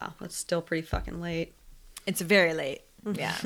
Wow, 0.00 0.14
that's 0.20 0.36
still 0.36 0.62
pretty 0.62 0.86
fucking 0.86 1.20
late. 1.20 1.52
It's 2.06 2.20
very 2.20 2.54
late. 2.54 2.82
Yeah. 3.14 3.36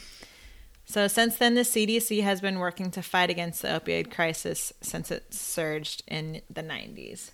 so 0.84 1.08
since 1.08 1.36
then, 1.36 1.54
the 1.54 1.62
CDC 1.62 2.22
has 2.22 2.40
been 2.40 2.58
working 2.58 2.90
to 2.92 3.02
fight 3.02 3.30
against 3.30 3.62
the 3.62 3.68
opioid 3.68 4.10
crisis 4.10 4.72
since 4.80 5.10
it 5.10 5.34
surged 5.34 6.02
in 6.06 6.42
the 6.48 6.62
90s. 6.62 7.32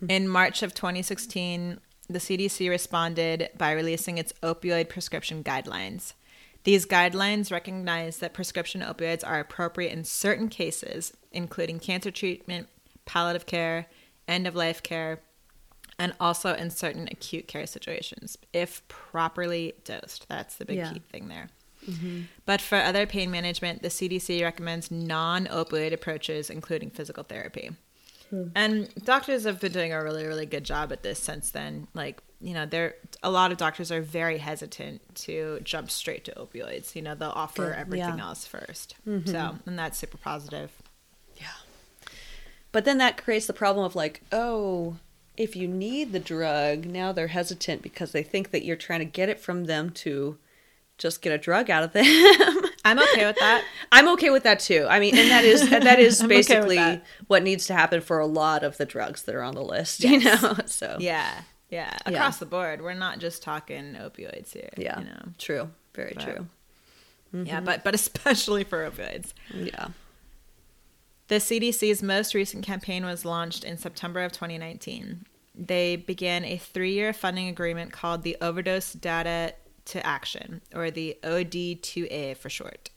Hmm. 0.00 0.10
In 0.10 0.28
March 0.28 0.62
of 0.62 0.74
2016, 0.74 1.80
the 2.08 2.18
CDC 2.18 2.68
responded 2.68 3.50
by 3.56 3.72
releasing 3.72 4.18
its 4.18 4.32
opioid 4.42 4.88
prescription 4.88 5.42
guidelines. 5.42 6.12
These 6.64 6.86
guidelines 6.86 7.52
recognize 7.52 8.18
that 8.18 8.34
prescription 8.34 8.80
opioids 8.80 9.26
are 9.26 9.40
appropriate 9.40 9.92
in 9.92 10.04
certain 10.04 10.48
cases, 10.48 11.16
including 11.32 11.78
cancer 11.78 12.10
treatment, 12.10 12.68
palliative 13.04 13.46
care, 13.46 13.86
end 14.26 14.46
of 14.46 14.56
life 14.56 14.82
care, 14.82 15.20
and 15.98 16.12
also 16.20 16.54
in 16.54 16.70
certain 16.70 17.08
acute 17.10 17.48
care 17.48 17.66
situations 17.66 18.36
if 18.52 18.86
properly 18.88 19.74
dosed. 19.84 20.26
That's 20.28 20.56
the 20.56 20.64
big 20.64 20.78
Yeah. 20.78 20.92
key 20.92 21.00
thing 21.00 21.28
there. 21.28 21.48
Mm-hmm. 21.88 22.22
But 22.44 22.60
for 22.60 22.76
other 22.76 23.06
pain 23.06 23.30
management, 23.30 23.82
the 23.82 23.88
CDC 23.88 24.42
recommends 24.42 24.90
non 24.90 25.46
opioid 25.46 25.92
approaches, 25.92 26.50
including 26.50 26.90
physical 26.90 27.22
therapy. 27.22 27.70
Hmm. 28.30 28.48
And 28.54 28.94
doctors 29.04 29.44
have 29.44 29.60
been 29.60 29.72
doing 29.72 29.92
a 29.92 30.02
really, 30.02 30.26
really 30.26 30.46
good 30.46 30.64
job 30.64 30.92
at 30.92 31.02
this 31.02 31.18
since 31.18 31.50
then. 31.50 31.86
Like, 31.94 32.20
you 32.40 32.54
know, 32.54 32.66
there 32.66 32.96
a 33.22 33.30
lot 33.30 33.52
of 33.52 33.58
doctors 33.58 33.92
are 33.92 34.02
very 34.02 34.38
hesitant 34.38 35.00
to 35.14 35.60
jump 35.62 35.90
straight 35.90 36.24
to 36.24 36.32
opioids. 36.32 36.94
You 36.96 37.02
know, 37.02 37.14
they'll 37.14 37.30
offer 37.30 37.66
Good, 37.66 37.78
everything 37.78 38.18
yeah. 38.18 38.24
else 38.26 38.48
1st 38.48 38.88
mm-hmm. 39.06 39.30
So, 39.30 39.58
and 39.64 39.78
that's 39.78 39.96
super 39.98 40.18
positive. 40.18 40.72
Yeah. 41.36 41.46
But 42.72 42.84
then 42.84 42.98
that 42.98 43.16
creates 43.16 43.46
the 43.46 43.52
problem 43.52 43.86
of 43.86 43.94
like, 43.94 44.22
oh, 44.32 44.96
if 45.36 45.54
you 45.56 45.68
need 45.68 46.12
the 46.12 46.18
drug, 46.20 46.84
now 46.86 47.12
they're 47.12 47.28
hesitant 47.28 47.82
because 47.82 48.12
they 48.12 48.22
think 48.22 48.50
that 48.50 48.64
you're 48.64 48.76
trying 48.76 49.00
to 49.00 49.04
get 49.04 49.28
it 49.28 49.38
from 49.40 49.64
them 49.64 49.90
to 49.90 50.38
just 50.98 51.20
get 51.22 51.32
a 51.32 51.38
drug 51.38 51.68
out 51.70 51.82
of 51.82 51.92
them. 51.92 52.04
I'm 52.84 52.98
okay 52.98 53.26
with 53.26 53.36
that. 53.38 53.64
I'm 53.92 54.08
okay 54.10 54.30
with 54.30 54.44
that 54.44 54.60
too. 54.60 54.86
I 54.88 54.98
mean, 55.00 55.16
and 55.16 55.30
that 55.30 55.44
is 55.44 55.68
that 55.70 55.98
is 55.98 56.20
I'm 56.22 56.26
okay 56.26 56.36
basically 56.36 56.76
that. 56.76 57.04
what 57.26 57.42
needs 57.42 57.66
to 57.66 57.74
happen 57.74 58.00
for 58.00 58.18
a 58.18 58.26
lot 58.26 58.62
of 58.64 58.76
the 58.78 58.86
drugs 58.86 59.22
that 59.24 59.34
are 59.34 59.42
on 59.42 59.54
the 59.54 59.62
list, 59.64 60.02
you 60.04 60.20
know. 60.20 60.56
So 60.66 60.96
Yeah. 61.00 61.42
Yeah. 61.68 61.92
Yeah. 62.06 62.12
Across 62.12 62.38
the 62.38 62.46
board. 62.46 62.80
We're 62.80 62.94
not 62.94 63.18
just 63.18 63.42
talking 63.42 63.94
opioids 63.94 64.52
here. 64.52 64.70
yeah, 64.76 65.00
You 65.00 65.04
know. 65.06 65.22
true, 65.38 65.70
very 65.94 66.12
But- 66.14 66.22
true. 66.24 66.46
Yeah, 67.32 67.56
mm-hmm. 67.56 67.64
but 67.66 67.84
but 67.84 67.94
especially 67.94 68.64
for 68.64 68.88
opioids. 68.88 69.32
Yeah, 69.52 69.88
The 71.28 71.36
CDC's 71.36 72.02
most 72.02 72.34
recent 72.34 72.64
campaign 72.64 73.04
was 73.04 73.24
launched 73.24 73.64
in 73.64 73.78
September 73.78 74.20
of 74.22 74.32
2019. 74.32 75.26
They 75.54 75.96
began 75.96 76.44
a 76.44 76.56
three 76.56 76.92
year 76.92 77.12
funding 77.12 77.48
agreement 77.48 77.92
called 77.92 78.22
the 78.22 78.36
Overdose 78.40 78.92
Data 78.92 79.54
to 79.86 80.06
Action, 80.06 80.60
or 80.74 80.90
the 80.90 81.16
OD2A 81.22 82.36
for 82.36 82.50
short. 82.50 82.90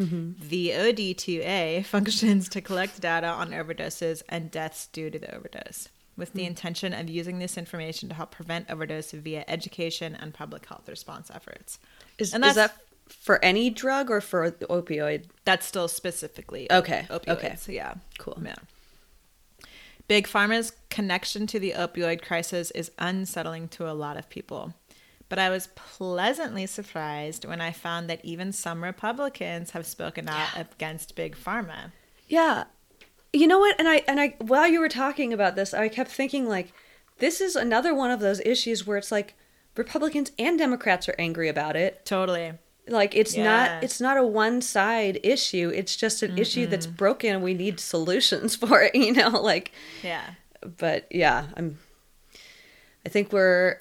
Mm-hmm. 0.00 0.48
The 0.48 0.70
OD2A 0.70 1.84
functions 1.86 2.48
to 2.50 2.60
collect 2.60 3.00
data 3.00 3.28
on 3.28 3.50
overdoses 3.50 4.22
and 4.28 4.50
deaths 4.50 4.86
due 4.88 5.10
to 5.10 5.18
the 5.18 5.34
overdose, 5.34 5.88
with 6.16 6.32
the 6.32 6.42
hmm. 6.42 6.48
intention 6.48 6.92
of 6.92 7.08
using 7.08 7.38
this 7.38 7.56
information 7.56 8.08
to 8.08 8.14
help 8.14 8.30
prevent 8.30 8.70
overdose 8.70 9.12
via 9.12 9.44
education 9.48 10.14
and 10.14 10.34
public 10.34 10.66
health 10.66 10.88
response 10.88 11.30
efforts. 11.34 11.78
is, 12.18 12.34
And 12.34 12.44
is 12.44 12.54
that 12.54 12.76
for 13.08 13.42
any 13.44 13.70
drug 13.70 14.10
or 14.10 14.20
for 14.20 14.50
the 14.50 14.66
opioid? 14.66 15.24
That's 15.44 15.66
still 15.66 15.88
specifically 15.88 16.70
Okay, 16.70 17.06
opioids. 17.10 17.28
okay. 17.28 17.54
So 17.56 17.72
yeah. 17.72 17.94
Cool. 18.18 18.38
Yeah. 18.44 18.54
Big 20.08 20.28
Pharma's 20.28 20.72
connection 20.88 21.46
to 21.48 21.58
the 21.58 21.72
opioid 21.72 22.22
crisis 22.22 22.70
is 22.70 22.92
unsettling 22.98 23.68
to 23.68 23.90
a 23.90 23.92
lot 23.92 24.16
of 24.16 24.28
people. 24.30 24.74
But 25.28 25.40
I 25.40 25.50
was 25.50 25.68
pleasantly 25.74 26.66
surprised 26.66 27.44
when 27.44 27.60
I 27.60 27.72
found 27.72 28.08
that 28.08 28.24
even 28.24 28.52
some 28.52 28.84
Republicans 28.84 29.72
have 29.72 29.84
spoken 29.84 30.28
out 30.28 30.48
against 30.54 31.16
Big 31.16 31.36
Pharma. 31.36 31.90
Yeah. 32.28 32.64
You 33.32 33.48
know 33.48 33.58
what? 33.58 33.74
And 33.80 33.88
I 33.88 34.04
and 34.06 34.20
I 34.20 34.36
while 34.38 34.68
you 34.68 34.78
were 34.78 34.88
talking 34.88 35.32
about 35.32 35.56
this, 35.56 35.74
I 35.74 35.88
kept 35.88 36.10
thinking 36.12 36.46
like 36.46 36.72
this 37.18 37.40
is 37.40 37.56
another 37.56 37.92
one 37.92 38.12
of 38.12 38.20
those 38.20 38.40
issues 38.40 38.86
where 38.86 38.98
it's 38.98 39.10
like 39.10 39.34
Republicans 39.76 40.30
and 40.38 40.56
Democrats 40.56 41.08
are 41.08 41.16
angry 41.18 41.48
about 41.48 41.74
it. 41.74 42.06
Totally. 42.06 42.52
Like 42.88 43.14
it's 43.16 43.36
Yeah. 43.36 43.44
not 43.44 43.84
it's 43.84 44.00
not 44.00 44.16
a 44.16 44.22
one 44.24 44.60
side 44.62 45.18
issue. 45.22 45.70
It's 45.74 45.96
just 45.96 46.22
an 46.22 46.38
issue 46.38 46.66
that's 46.66 46.86
broken 46.86 47.34
and 47.34 47.42
we 47.42 47.54
need 47.54 47.80
solutions 47.80 48.54
for 48.62 48.82
it, 48.82 48.94
you 48.94 49.12
know, 49.12 49.28
like 49.30 49.72
Yeah. 50.02 50.22
but 50.78 51.06
yeah, 51.10 51.46
I'm 51.56 51.78
I 53.04 53.08
think 53.08 53.32
we're 53.32 53.78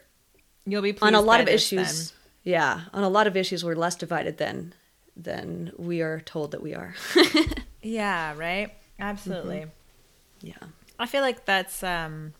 You'll 0.67 0.81
be 0.81 0.93
pleased 0.93 1.03
on 1.03 1.15
a 1.15 1.21
lot 1.21 1.41
of 1.41 1.47
issues. 1.47 2.13
Yeah, 2.43 2.81
on 2.93 3.03
a 3.03 3.09
lot 3.09 3.27
of 3.27 3.37
issues 3.37 3.63
we're 3.63 3.75
less 3.75 3.95
divided 3.95 4.37
than 4.37 4.73
than 5.15 5.71
we 5.77 6.01
are 6.01 6.19
told 6.21 6.51
that 6.51 6.61
we 6.61 6.73
are. 6.73 6.95
Yeah, 7.83 8.33
right? 8.35 8.73
Absolutely. 8.99 9.67
yeah. 10.41 10.53
I 10.97 11.05
feel 11.05 11.21
like 11.21 11.45
that's 11.45 11.83
um 11.83 12.33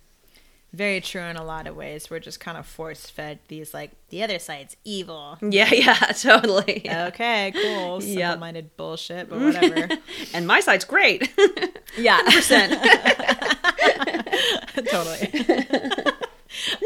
very 0.75 1.01
true 1.01 1.21
in 1.21 1.37
a 1.37 1.43
lot 1.43 1.67
of 1.67 1.75
ways. 1.75 2.09
We're 2.09 2.19
just 2.19 2.39
kind 2.39 2.57
of 2.57 2.65
force 2.65 3.09
fed 3.09 3.39
these 3.47 3.73
like 3.73 3.91
the 4.09 4.23
other 4.23 4.39
side's 4.39 4.75
evil. 4.83 5.37
Yeah, 5.41 5.69
yeah, 5.73 5.95
totally. 5.95 6.85
Okay, 6.89 7.51
cool. 7.55 8.01
Simple 8.15 8.37
minded 8.37 8.75
bullshit, 8.77 9.29
but 9.29 9.39
whatever. 9.39 9.87
and 10.33 10.45
my 10.45 10.59
side's 10.59 10.85
great. 10.85 11.33
yeah. 11.97 12.21
percent. 12.23 12.73
totally. 14.89 15.29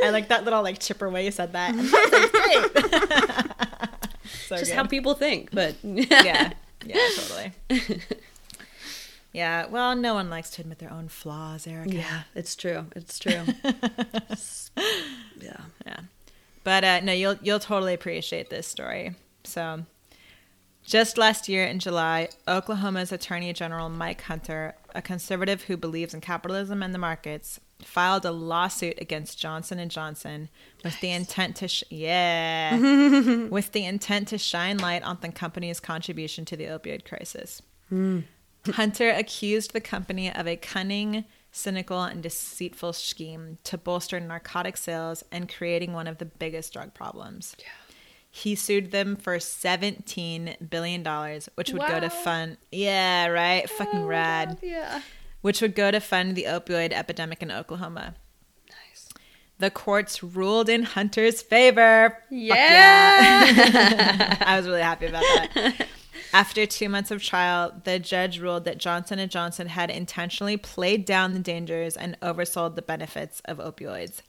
I 0.03 0.09
like 0.11 0.29
that 0.29 0.43
little 0.45 0.61
like 0.63 0.79
chipper 0.79 1.09
way 1.09 1.25
you 1.25 1.31
said 1.31 1.53
that. 1.53 1.75
That's 1.75 1.91
so 4.47 4.57
Just 4.57 4.71
good. 4.71 4.75
how 4.75 4.85
people 4.85 5.13
think, 5.13 5.49
but 5.51 5.75
yeah, 5.83 6.53
yeah, 6.85 7.07
totally. 7.15 7.53
Yeah, 9.31 9.67
well, 9.67 9.95
no 9.95 10.15
one 10.15 10.29
likes 10.29 10.49
to 10.51 10.61
admit 10.61 10.79
their 10.79 10.91
own 10.91 11.07
flaws, 11.07 11.67
Erica. 11.67 11.93
yeah, 11.93 12.21
it's 12.33 12.55
true. 12.55 12.87
It's 12.95 13.19
true. 13.19 13.43
yeah. 15.39 15.61
Yeah. 15.85 15.99
But 16.63 16.83
uh, 16.83 16.99
no, 17.01 17.13
you'll 17.13 17.35
you'll 17.41 17.59
totally 17.59 17.93
appreciate 17.93 18.49
this 18.49 18.67
story. 18.67 19.15
So, 19.43 19.85
just 20.83 21.17
last 21.17 21.47
year 21.47 21.65
in 21.65 21.79
July, 21.79 22.29
Oklahoma's 22.47 23.11
Attorney 23.11 23.53
General 23.53 23.89
Mike 23.89 24.21
Hunter, 24.21 24.75
a 24.95 25.01
conservative 25.01 25.63
who 25.63 25.77
believes 25.77 26.13
in 26.13 26.21
capitalism 26.21 26.81
and 26.83 26.93
the 26.93 26.99
markets, 26.99 27.59
filed 27.83 28.25
a 28.25 28.31
lawsuit 28.31 28.99
against 28.99 29.39
Johnson 29.39 29.79
and 29.79 29.89
Johnson 29.91 30.49
with 30.83 30.99
the 31.01 31.11
intent 31.11 31.55
to 31.57 31.67
sh- 31.67 31.83
yeah, 31.89 32.77
with 33.49 33.71
the 33.71 33.85
intent 33.85 34.27
to 34.29 34.37
shine 34.37 34.79
light 34.79 35.03
on 35.03 35.17
the 35.21 35.29
company's 35.31 35.79
contribution 35.79 36.45
to 36.45 36.57
the 36.57 36.65
opioid 36.65 37.05
crisis. 37.05 37.61
Hunter 38.73 39.09
accused 39.09 39.73
the 39.73 39.81
company 39.81 40.33
of 40.33 40.47
a 40.47 40.55
cunning, 40.55 41.25
cynical, 41.51 42.03
and 42.03 42.21
deceitful 42.21 42.93
scheme 42.93 43.57
to 43.63 43.77
bolster 43.77 44.19
narcotic 44.19 44.77
sales 44.77 45.23
and 45.31 45.53
creating 45.53 45.93
one 45.93 46.07
of 46.07 46.17
the 46.17 46.25
biggest 46.25 46.73
drug 46.73 46.93
problems. 46.93 47.55
He 48.31 48.55
sued 48.55 48.91
them 48.91 49.15
for 49.15 49.37
$17 49.37 50.69
billion, 50.69 51.03
which 51.55 51.71
would 51.71 51.81
go 51.81 51.99
to 51.99 52.09
fund. 52.09 52.57
Yeah, 52.71 53.27
right? 53.27 53.67
Fucking 53.69 54.01
Oh, 54.03 54.05
rad. 54.05 54.49
God, 54.49 54.57
yeah. 54.61 55.01
Which 55.41 55.61
would 55.61 55.73
go 55.73 55.89
to 55.89 55.99
fund 55.99 56.35
the 56.35 56.43
opioid 56.43 56.91
epidemic 56.91 57.41
in 57.41 57.51
Oklahoma. 57.51 58.15
Nice. 58.69 59.09
The 59.57 59.71
courts 59.71 60.21
ruled 60.21 60.69
in 60.69 60.83
Hunter's 60.83 61.41
favor. 61.41 62.09
Fuck 62.11 62.21
Yeah. 62.29 64.37
I 64.45 64.57
was 64.57 64.67
really 64.67 64.81
happy 64.81 65.07
about 65.07 65.23
that. 65.23 65.87
After 66.31 66.65
two 66.65 66.89
months 66.89 67.11
of 67.11 67.23
trial, 67.23 67.73
the 67.83 67.97
judge 67.97 68.39
ruled 68.39 68.65
that 68.65 68.77
Johnson 68.77 69.27
& 69.29 69.29
Johnson 69.29 69.67
had 69.67 69.89
intentionally 69.89 70.57
played 70.57 71.05
down 71.05 71.33
the 71.33 71.39
dangers 71.39 71.97
and 71.97 72.19
oversold 72.21 72.75
the 72.75 72.81
benefits 72.81 73.41
of 73.45 73.57
opioids. 73.57 74.21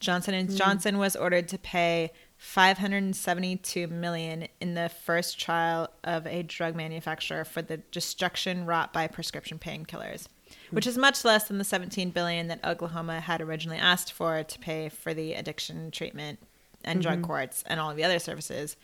Johnson 0.00 0.46
& 0.46 0.48
hmm. 0.48 0.56
Johnson 0.56 0.98
was 0.98 1.14
ordered 1.14 1.48
to 1.48 1.58
pay 1.58 2.10
572 2.36 3.86
million 3.86 4.48
in 4.60 4.74
the 4.74 4.88
first 4.88 5.38
trial 5.38 5.88
of 6.04 6.26
a 6.26 6.42
drug 6.42 6.74
manufacturer 6.74 7.44
for 7.44 7.62
the 7.62 7.78
destruction 7.78 8.66
wrought 8.66 8.92
by 8.92 9.06
prescription 9.06 9.58
painkillers, 9.58 10.26
hmm. 10.48 10.76
which 10.76 10.86
is 10.86 10.98
much 10.98 11.24
less 11.24 11.46
than 11.48 11.58
the 11.58 11.64
17 11.64 12.10
billion 12.10 12.48
that 12.48 12.64
Oklahoma 12.64 13.20
had 13.20 13.40
originally 13.40 13.78
asked 13.78 14.12
for 14.12 14.42
to 14.42 14.58
pay 14.58 14.88
for 14.88 15.14
the 15.14 15.32
addiction 15.34 15.90
treatment 15.92 16.40
and 16.84 17.02
drug 17.02 17.18
mm-hmm. 17.18 17.26
courts 17.26 17.64
and 17.66 17.80
all 17.80 17.90
of 17.90 17.96
the 17.96 18.04
other 18.04 18.18
services. 18.18 18.76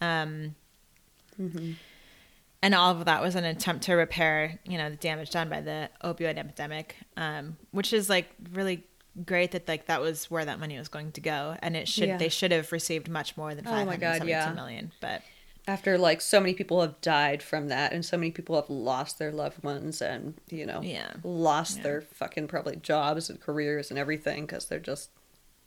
Um, 0.00 0.54
mm-hmm. 1.40 1.72
And 2.66 2.74
all 2.74 2.90
of 2.90 3.04
that 3.04 3.22
was 3.22 3.36
an 3.36 3.44
attempt 3.44 3.84
to 3.84 3.94
repair, 3.94 4.58
you 4.64 4.76
know, 4.76 4.90
the 4.90 4.96
damage 4.96 5.30
done 5.30 5.48
by 5.48 5.60
the 5.60 5.88
opioid 6.02 6.36
epidemic, 6.36 6.96
um, 7.16 7.56
which 7.70 7.92
is 7.92 8.08
like 8.10 8.28
really 8.52 8.82
great 9.24 9.52
that 9.52 9.68
like 9.68 9.86
that 9.86 10.00
was 10.00 10.28
where 10.32 10.44
that 10.44 10.58
money 10.58 10.76
was 10.76 10.88
going 10.88 11.12
to 11.12 11.20
go, 11.20 11.56
and 11.62 11.76
it 11.76 11.86
should 11.86 12.08
Yeah. 12.08 12.16
they 12.16 12.28
should 12.28 12.50
have 12.50 12.72
received 12.72 13.08
much 13.08 13.36
more 13.36 13.54
than 13.54 13.66
Oh 13.68 13.70
five 13.70 13.86
my 13.86 13.96
God, 13.96 14.26
yeah. 14.26 14.52
million. 14.52 14.90
But 15.00 15.22
After 15.68 15.96
like 15.96 16.20
so 16.20 16.40
many 16.40 16.54
people 16.54 16.80
have 16.80 17.00
died 17.00 17.40
from 17.40 17.68
that, 17.68 17.92
and 17.92 18.04
so 18.04 18.16
many 18.16 18.32
people 18.32 18.56
have 18.56 18.68
lost 18.68 19.18
their 19.20 19.30
loved 19.32 19.62
ones, 19.62 20.02
and 20.02 20.34
you 20.50 20.66
know, 20.66 20.80
Yeah. 20.82 21.12
lost 21.22 21.76
Yeah. 21.76 21.82
their 21.84 22.00
fucking 22.02 22.48
probably 22.48 22.76
jobs 22.76 23.30
and 23.30 23.40
careers 23.40 23.90
and 23.90 23.98
everything 23.98 24.44
because 24.46 24.66
they're 24.66 24.80
just 24.80 25.10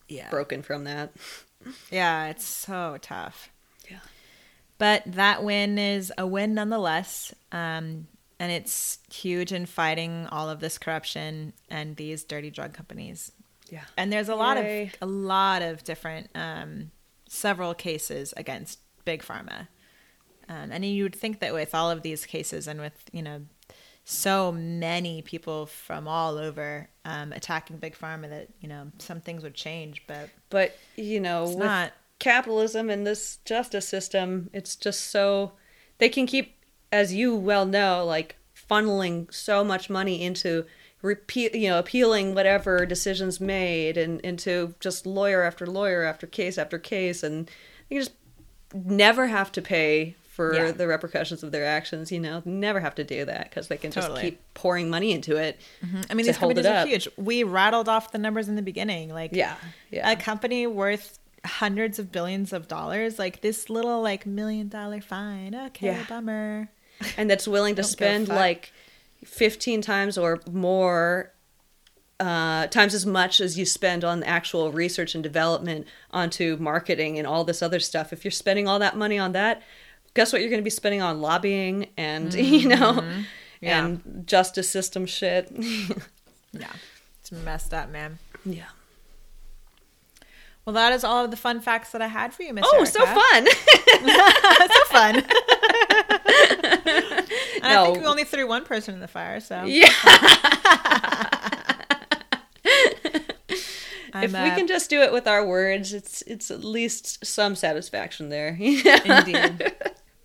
yeah, 0.09 0.29
broken 0.29 0.61
from 0.63 0.83
that. 0.83 1.11
yeah, 1.91 2.27
it's 2.27 2.45
so 2.45 2.97
tough. 3.01 3.49
Yeah. 3.89 3.99
But 4.79 5.03
that 5.05 5.43
win 5.43 5.77
is 5.77 6.11
a 6.17 6.25
win 6.25 6.55
nonetheless. 6.55 7.33
Um, 7.51 8.07
and 8.39 8.51
it's 8.51 8.99
huge 9.13 9.51
in 9.51 9.65
fighting 9.65 10.25
all 10.31 10.49
of 10.49 10.61
this 10.61 10.77
corruption 10.77 11.53
and 11.69 11.95
these 11.97 12.23
dirty 12.23 12.49
drug 12.49 12.73
companies. 12.73 13.31
Yeah. 13.69 13.83
And 13.97 14.11
there's 14.11 14.29
a 14.29 14.35
lot 14.35 14.57
Yay. 14.57 14.83
of 14.83 14.89
a 15.01 15.05
lot 15.05 15.61
of 15.61 15.83
different 15.83 16.29
um, 16.33 16.91
several 17.27 17.73
cases 17.75 18.33
against 18.37 18.79
big 19.05 19.21
pharma. 19.21 19.67
Um, 20.47 20.71
and 20.71 20.83
you 20.83 21.03
would 21.03 21.15
think 21.15 21.39
that 21.41 21.53
with 21.53 21.75
all 21.75 21.91
of 21.91 22.01
these 22.01 22.25
cases 22.25 22.67
and 22.67 22.79
with 22.79 22.93
you 23.11 23.21
know 23.21 23.41
so 24.05 24.51
many 24.51 25.21
people 25.21 25.67
from 25.67 26.07
all 26.07 26.37
over 26.39 26.89
um, 27.05 27.31
attacking 27.33 27.77
big 27.77 27.95
pharma 27.95 28.27
that 28.29 28.47
you 28.59 28.67
know 28.67 28.91
some 28.97 29.21
things 29.21 29.43
would 29.43 29.53
change, 29.53 30.03
but 30.07 30.29
But 30.49 30.75
you 30.95 31.19
know, 31.19 31.43
It's 31.43 31.51
with 31.55 31.65
not. 31.65 31.91
Capitalism 32.19 32.89
and 32.89 33.07
this 33.07 33.39
justice 33.45 33.87
system, 33.87 34.49
it's 34.53 34.75
just 34.75 35.07
so 35.09 35.53
they 35.97 36.09
can 36.09 36.25
keep, 36.27 36.55
as 36.91 37.13
you 37.13 37.35
well 37.35 37.65
know, 37.65 38.05
like 38.05 38.35
funneling 38.69 39.33
so 39.33 39.63
much 39.63 39.89
money 39.89 40.21
into 40.21 40.65
repeat, 41.01 41.55
you 41.55 41.69
know, 41.69 41.79
appealing 41.79 42.35
whatever 42.35 42.85
decisions 42.85 43.39
made, 43.39 43.97
and 43.97 44.19
into 44.21 44.75
just 44.79 45.05
lawyer 45.05 45.43
after 45.43 45.65
lawyer 45.65 46.03
after 46.03 46.27
case 46.27 46.57
after 46.57 46.77
case, 46.77 47.23
and 47.23 47.49
you 47.89 47.99
just 47.99 48.11
never 48.73 49.27
have 49.27 49.51
to 49.53 49.61
pay 49.61 50.15
for 50.27 50.53
Yeah. 50.55 50.71
the 50.71 50.87
repercussions 50.87 51.43
of 51.43 51.51
their 51.51 51.65
actions. 51.65 52.11
You 52.11 52.19
know, 52.19 52.41
never 52.45 52.79
have 52.81 52.95
to 52.95 53.03
do 53.03 53.25
that 53.25 53.49
because 53.49 53.67
they 53.67 53.77
can 53.77 53.91
just 53.91 54.15
keep 54.21 54.41
pouring 54.53 54.89
money 54.89 55.11
into 55.11 55.35
it. 55.37 55.59
Mm-hmm. 55.85 56.01
I 56.09 56.13
mean 56.13 56.25
these 56.25 56.37
companies 56.37 56.65
are 56.65 56.85
huge. 56.85 57.07
We 57.17 57.43
rattled 57.43 57.89
off 57.89 58.11
the 58.11 58.17
numbers 58.17 58.47
in 58.49 58.55
the 58.55 58.61
beginning, 58.61 59.09
like 59.09 59.31
Yeah, 59.33 59.55
yeah. 59.91 60.09
a 60.09 60.15
company 60.15 60.65
worth 60.67 61.18
hundreds 61.45 61.99
of 61.99 62.11
billions 62.11 62.51
of 62.53 62.67
dollars, 62.67 63.17
like 63.19 63.41
this 63.41 63.69
little 63.69 64.01
like 64.01 64.25
million 64.25 64.67
dollar 64.67 65.01
fine. 65.01 65.55
Okay, 65.55 65.87
Yeah. 65.87 66.05
bummer. 66.09 66.69
and 67.17 67.29
that's 67.29 67.47
willing 67.47 67.75
to 67.75 67.81
Don't 67.81 67.89
give 67.97 68.07
a 68.07 68.25
spend 68.25 68.27
like 68.27 68.73
15 69.25 69.81
times 69.81 70.17
or 70.17 70.41
more 70.51 71.31
uh, 72.19 72.67
times 72.67 72.93
as 72.93 73.05
much 73.05 73.39
as 73.39 73.57
you 73.57 73.65
spend 73.65 74.03
on 74.03 74.21
actual 74.23 74.71
research 74.73 75.15
and 75.15 75.23
development 75.23 75.87
onto 76.11 76.57
marketing 76.59 77.17
and 77.17 77.25
all 77.25 77.45
this 77.45 77.61
other 77.61 77.79
stuff 77.79 78.11
if 78.11 78.25
you're 78.25 78.31
spending 78.31 78.67
all 78.67 78.79
that 78.79 78.97
money 78.97 79.17
on 79.17 79.31
that 79.31 79.61
guess 80.15 80.33
what 80.33 80.41
you're 80.41 80.49
going 80.49 80.59
to 80.59 80.63
be 80.65 80.69
spending 80.69 81.01
on 81.01 81.21
lobbying 81.21 81.87
and 81.95 82.33
you 82.33 82.67
know 82.67 82.93
Mm-hmm. 82.95 83.21
Yeah. 83.61 83.85
and 83.85 84.27
justice 84.27 84.69
system 84.69 85.05
shit 85.05 85.49
Yeah, 86.51 86.71
it's 87.21 87.31
messed 87.31 87.73
up, 87.73 87.89
man. 87.89 88.19
yeah 88.45 88.65
Well, 90.69 90.75
that 90.75 90.93
is 90.93 91.03
all 91.03 91.25
of 91.25 91.31
the 91.31 91.37
fun 91.37 91.61
facts 91.61 91.93
that 91.93 92.01
I 92.03 92.05
had 92.05 92.31
for 92.31 92.43
you, 92.43 92.53
Miss. 92.53 92.63
oh 92.67 92.83
so 92.85 93.03
fun. 93.03 93.47
So 94.69 94.83
fun. 94.89 95.15
and 95.15 95.25
I 97.63 97.83
think 97.85 97.97
we 97.97 98.05
only 98.05 98.23
threw 98.23 98.47
one 98.47 98.65
person 98.65 98.93
in 98.93 98.99
the 98.99 99.07
fire, 99.07 99.39
so. 99.39 99.63
Yeah. 99.63 99.89
If 104.11 104.31
we 104.33 104.49
can 104.49 104.67
just 104.67 104.91
do 104.91 105.01
it 105.01 105.13
with 105.13 105.27
our 105.27 105.45
words 105.45 105.93
it's 105.93 106.23
it's 106.23 106.51
at 106.51 106.63
least 106.63 107.25
some 107.25 107.55
satisfaction 107.55 108.29
there. 108.29 108.49
Indeed, 108.49 109.69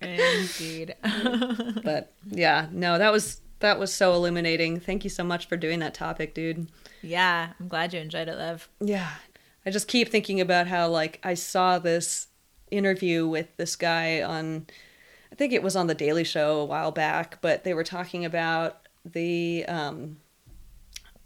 indeed. 0.01 0.95
but 1.83 2.11
yeah 2.29 2.67
no 2.71 2.97
that 2.97 3.11
was 3.11 3.41
that 3.59 3.79
was 3.79 3.93
so 3.93 4.13
illuminating. 4.13 4.79
Thank 4.79 5.03
you 5.03 5.09
so 5.09 5.23
much 5.23 5.47
for 5.47 5.55
doing 5.55 5.79
that 5.79 5.93
topic 5.93 6.33
dude. 6.33 6.67
Yeah, 7.01 7.53
I'm 7.59 7.67
glad 7.67 7.93
you 7.93 7.99
enjoyed 7.99 8.27
it, 8.27 8.37
Liv. 8.37 8.67
yeah 8.81 9.11
i 9.65 9.69
just 9.69 9.87
keep 9.87 10.09
thinking 10.09 10.39
about 10.41 10.67
how 10.67 10.87
like 10.87 11.19
i 11.23 11.33
saw 11.33 11.79
this 11.79 12.27
interview 12.71 13.27
with 13.27 13.55
this 13.57 13.75
guy 13.75 14.21
on 14.21 14.65
i 15.31 15.35
think 15.35 15.53
it 15.53 15.63
was 15.63 15.75
on 15.75 15.87
the 15.87 15.95
daily 15.95 16.23
show 16.23 16.59
a 16.59 16.65
while 16.65 16.91
back 16.91 17.39
but 17.41 17.63
they 17.63 17.73
were 17.73 17.83
talking 17.83 18.25
about 18.25 18.87
the 19.05 19.63
um 19.67 20.17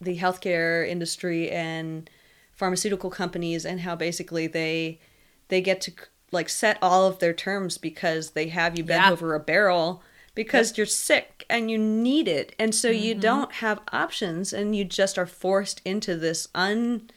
the 0.02 0.18
healthcare 0.18 0.88
industry 0.88 1.50
and 1.50 2.10
pharmaceutical 2.54 3.10
companies 3.10 3.66
and 3.66 3.82
how 3.82 3.96
basically 3.96 4.48
they 4.48 5.00
they 5.50 5.62
get 5.62 5.82
to 5.82 5.92
like 6.32 6.50
set 6.50 6.78
all 6.82 7.08
of 7.08 7.20
their 7.20 7.34
terms 7.34 7.78
because 7.78 8.32
they 8.32 8.48
have 8.50 8.78
you 8.78 8.84
bent 8.84 9.06
Yeah. 9.06 9.12
over 9.12 9.34
a 9.34 9.40
barrel 9.40 10.04
because 10.36 10.78
you're 10.78 10.86
sick 10.86 11.46
and 11.50 11.72
you 11.72 11.78
need 11.78 12.28
it 12.28 12.54
and 12.60 12.74
so 12.76 12.90
you 12.90 13.14
Mm-hmm. 13.14 13.22
don't 13.22 13.52
have 13.54 13.80
options 13.92 14.54
and 14.54 14.76
you 14.76 14.86
just 14.86 15.18
are 15.18 15.26
forced 15.26 15.82
into 15.86 16.16
this 16.16 16.48
un 16.54 17.10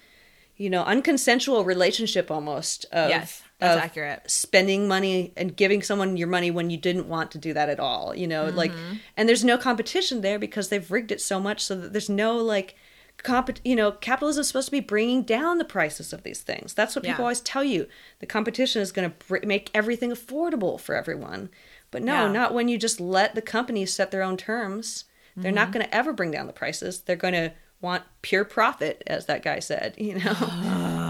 you 0.56 0.68
know 0.70 0.84
unconsensual 0.84 1.64
relationship 1.64 2.30
almost 2.30 2.84
of, 2.92 3.08
Yes, 3.10 3.42
that's 3.58 3.76
of 3.78 3.82
accurate. 3.82 4.22
spending 4.30 4.86
money 4.88 5.32
and 5.36 5.56
giving 5.56 5.82
someone 5.82 6.16
your 6.16 6.28
money 6.28 6.50
when 6.50 6.70
you 6.70 6.76
didn't 6.76 7.08
want 7.08 7.30
to 7.32 7.38
do 7.38 7.52
that 7.54 7.68
at 7.68 7.80
all 7.80 8.14
you 8.14 8.26
know 8.26 8.46
like 8.46 8.72
Mm-hmm. 8.72 8.94
and 9.16 9.28
there's 9.28 9.44
no 9.44 9.56
competition 9.58 10.20
there 10.20 10.38
because 10.38 10.68
they've 10.68 10.90
rigged 10.90 11.10
it 11.12 11.20
so 11.20 11.40
much 11.40 11.62
so 11.62 11.74
that 11.76 11.92
there's 11.92 12.10
no 12.10 12.36
like 12.36 12.74
comp 13.22 13.50
you 13.64 13.76
know 13.76 13.92
capitalism 13.92 14.40
is 14.40 14.48
supposed 14.48 14.66
to 14.68 14.72
be 14.72 14.80
bringing 14.80 15.22
down 15.22 15.58
the 15.58 15.64
prices 15.64 16.12
of 16.12 16.22
these 16.22 16.40
things 16.40 16.74
that's 16.74 16.96
what 16.96 17.04
people 17.04 17.18
Yeah. 17.20 17.24
always 17.24 17.40
tell 17.40 17.62
you 17.64 17.86
the 18.20 18.26
competition 18.26 18.82
is 18.82 18.90
going 18.92 19.10
to 19.10 19.16
br- 19.26 19.46
make 19.46 19.70
everything 19.74 20.10
affordable 20.10 20.80
for 20.80 20.94
everyone 20.94 21.48
but 21.90 22.02
no 22.02 22.26
Yeah. 22.26 22.32
not 22.32 22.54
when 22.54 22.68
you 22.68 22.78
just 22.78 23.00
let 23.00 23.34
the 23.34 23.42
companies 23.42 23.92
set 23.92 24.10
their 24.10 24.22
own 24.22 24.36
terms 24.36 25.04
they're 25.36 25.50
not 25.52 25.68
Mm-hmm. 25.68 25.72
going 25.72 25.86
to 25.86 25.94
ever 25.94 26.12
bring 26.12 26.30
down 26.30 26.46
the 26.46 26.52
prices 26.52 27.00
they're 27.00 27.16
going 27.16 27.34
to 27.34 27.52
want 27.82 28.02
pure 28.22 28.44
profit 28.44 29.02
as 29.06 29.26
that 29.26 29.42
guy 29.42 29.58
said 29.58 29.94
you 29.98 30.14
know 30.14 30.20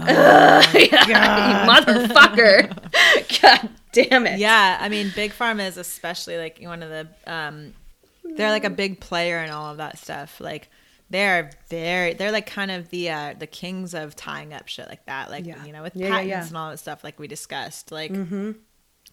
you 0.73 0.89
motherfucker. 1.69 3.41
God 3.41 3.69
damn 3.91 4.27
it. 4.27 4.39
Yeah, 4.39 4.77
I 4.81 4.89
mean, 4.89 5.11
big 5.15 5.31
pharma 5.31 5.67
is 5.67 5.77
especially 5.77 6.37
like 6.37 6.59
one 6.61 6.83
of 6.83 6.89
the. 6.89 7.07
Um, 7.31 7.73
they're 8.35 8.49
like 8.51 8.63
a 8.65 8.69
big 8.69 8.99
player 8.99 9.39
in 9.43 9.49
all 9.49 9.71
of 9.71 9.77
that 9.77 9.97
stuff. 9.97 10.39
Like 10.41 10.69
they're 11.09 11.51
very, 11.69 12.13
they're 12.13 12.31
like 12.31 12.47
kind 12.47 12.71
of 12.71 12.89
the 12.89 13.09
uh, 13.11 13.33
the 13.37 13.47
kings 13.47 13.93
of 13.93 14.15
tying 14.15 14.53
up 14.53 14.67
shit 14.67 14.87
like 14.89 15.05
that. 15.05 15.29
Like 15.29 15.45
Yeah. 15.45 15.63
you 15.65 15.71
know, 15.73 15.83
with 15.83 15.95
Yeah, 15.95 16.07
yeah, 16.07 16.11
patents 16.13 16.29
yeah. 16.29 16.47
and 16.47 16.57
all 16.57 16.69
that 16.71 16.79
stuff, 16.79 17.03
like 17.03 17.19
we 17.19 17.27
discussed. 17.27 17.91
Like 17.91 18.11
Mm-hmm. 18.11 18.51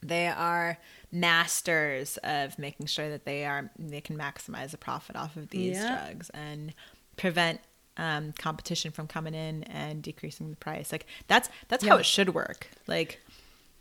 they 0.02 0.26
are 0.28 0.78
masters 1.12 2.16
of 2.24 2.58
making 2.58 2.86
sure 2.86 3.08
that 3.10 3.24
they 3.24 3.44
are 3.44 3.70
they 3.78 4.00
can 4.00 4.16
maximize 4.16 4.70
the 4.70 4.78
profit 4.78 5.16
off 5.16 5.36
of 5.36 5.50
these 5.50 5.76
Yeah. 5.76 6.04
drugs 6.06 6.30
and 6.30 6.72
prevent 7.20 7.60
um, 7.96 8.32
competition 8.38 8.90
from 8.92 9.06
coming 9.06 9.34
in 9.34 9.62
and 9.64 10.02
decreasing 10.02 10.50
the 10.50 10.56
price. 10.56 10.90
Like 10.92 11.06
that's 11.28 11.48
that's 11.68 11.84
how 11.84 11.96
it 11.98 12.06
should 12.06 12.34
work. 12.34 12.68
Like 12.86 13.20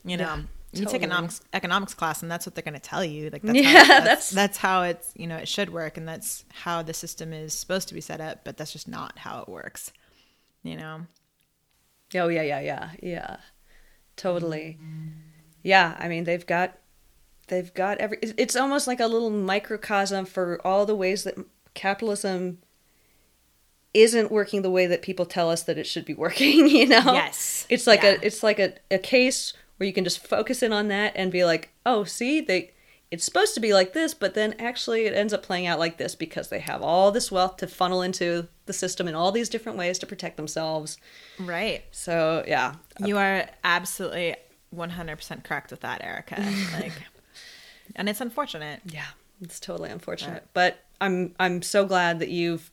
you 0.04 0.18
know, 0.18 0.24
Yeah, 0.26 0.42
you 0.74 0.86
take 0.86 1.02
economics 1.04 1.42
economics 1.54 1.94
class 1.94 2.22
and 2.22 2.30
that's 2.32 2.46
what 2.46 2.56
they're 2.56 2.64
going 2.64 2.74
to 2.74 2.80
tell 2.80 3.04
you. 3.04 3.30
Like 3.30 3.42
that's 3.42 3.58
Yeah, 3.64 3.64
how, 3.84 3.86
that's, 3.86 4.04
that's- 4.04 4.30
that's 4.32 4.58
how 4.58 4.84
it's 4.84 5.14
you 5.16 5.28
know 5.28 5.38
it 5.38 5.48
should 5.48 5.72
work 5.72 5.98
and 5.98 6.08
that's 6.08 6.44
how 6.64 6.82
the 6.82 6.94
system 6.94 7.32
is 7.34 7.54
supposed 7.54 7.88
to 7.90 7.94
be 7.94 8.02
set 8.02 8.20
up. 8.22 8.44
But 8.44 8.58
that's 8.58 8.74
just 8.74 8.88
not 8.88 9.20
how 9.20 9.42
it 9.42 9.50
works. 9.50 9.92
You 10.64 10.76
know. 10.78 11.02
Oh 12.16 12.28
yeah, 12.28 12.42
yeah, 12.42 12.60
yeah, 12.60 12.90
yeah. 13.02 13.38
Totally. 14.18 14.78
Yeah, 15.64 15.96
I 16.00 16.08
mean 16.10 16.24
they've 16.26 16.46
got 16.46 16.78
they've 17.48 17.74
got 17.74 17.98
every 18.00 18.18
it's 18.22 18.56
almost 18.56 18.86
like 18.88 19.00
a 19.00 19.08
little 19.08 19.30
microcosm 19.30 20.26
for 20.26 20.60
all 20.66 20.86
the 20.86 20.96
ways 20.96 21.24
that 21.24 21.36
capitalism 21.74 22.58
isn't 23.94 24.32
working 24.32 24.62
the 24.62 24.70
way 24.70 24.86
that 24.86 25.02
people 25.02 25.26
tell 25.26 25.50
us 25.50 25.64
that 25.64 25.78
it 25.78 25.86
should 25.88 26.06
be 26.06 26.14
working, 26.14 26.68
you 26.70 26.88
know? 26.88 27.14
Yes. 27.14 27.66
It's 27.70 27.88
like 27.88 28.04
Yeah. 28.04 28.12
a 28.22 28.26
it's 28.26 28.44
like 28.44 28.60
a, 28.60 28.74
a 28.92 28.98
case 29.00 29.54
where 29.78 29.88
you 29.88 29.94
can 29.94 30.04
just 30.04 30.26
focus 30.26 30.62
in 30.62 30.74
on 30.74 30.90
that 30.90 31.14
and 31.16 31.32
be 31.32 31.44
like, 31.46 31.70
"Oh, 31.86 32.04
see, 32.04 32.42
they 32.42 32.72
it's 33.12 33.24
supposed 33.24 33.56
to 33.56 33.60
be 33.60 33.74
like 33.74 33.94
this, 33.94 34.14
but 34.14 34.36
then 34.36 34.54
actually 34.60 35.06
it 35.06 35.14
ends 35.16 35.34
up 35.34 35.42
playing 35.42 35.66
out 35.66 35.80
like 35.80 35.98
this 35.98 36.14
because 36.14 36.50
they 36.50 36.60
have 36.60 36.84
all 36.84 37.12
this 37.12 37.32
wealth 37.32 37.58
to 37.58 37.66
funnel 37.68 38.04
into 38.04 38.48
the 38.68 38.74
system 38.74 39.08
in 39.08 39.16
all 39.16 39.32
these 39.32 39.50
different 39.50 39.78
ways 39.80 39.98
to 40.00 40.06
protect 40.06 40.38
themselves." 40.38 40.98
Right. 41.40 41.84
So, 41.92 42.44
yeah. 42.48 42.76
You 43.04 43.18
are 43.18 43.48
absolutely 43.64 44.36
100% 44.76 45.44
correct 45.44 45.72
with 45.72 45.80
that, 45.82 46.04
Erica. 46.04 46.36
Like, 46.80 46.94
and 47.96 48.08
it's 48.08 48.22
unfortunate. 48.22 48.82
Yeah, 48.86 49.06
it's 49.42 49.60
totally 49.60 49.90
unfortunate, 49.90 50.46
but 50.54 50.78
I'm 51.02 51.34
I'm 51.40 51.64
so 51.64 51.86
glad 51.86 52.20
that 52.20 52.30
you've 52.30 52.70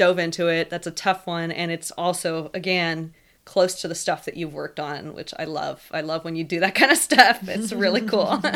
dove 0.00 0.18
into 0.18 0.48
it. 0.48 0.70
That's 0.70 0.86
a 0.86 0.90
tough 0.90 1.26
one, 1.26 1.52
and 1.52 1.70
it's 1.70 1.90
also 1.90 2.50
again 2.54 3.12
close 3.44 3.80
to 3.82 3.88
the 3.88 3.94
stuff 3.94 4.24
that 4.24 4.34
you've 4.34 4.54
worked 4.54 4.80
on, 4.80 5.12
which 5.12 5.34
I 5.38 5.44
love. 5.44 5.86
I 5.90 6.00
love 6.00 6.24
when 6.24 6.36
you 6.36 6.44
do 6.44 6.58
that 6.60 6.74
kind 6.80 6.90
of 6.90 6.96
stuff. 6.96 7.46
It's 7.46 7.72
really 7.72 8.02
cool. 8.02 8.42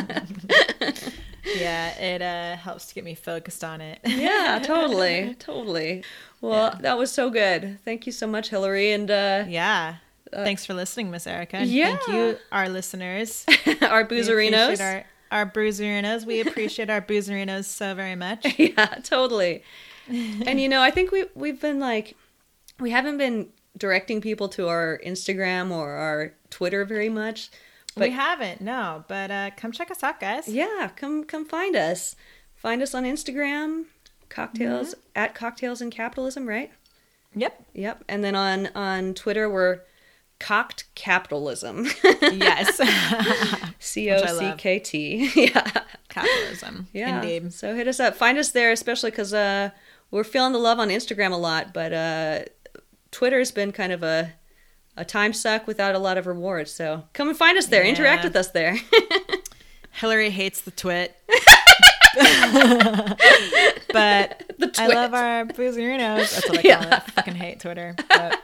Yeah, 1.59 1.91
it 1.99 2.23
uh, 2.23 2.57
helps 2.57 2.87
to 2.87 2.95
get 2.95 3.05
me 3.05 3.15
focused 3.15 3.63
on 3.63 3.83
it. 3.83 3.99
yeah, 4.03 4.59
totally, 4.65 5.37
totally. 5.39 6.03
Well, 6.41 6.75
that 6.81 6.97
was 6.97 7.13
so 7.13 7.29
good. 7.29 7.79
Thank 7.85 8.07
you 8.07 8.13
so 8.13 8.27
much, 8.27 8.49
Hillary, 8.49 8.93
and 8.93 9.11
uh, 9.11 9.45
yeah. 9.47 9.97
Thanks 10.33 10.65
for 10.65 10.73
listening, 10.73 11.11
Miss 11.11 11.27
Erica. 11.27 11.59
And 11.59 11.69
yeah. 11.69 11.97
Thank 11.97 12.09
you, 12.09 12.39
our 12.51 12.71
listeners. 12.71 13.45
our 13.83 14.07
boozerinos. 14.07 14.81
Our, 14.81 15.05
our 15.31 15.47
boozerinos. 15.47 16.25
We 16.25 16.41
appreciate 16.41 16.89
our 16.89 17.03
boozerinos 17.03 17.67
so 17.67 17.95
very 17.95 18.17
much. 18.17 18.59
yeah, 18.59 18.87
totally. 19.05 19.63
and 20.47 20.61
you 20.61 20.69
know, 20.69 20.83
I 20.83 20.91
think 20.91 21.11
we 21.11 21.27
we've 21.35 21.61
been 21.61 21.81
like 21.81 22.17
we 22.81 22.91
haven't 22.91 23.19
been 23.19 23.49
directing 23.77 24.21
people 24.21 24.49
to 24.51 24.69
our 24.69 25.01
Instagram 25.05 25.71
or 25.71 25.93
our 25.93 26.35
Twitter 26.51 26.85
very 26.85 27.09
much. 27.09 27.51
But 27.97 28.09
we 28.09 28.11
haven't, 28.11 28.61
no. 28.61 29.05
But 29.07 29.31
uh, 29.31 29.51
come 29.57 29.71
check 29.71 29.91
us 29.91 30.03
out, 30.03 30.19
guys. 30.21 30.49
yeah, 30.49 30.91
come 30.97 31.25
come 31.25 31.45
find 31.45 31.77
us. 31.77 32.17
Find 32.57 32.83
us 32.83 32.95
on 32.95 33.05
Instagram, 33.05 33.85
cocktails 34.29 34.95
at 35.15 35.35
cocktails 35.35 35.81
and 35.81 35.93
capitalism, 35.93 36.47
right? 36.49 36.73
Yep. 37.35 37.65
Yep. 37.75 38.05
And 38.09 38.25
then 38.25 38.35
on 38.35 38.69
on 38.75 39.15
Twitter 39.15 39.49
we're 39.49 39.81
cocked 40.41 40.85
capitalism. 40.95 41.87
Yes. 42.03 42.81
C 43.79 44.11
O 44.11 44.25
C 44.39 44.53
K 44.59 44.79
T. 44.79 45.31
Yeah. 45.37 45.71
Capitalism. 46.09 46.89
Yeah. 46.93 47.21
Indeed. 47.21 47.53
So 47.53 47.75
hit 47.75 47.89
us 47.89 47.99
up. 48.01 48.15
Find 48.15 48.39
us 48.39 48.51
there, 48.51 48.73
especially 48.73 49.11
because 49.11 49.35
uh, 49.35 49.71
we're 50.11 50.25
feeling 50.25 50.53
the 50.53 50.59
love 50.59 50.79
on 50.79 50.89
Instagram 50.89 51.33
a 51.33 51.37
lot, 51.37 51.73
but 51.75 51.93
uh, 51.93 52.41
Twitter's 53.11 53.51
been 53.51 53.73
kind 53.73 53.93
of 53.93 54.03
a 54.03 54.33
a 54.97 55.05
time 55.05 55.33
suck 55.33 55.67
without 55.67 55.95
a 55.97 55.99
lot 55.99 56.17
of 56.19 56.27
rewards. 56.27 56.71
So 56.71 57.05
come 57.15 57.29
and 57.29 57.37
find 57.37 57.59
us 57.59 57.67
there. 57.67 57.83
Interact 57.83 58.23
with 58.25 58.37
us 58.37 58.49
there. 58.53 58.77
Hillary 59.91 60.31
hates 60.31 60.61
the 60.61 60.71
twit. 60.71 61.17
but 63.93 64.43
The 64.59 64.73
I 64.79 64.87
love 64.87 65.15
our 65.15 65.45
boozerinos. 65.47 66.33
That's 66.35 66.49
what 66.49 66.59
I 66.59 66.63
Yeah. 66.65 66.83
call 66.85 66.93
it. 66.93 67.03
Fucking 67.13 67.35
hate 67.35 67.61
Twitter. 67.61 67.95
But 68.09 68.41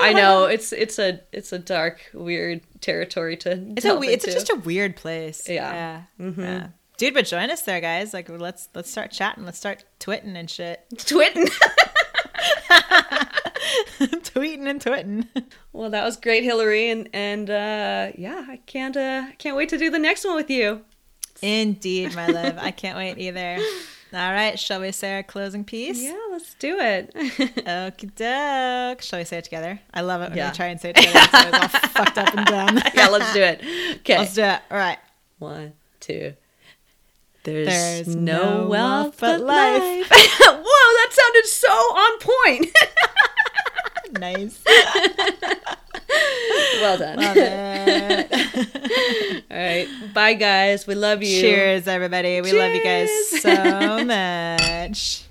I 0.00 0.12
know 0.12 0.44
it's 0.46 0.72
it's 0.72 0.98
a 0.98 1.20
it's 1.32 1.52
a 1.52 1.58
dark, 1.58 2.00
weird 2.12 2.60
territory 2.80 3.36
to. 3.38 3.50
it's 3.76 3.84
a 3.84 4.00
it's 4.02 4.24
into. 4.24 4.34
just 4.36 4.50
a 4.50 4.56
weird 4.56 4.96
place. 4.96 5.48
Yeah. 5.48 6.02
Mm-hmm. 6.20 6.40
Yeah. 6.40 6.66
Dude, 6.96 7.14
but 7.14 7.26
join 7.26 7.50
us 7.50 7.62
there, 7.62 7.80
guys. 7.80 8.14
Like, 8.14 8.28
let's 8.28 8.68
let's 8.74 8.90
start 8.90 9.10
chatting. 9.10 9.44
Let's 9.44 9.58
start 9.58 9.84
twitting 9.98 10.36
and 10.36 10.48
shit. 10.48 10.84
twitting. 10.98 11.48
Tweeting 13.98 14.68
and 14.68 14.80
twitting. 14.80 15.28
well, 15.72 15.90
that 15.90 16.04
was 16.04 16.16
great, 16.16 16.42
Hillary, 16.44 16.90
and 16.90 17.08
and 17.12 17.48
uh, 17.50 18.12
yeah, 18.16 18.44
I 18.48 18.56
can't 18.66 18.96
uh, 18.96 19.26
can't 19.38 19.56
wait 19.56 19.68
to 19.70 19.78
do 19.78 19.90
the 19.90 19.98
next 19.98 20.24
one 20.24 20.34
with 20.36 20.50
you. 20.50 20.82
Indeed, 21.42 22.14
my 22.14 22.26
love. 22.28 22.58
I 22.58 22.70
can't 22.70 22.96
wait 22.96 23.18
either. 23.18 23.58
All 24.12 24.32
right, 24.32 24.58
shall 24.58 24.80
we 24.80 24.92
say 24.92 25.14
our 25.16 25.22
closing 25.22 25.64
piece? 25.64 26.00
Yeah, 26.02 26.18
let's 26.30 26.54
do 26.54 26.78
it. 26.78 27.12
Okie 27.14 28.14
doke. 28.14 29.02
Shall 29.02 29.18
we 29.18 29.24
say 29.24 29.38
it 29.38 29.44
together? 29.44 29.80
I 29.92 30.02
love 30.02 30.22
it 30.22 30.28
when 30.30 30.38
Yeah. 30.38 30.50
we 30.50 30.56
try 30.56 30.66
and 30.66 30.80
say 30.80 30.90
it 30.90 30.96
together. 30.96 31.18
It's 31.20 31.74
all 31.74 31.80
fucked 31.90 32.18
up 32.18 32.34
and 32.36 32.46
dumb. 32.46 32.78
yeah, 32.94 33.08
let's 33.08 33.32
do 33.32 33.40
it. 33.42 33.60
Okay, 34.00 34.18
Let's 34.18 34.34
do 34.34 34.42
it. 34.42 34.60
All 34.70 34.78
right. 34.78 34.98
One, 35.38 35.72
two. 36.00 36.34
There's, 37.44 37.66
There's 37.66 38.16
no, 38.16 38.62
no 38.62 38.68
wealth 38.68 39.16
but 39.20 39.38
but 39.38 39.46
life. 39.46 40.10
life. 40.10 40.10
Whoa, 40.40 40.62
that 40.64 41.10
sounded 41.12 41.46
so 41.46 41.68
on 41.70 42.18
point. 42.18 42.76
Nice. 44.20 44.62
well 46.80 46.98
done. 46.98 47.18
All 49.50 49.56
right. 49.56 49.88
Bye, 50.14 50.34
guys. 50.34 50.86
We 50.86 50.94
love 50.94 51.22
you. 51.22 51.40
Cheers, 51.40 51.88
everybody. 51.88 52.40
We 52.40 52.52
love 52.52 52.72
you 52.72 52.82
guys 52.84 53.10
so 53.40 54.04
much. 54.04 55.24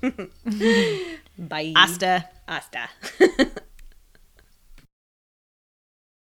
Bye. 1.38 1.72
Asta. 1.76 2.28
Asta. 2.46 2.90